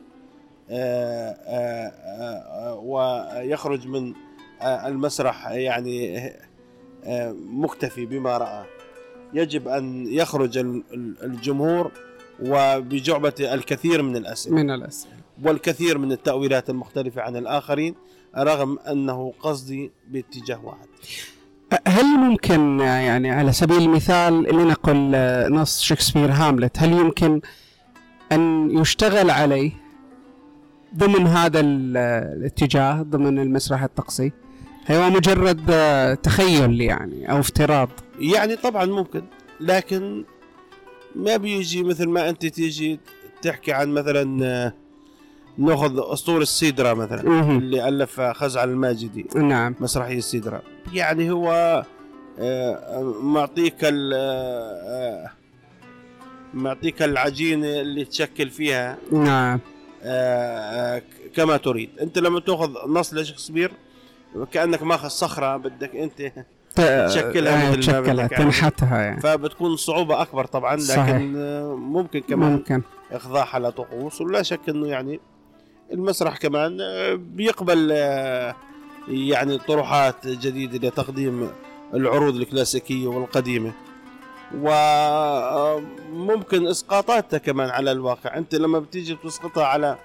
آه، 0.71 1.31
آه، 1.31 1.89
آه، 1.89 2.75
ويخرج 2.79 3.87
من 3.87 4.15
المسرح 4.63 5.51
يعني 5.51 6.31
مكتفي 7.35 8.07
بما 8.07 8.39
رأى 8.39 8.65
يجب 9.35 9.69
أن 9.69 10.07
يخرج 10.13 10.59
ال- 10.59 10.83
ال- 10.93 11.23
الجمهور 11.25 11.93
وبجعبة 12.47 13.35
الكثير 13.41 14.03
من 14.03 14.17
الأسئلة. 14.17 14.57
من 14.57 14.71
الأسئلة. 14.71 15.13
والكثير 15.43 15.99
من 15.99 16.13
التأويلات 16.13 16.71
المختلفة 16.71 17.23
عن 17.23 17.37
الآخرين 17.37 17.95
رغم 18.39 18.79
أنه 18.79 19.33
قصدي 19.41 19.91
باتجاه 20.09 20.61
واحد. 20.65 20.87
هل 21.87 22.05
ممكن 22.05 22.81
يعني 22.81 23.31
على 23.31 23.53
سبيل 23.53 23.77
المثال 23.83 24.43
لنقل 24.43 25.13
نص 25.53 25.81
شكسبير 25.83 26.31
هاملت 26.33 26.79
هل 26.79 26.93
يمكن 26.93 27.41
أن 28.33 28.71
يشتغل 28.81 29.31
عليه 29.31 29.73
ضمن 30.97 31.27
هذا 31.27 31.61
ال- 31.61 31.97
الاتجاه 32.39 33.03
ضمن 33.03 33.39
المسرح 33.39 33.83
الطقسي؟ 33.83 34.33
هو 34.91 35.11
مجرد 35.11 35.67
تخيل 36.23 36.81
يعني 36.81 37.31
أو 37.33 37.39
افتراض. 37.41 37.89
يعني 38.21 38.57
طبعا 38.57 38.85
ممكن 38.85 39.23
لكن 39.61 40.25
ما 41.15 41.37
بيجي 41.37 41.83
مثل 41.83 42.09
ما 42.09 42.29
أنت 42.29 42.47
تيجي 42.47 43.01
تحكي 43.43 43.73
عن 43.73 43.89
مثلا 43.89 44.45
آه، 44.47 44.73
ناخذ 45.59 46.13
اسطول 46.13 46.43
السيدرا 46.43 46.95
مثلا. 46.95 47.41
اللي 47.57 47.89
الفها 47.89 48.33
خزعل 48.33 48.69
الماجدي 48.71 49.27
نعم. 49.37 49.75
مسرحية 49.81 50.19
السيدرا. 50.19 50.63
يعني 50.93 51.31
هو 51.31 51.85
آه، 52.39 53.03
معطيك 53.23 53.77
ال 53.83 54.13
آه، 54.15 55.31
معطيك 56.55 57.03
العجينه 57.03 57.81
اللي 57.81 58.05
تشكل 58.05 58.51
فيها 58.51 58.99
نعم. 59.13 59.61
آه، 60.03 60.97
آه، 60.97 61.03
كما 61.37 61.57
تريد. 61.57 61.91
أنت 62.01 62.19
لما 62.19 62.41
تأخذ 62.41 62.71
نص 62.89 63.15
لشكسبير 63.15 63.73
كأنك 64.53 64.83
ماخذ 64.83 65.09
صخرة 65.09 65.57
بدك 65.57 65.97
أنت. 65.97 66.23
تشكلها 66.75 67.69
آه، 67.69 67.71
مثل 67.71 67.81
تشكلها 67.81 68.01
بدك 68.01 68.33
يعني. 68.33 68.45
تنحتها 68.45 68.99
يعني 68.99 69.21
فبتكون 69.21 69.77
صعوبة 69.77 70.23
أكبر 70.23 70.45
طبعا 70.45 70.75
لكن 70.77 70.85
صحيح. 70.85 71.23
ممكن 71.77 72.21
كمان 72.21 72.53
ممكن 72.53 72.83
إخضاعها 73.13 73.59
لطقوس 73.59 74.21
ولا 74.21 74.43
شك 74.43 74.69
إنه 74.69 74.87
يعني 74.89 75.21
المسرح 75.93 76.37
كمان 76.37 76.79
آه، 76.81 77.15
بيقبل 77.15 77.91
آه، 77.93 78.57
يعني 79.09 79.59
طروحات 79.59 80.27
جديدة 80.27 80.89
لتقديم 80.89 81.51
العروض 81.95 82.37
الكلاسيكية 82.37 83.07
والقديمة 83.07 83.73
وممكن 86.15 86.67
إسقاطاتها 86.67 87.39
كمان 87.39 87.71
على 87.71 87.93
الواقع 87.93 88.37
أنت 88.37 88.55
لما 88.55 88.79
بتيجي 88.79 89.15
بتسقطها 89.15 89.65
على 89.65 89.99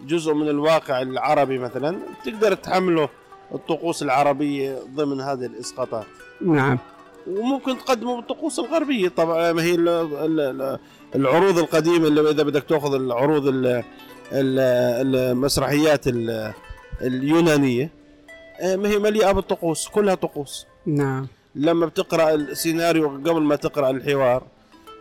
جزء 0.00 0.34
من 0.34 0.48
الواقع 0.48 1.02
العربي 1.02 1.58
مثلا 1.58 1.98
تقدر 2.24 2.54
تحمله 2.54 3.08
الطقوس 3.54 4.02
العربية 4.02 4.78
ضمن 4.94 5.20
هذه 5.20 5.46
الإسقاطات. 5.46 6.06
نعم. 6.40 6.78
وممكن 7.26 7.78
تقدمه 7.78 8.16
بالطقوس 8.16 8.58
الغربية. 8.58 9.08
طبعا 9.08 9.52
ما 9.52 9.62
هي 9.62 9.74
ال- 9.74 9.88
ال- 9.88 10.40
ال- 10.40 10.78
العروض 11.14 11.58
القديمة 11.58 12.08
اللي 12.08 12.30
إذا 12.30 12.42
بدك 12.42 12.62
تأخذ 12.64 12.94
العروض 12.94 13.46
ال- 13.46 13.66
ال- 14.32 15.16
المسرحيات 15.32 16.06
ال- 16.06 16.52
اليونانية 17.00 17.90
آه، 18.60 18.76
ما 18.76 18.88
هي 18.88 18.98
مليئة 18.98 19.32
بالطقوس 19.32 19.88
كلها 19.88 20.14
طقوس. 20.14 20.66
نعم. 20.86 21.26
لما 21.54 21.86
بتقرأ 21.86 22.34
السيناريو 22.34 23.08
قبل 23.08 23.40
ما 23.42 23.56
تقرأ 23.56 23.90
الحوار 23.90 24.42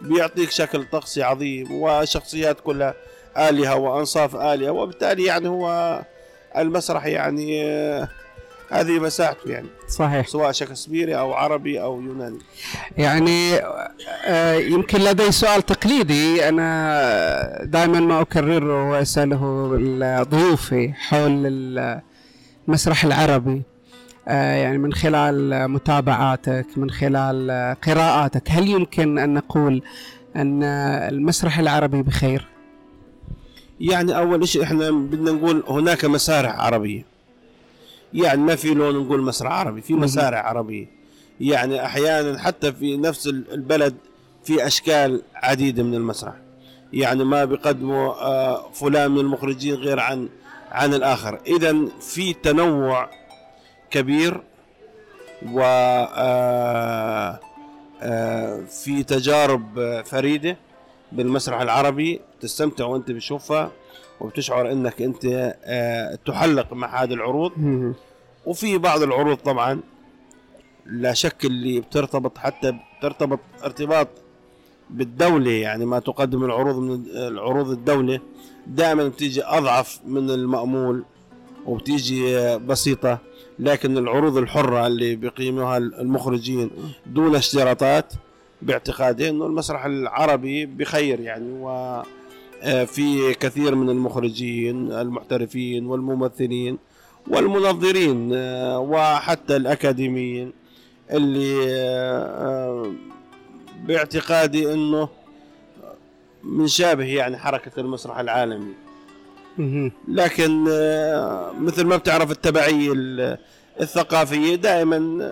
بيعطيك 0.01 0.51
شكل 0.51 0.83
طقسي 0.91 1.23
عظيم 1.23 1.71
وشخصيات 1.71 2.59
كلها 2.59 2.93
آلهة 3.37 3.75
وأنصاف 3.75 4.35
آلهة 4.35 4.71
وبالتالي 4.71 5.23
يعني 5.25 5.47
هو 5.49 6.01
المسرح 6.57 7.05
يعني 7.05 7.63
آه، 7.65 8.07
هذه 8.71 8.99
مساحته 8.99 9.49
يعني 9.49 9.67
صحيح. 9.87 10.27
سواء 10.27 10.51
شكسبيري 10.51 11.17
أو 11.17 11.33
عربي 11.33 11.81
أو 11.81 12.01
يوناني. 12.01 12.39
يعني 12.97 13.55
آه، 14.25 14.53
يمكن 14.53 14.99
لدي 14.99 15.31
سؤال 15.31 15.61
تقليدي. 15.61 16.49
أنا 16.49 17.63
دائما 17.63 17.99
ما 17.99 18.21
أكرره 18.21 18.89
وأسأله 18.89 19.69
ضيوفي 20.29 20.93
حول 20.93 21.47
المسرح 22.67 23.03
العربي. 23.05 23.61
آه، 24.27 24.55
يعني 24.55 24.77
من 24.77 24.93
خلال 24.93 25.67
متابعاتك 25.67 26.65
من 26.77 26.89
خلال 26.89 27.75
قراءاتك 27.81 28.51
هل 28.51 28.67
يمكن 28.67 29.17
أن 29.17 29.33
نقول 29.33 29.81
أن 30.35 30.63
المسرح 31.13 31.59
العربي 31.59 32.01
بخير؟ 32.01 32.47
يعني 33.79 34.17
أول 34.17 34.47
شيء 34.47 34.63
إحنا 34.63 34.91
بدنا 34.91 35.31
نقول 35.31 35.63
هناك 35.67 36.05
مسارح 36.05 36.59
عربية. 36.59 37.16
يعني 38.13 38.41
ما 38.41 38.55
في 38.55 38.73
لون 38.73 38.95
نقول 39.05 39.21
مسرح 39.21 39.51
عربي 39.51 39.81
في 39.81 39.93
مهم. 39.93 40.03
مسارح 40.03 40.45
عربية. 40.45 40.87
يعني 41.41 41.85
أحيانا 41.85 42.39
حتى 42.39 42.73
في 42.73 42.97
نفس 42.97 43.27
ال- 43.27 43.51
البلد 43.53 43.95
في 44.43 44.67
أشكال 44.67 45.21
عديدة 45.35 45.83
من 45.83 45.93
المسرح. 45.95 46.33
يعني 46.93 47.23
ما 47.23 47.45
بيقدموا 47.45 48.13
آه، 48.13 48.69
فلان 48.73 49.11
من 49.11 49.19
المخرجين 49.19 49.73
غير 49.75 49.99
عن 49.99 50.29
عن 50.71 50.93
الآخر. 50.93 51.39
اذا 51.47 51.75
في 52.01 52.33
تنوع 52.33 53.09
كبير 53.91 54.41
و 55.53 55.61
آه، 55.61 57.39
آه، 58.01 58.61
في 58.83 59.03
تجارب 59.03 60.01
فريدة 60.05 60.57
بالمسرح 61.11 61.61
العربي 61.61 62.21
تستمتع 62.41 62.85
وأنت 62.85 63.11
بتشوفها. 63.11 63.71
وبتشعر 64.21 64.71
انك 64.71 65.01
انت 65.01 65.25
آه، 65.63 66.15
تحلق 66.25 66.73
مع 66.73 67.03
هذه 67.03 67.13
العروض. 67.13 67.51
وفي 68.45 68.77
بعض 68.77 69.01
العروض 69.01 69.37
طبعا 69.37 69.79
لا 70.85 71.13
شك 71.13 71.45
اللي 71.45 71.79
بترتبط 71.79 72.37
حتى 72.37 72.73
بترتبط 72.99 73.39
ارتباط 73.63 74.07
بالدولة 74.89 75.51
يعني 75.51 75.85
ما 75.85 75.99
تقدم 75.99 76.43
العروض 76.45 76.75
من 76.75 77.05
العروض 77.15 77.69
الدولة 77.69 78.19
دائما 78.67 79.07
بتيجي 79.07 79.43
أضعف 79.45 79.99
من 80.05 80.29
المأمول 80.29 81.03
وبتيجي 81.65 82.57
بسيطة 82.57 83.19
لكن 83.59 83.97
العروض 83.97 84.37
الحرة 84.37 84.87
اللي 84.87 85.15
بيقيموها 85.15 85.77
المخرجين 85.77 86.69
دون 87.05 87.35
اشتراطات 87.35 88.13
باعتقادي 88.61 89.29
إنه 89.29 89.45
المسرح 89.45 89.85
العربي 89.85 90.65
بخير 90.65 91.19
يعني 91.19 91.51
و 91.51 92.01
في 92.85 93.33
كثير 93.33 93.75
من 93.75 93.89
المخرجين 93.89 94.91
المحترفين 94.91 95.85
والممثلين 95.85 96.77
والمنظرين 97.27 98.31
آه، 98.33 98.79
وحتى 98.79 99.55
الأكاديميين 99.55 100.51
اللي 101.11 101.65
آه، 101.69 102.25
آه، 102.47 102.91
باعتقادي 103.85 104.73
أنه 104.73 105.09
من 106.43 106.67
شابه 106.67 107.05
يعني 107.05 107.37
حركة 107.37 107.79
المسرح 107.79 108.19
العالمي. 108.19 108.73
لكن 110.07 110.65
آه، 110.69 111.51
مثل 111.59 111.85
ما 111.85 111.97
بتعرف 111.97 112.31
التبعية 112.31 112.93
ال- 112.93 113.37
الثقافية 113.81 114.55
دائما 114.55 115.31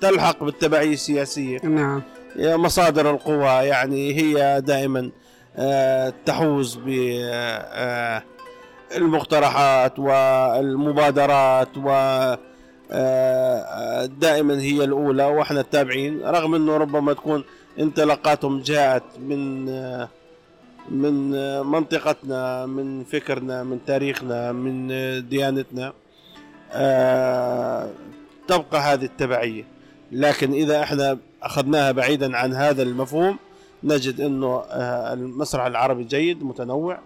تلحق 0.00 0.44
بالتبعية 0.44 0.92
السياسية. 0.92 1.58
نعم. 1.64 2.02
مصادر 2.38 3.10
القوى 3.10 3.44
يعني 3.66 4.14
هي 4.14 4.60
دائما 4.66 5.10
آه، 5.58 6.12
تحوز 6.26 6.78
بالمقترحات 8.96 9.98
والمبادرات 9.98 11.68
و 11.76 11.90
آه، 12.92 14.06
دائما 14.06 14.60
هي 14.60 14.84
الأولى 14.84 15.24
وإحنا 15.24 15.60
التابعين 15.60 16.22
رغم 16.24 16.54
إنه 16.54 16.76
ربما 16.76 17.12
تكون 17.12 17.44
انطلاقاتهم 17.80 18.60
جاءت 18.60 19.02
من 19.20 19.68
آه، 19.68 20.08
من 20.90 21.34
آه، 21.34 21.62
منطقتنا 21.62 22.66
من 22.66 23.04
فكرنا 23.04 23.62
من 23.62 23.78
تاريخنا 23.86 24.52
من 24.52 24.88
آه، 24.92 25.18
ديانتنا 25.18 25.92
آه، 26.72 27.88
تبقى 28.48 28.80
هذه 28.80 29.04
التبعية. 29.04 29.64
لكن 30.12 30.52
إذا 30.52 30.82
إحنا 30.82 31.18
أخذناها 31.42 31.92
بعيدا 31.92 32.36
عن 32.36 32.52
هذا 32.52 32.82
المفهوم 32.82 33.38
نجد 33.84 34.20
إنه 34.20 34.46
آه، 34.70 35.12
المسرح 35.12 35.64
العربي 35.66 36.04
جيد 36.04 36.42
متنوع 36.42 36.98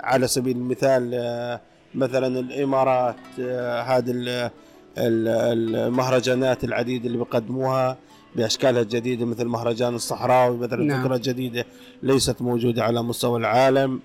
على 0.00 0.26
سبيل 0.28 0.56
المثال 0.56 1.10
آه، 1.14 1.60
مثلا 1.94 2.40
الإمارات 2.40 3.16
آه، 3.40 3.80
هذه 3.82 4.10
ال- 4.10 4.50
ال- 4.98 5.28
المهرجانات 5.76 6.64
العديده 6.64 7.06
اللي 7.06 7.18
بيقدموها 7.18 7.96
بأشكالها 8.36 8.82
الجديدة 8.82 9.24
مثل 9.26 9.44
مهرجان 9.44 9.94
الصحراوي 9.94 10.56
مثلا 10.58 10.84
نعم. 10.84 11.02
فكرة 11.04 11.16
جديدة 11.16 11.64
ليست 12.02 12.42
موجودة 12.42 12.84
على 12.84 13.02
مستوى 13.02 13.38
العالم 13.40 14.00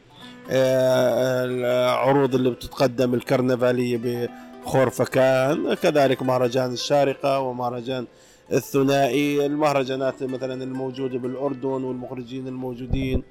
العروض 0.50 2.36
اللي 2.36 2.50
بتتقدم 2.50 3.14
الكرنفالية 3.14 4.28
بخورفكان 4.66 5.74
كذلك 5.74 6.22
مهرجان 6.24 6.74
الشارقة 6.74 7.40
ومهرجان 7.40 8.06
الثنائي 8.54 9.46
المهرجانات 9.46 10.24
مثلا 10.24 10.64
الموجودة 10.64 11.18
بالأردن 11.20 11.84
والمخرجين 11.84 12.48
الموجودين 12.48 13.24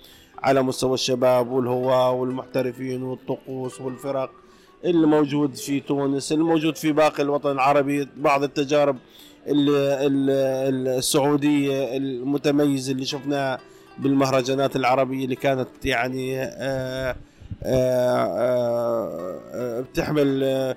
على 0.43 0.63
مستوى 0.63 0.95
الشباب 0.95 1.51
والهواة 1.51 2.11
والمحترفين 2.11 3.03
والطقوس 3.03 3.81
والفرق 3.81 4.31
اللي 4.85 5.07
موجود 5.07 5.55
في 5.55 5.81
تونس 5.81 6.33
الموجود 6.33 6.77
في 6.77 6.93
باقي 6.93 7.23
الوطن 7.23 7.51
العربي 7.51 8.09
بعض 8.17 8.43
التجارب 8.43 8.97
السعودية 10.89 11.97
المتميزة 11.97 12.93
اللي 12.93 13.05
شفناها 13.05 13.59
بالمهرجانات 13.99 14.77
العربية 14.77 15.25
اللي 15.25 15.37
كانت 15.37 15.69
يعني 15.85 16.43
آه، 16.43 17.17
آه، 17.63 18.27
آه، 19.55 19.81
بتحمل 19.81 20.77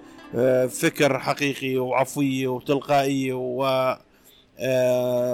فكر 0.70 1.20
حقيقي 1.20 1.78
وعفوية 1.78 2.48
وتلقائية 2.48 3.34
و 3.34 3.94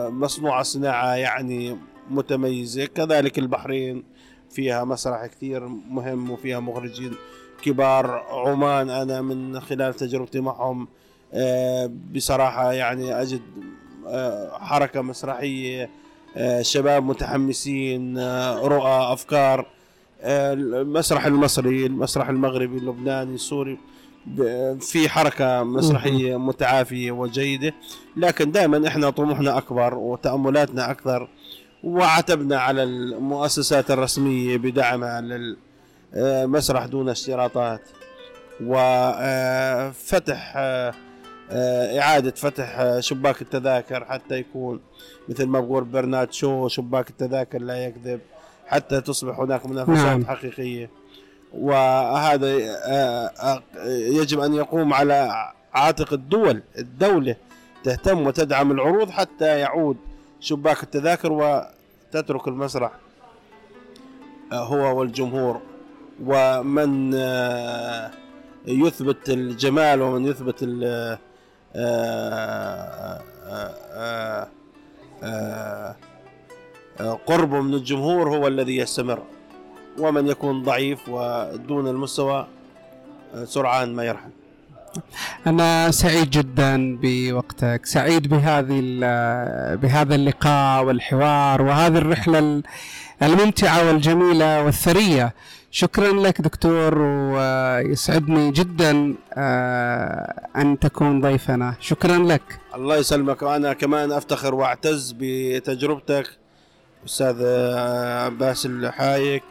مصنوعة 0.10 0.64
صناعة 0.64 1.16
يعني 1.16 1.78
متميزة. 2.10 2.86
كذلك 2.86 3.40
البحرين 3.40 4.04
فيها 4.50 4.84
مسرح 4.84 5.26
كثير 5.26 5.68
مهم 5.68 6.32
وفيها 6.32 6.60
مخرجين 6.60 7.12
كبار. 7.62 8.24
عمان 8.32 8.90
أنا 8.90 9.22
من 9.22 9.60
خلال 9.60 9.94
تجربتي 9.94 10.40
معهم 10.40 10.88
آه، 11.34 11.92
بصراحة 12.16 12.74
يعني 12.74 13.22
أجد 13.22 13.42
آه، 14.08 14.58
حركة 14.60 15.02
مسرحية 15.02 15.90
آه، 16.38 16.62
شباب 16.62 17.06
متحمسين 17.06 18.18
آه، 18.18 18.60
رؤى 18.68 19.14
أفكار 19.14 19.68
آه، 20.22 20.54
المسرح 20.54 21.26
المصري 21.26 21.86
المسرح 21.86 22.30
المغربي 22.30 22.78
اللبناني 22.78 23.36
السوري. 23.36 23.78
في 24.80 25.10
حركة 25.10 25.64
مسرحية 25.64 26.38
متعافية 26.38 27.12
وجيدة 27.12 27.74
لكن 28.18 28.52
دائما 28.52 28.88
إحنا 28.88 29.10
طموحنا 29.10 29.58
أكبر 29.58 29.94
وتأملاتنا 29.94 30.92
أكثر 30.92 31.30
وعتبنا 31.84 32.60
على 32.60 32.84
المؤسسات 32.84 33.92
الرسمية 33.92 34.58
بدعمها 34.58 35.22
للمسرح 36.14 36.86
دون 36.86 37.10
اشتراطات 37.10 37.82
وفتح 38.66 40.54
إعادة 41.52 42.32
فتح 42.32 42.80
آه، 42.80 43.00
شباك 43.00 43.42
التذاكر 43.42 44.06
حتى 44.06 44.36
يكون 44.36 44.80
مثل 45.30 45.46
ما 45.46 45.60
بقول 45.60 45.84
برنارد 45.84 46.34
شو 46.34 46.68
شباك 46.68 47.10
التذاكر 47.10 47.62
لا 47.62 47.86
يكذب 47.86 48.20
حتى 48.68 49.02
تصبح 49.02 49.40
هناك 49.40 49.66
منافسات. 49.66 50.06
نعم. 50.06 50.26
حقيقية 50.26 50.90
وهذا 51.54 52.58
آه، 52.86 53.62
يجب 53.88 54.40
أن 54.40 54.54
يقوم 54.54 54.94
على 54.94 55.52
عاتق 55.74 56.14
الدول 56.14 56.62
الدولة 56.78 57.36
تهتم 57.84 58.28
وتدعم 58.28 58.72
العروض 58.72 59.10
حتى 59.10 59.60
يعود 59.60 59.98
شباك 60.40 60.84
التذاكر 60.84 61.32
وتترك 61.32 62.48
المسرح 62.48 62.92
آه، 64.52 64.64
هو 64.64 65.00
والجمهور. 65.00 65.62
ومن 66.26 67.12
آه، 67.16 68.12
يثبت 68.68 69.30
الجمال 69.30 70.02
ومن 70.02 70.26
يثبت 70.26 70.64
قربه 77.26 77.62
من 77.62 77.74
الجمهور 77.74 78.38
هو 78.38 78.48
الذي 78.48 78.78
يستمر. 78.78 79.24
ومن 80.00 80.28
يكون 80.28 80.64
ضعيف 80.64 81.00
ودون 81.10 81.88
المستوى 81.88 82.48
آه، 83.36 83.46
سرعان 83.46 83.96
ما 83.96 84.04
يرحل. 84.04 84.30
أنا 85.48 85.92
سعيد 85.92 86.30
جدا 86.30 86.98
بوقتك 87.02 87.82
سعيد 87.86 88.28
بهذه 88.28 88.80
ال- 88.84 89.78
بهذا 89.78 90.16
اللقاء 90.16 90.84
والحوار 90.84 91.62
وهذه 91.62 91.98
الرحلة 91.98 92.40
ال- 92.40 92.64
الممتعة 93.24 93.88
والجميلة 93.88 94.64
والثرية. 94.66 95.34
شكرا 95.72 96.14
لك 96.14 96.42
دكتور 96.42 96.98
ويسعدني 97.02 98.52
جدا 98.52 99.16
آه، 99.34 100.48
أن 100.56 100.80
تكون 100.80 101.22
ضيفنا. 101.22 101.76
شكرا 101.80 102.18
لك. 102.18 102.60
الله 102.76 102.98
يسلمك. 102.98 103.42
وأنا 103.42 103.74
كمان 103.74 104.12
أفتخر 104.12 104.56
وأعتز 104.56 105.16
بتجربتك 105.20 106.30
أستاذ 107.06 107.36
آه، 107.42 108.26
عباس 108.26 108.66
الحايك. 108.66 109.44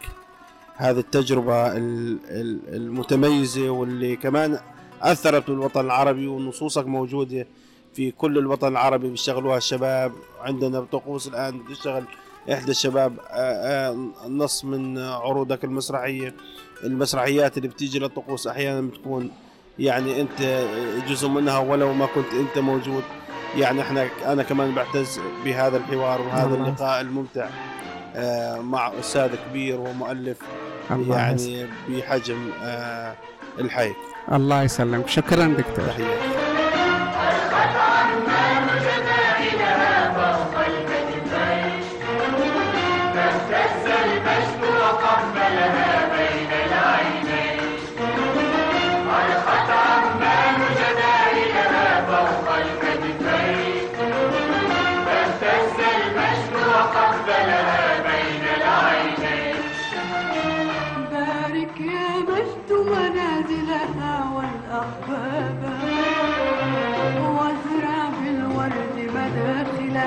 هذه 0.81 0.99
التجربة 0.99 1.76
ال- 1.76 2.18
ال- 2.29 2.74
المتميزة 2.76 3.70
واللي 3.70 4.16
كمان 4.16 4.59
أثرت 5.03 5.51
بالوطن 5.51 5.81
العربي 5.81 6.26
ونصوصك 6.26 6.87
موجودة 6.87 7.47
في 7.95 8.11
كل 8.11 8.39
الوطن 8.39 8.68
العربي 8.68 9.09
بيشتغلوها 9.11 9.57
الشباب. 9.57 10.12
عندنا 10.41 10.81
بطقوس 10.81 11.29
الآن 11.29 11.59
بتشتغل 11.59 12.05
إحدى 12.53 12.70
الشباب 12.70 13.18
آه، 13.31 13.91
آه، 13.91 14.29
نص 14.29 14.64
من 14.64 14.99
عروضك 14.99 15.64
المسرحية. 15.64 16.35
المسرحيات 16.85 17.57
اللي 17.57 17.68
بتيجي 17.68 17.99
للطقوس 17.99 18.47
أحيانا 18.47 18.81
بتكون 18.81 19.31
يعني 19.79 20.20
أنت 20.20 20.66
جزء 21.09 21.29
منها 21.29 21.59
ولو 21.59 21.93
ما 21.93 22.07
كنت 22.07 22.33
أنت 22.33 22.59
موجود. 22.59 23.03
يعني 23.57 23.81
إحنا 23.81 24.09
أنا 24.26 24.43
كمان 24.43 24.74
بعتز 24.74 25.20
بهذا 25.45 25.76
الحوار 25.76 26.20
وهذا 26.20 26.55
الله. 26.55 26.68
اللقاء 26.68 27.01
الممتع. 27.01 27.49
مع 28.61 28.93
أستاذ 29.01 29.31
كبير 29.51 29.81
ومؤلف 29.81 30.37
يعني 30.91 31.66
بحجم 31.89 32.51
آه، 32.62 33.14
الحي. 33.59 33.93
الله 34.33 34.62
يسلمك. 34.62 35.09
شكرا 35.09 35.47
دكتور. 35.47 35.85
تحياتي 35.87 36.39
بارك 45.19 45.78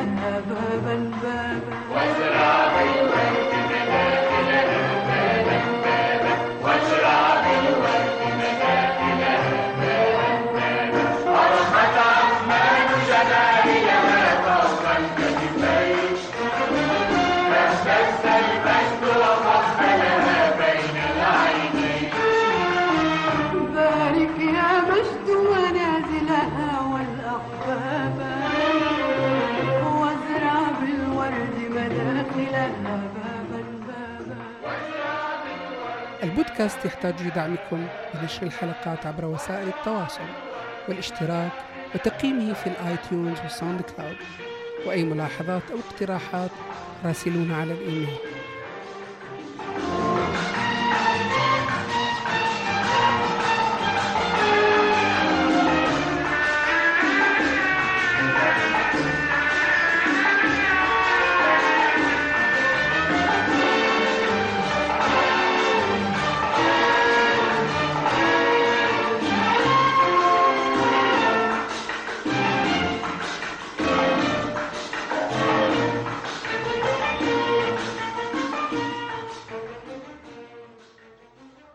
بابا 0.06 0.95
بابا 1.24 2.61
البودكاست 36.52 36.86
يحتاج 36.86 37.22
لدعمكم 37.22 37.88
بنشر 38.14 38.43
الحلقات 38.43 39.06
عبر 39.06 39.26
وسائل 39.26 39.68
التواصل 39.68 40.22
والاشتراك 40.89 41.52
وتقييمه 41.95 42.54
في 42.54 42.68
الايتيونز 42.68 43.39
والساوند 43.39 43.82
كلاود. 43.82 44.16
وأي 44.86 45.04
ملاحظات 45.04 45.62
أو 45.72 45.78
اقتراحات 45.80 46.49
راسلونا 47.06 47.58
على 47.58 47.74
الإيميل. 47.74 48.18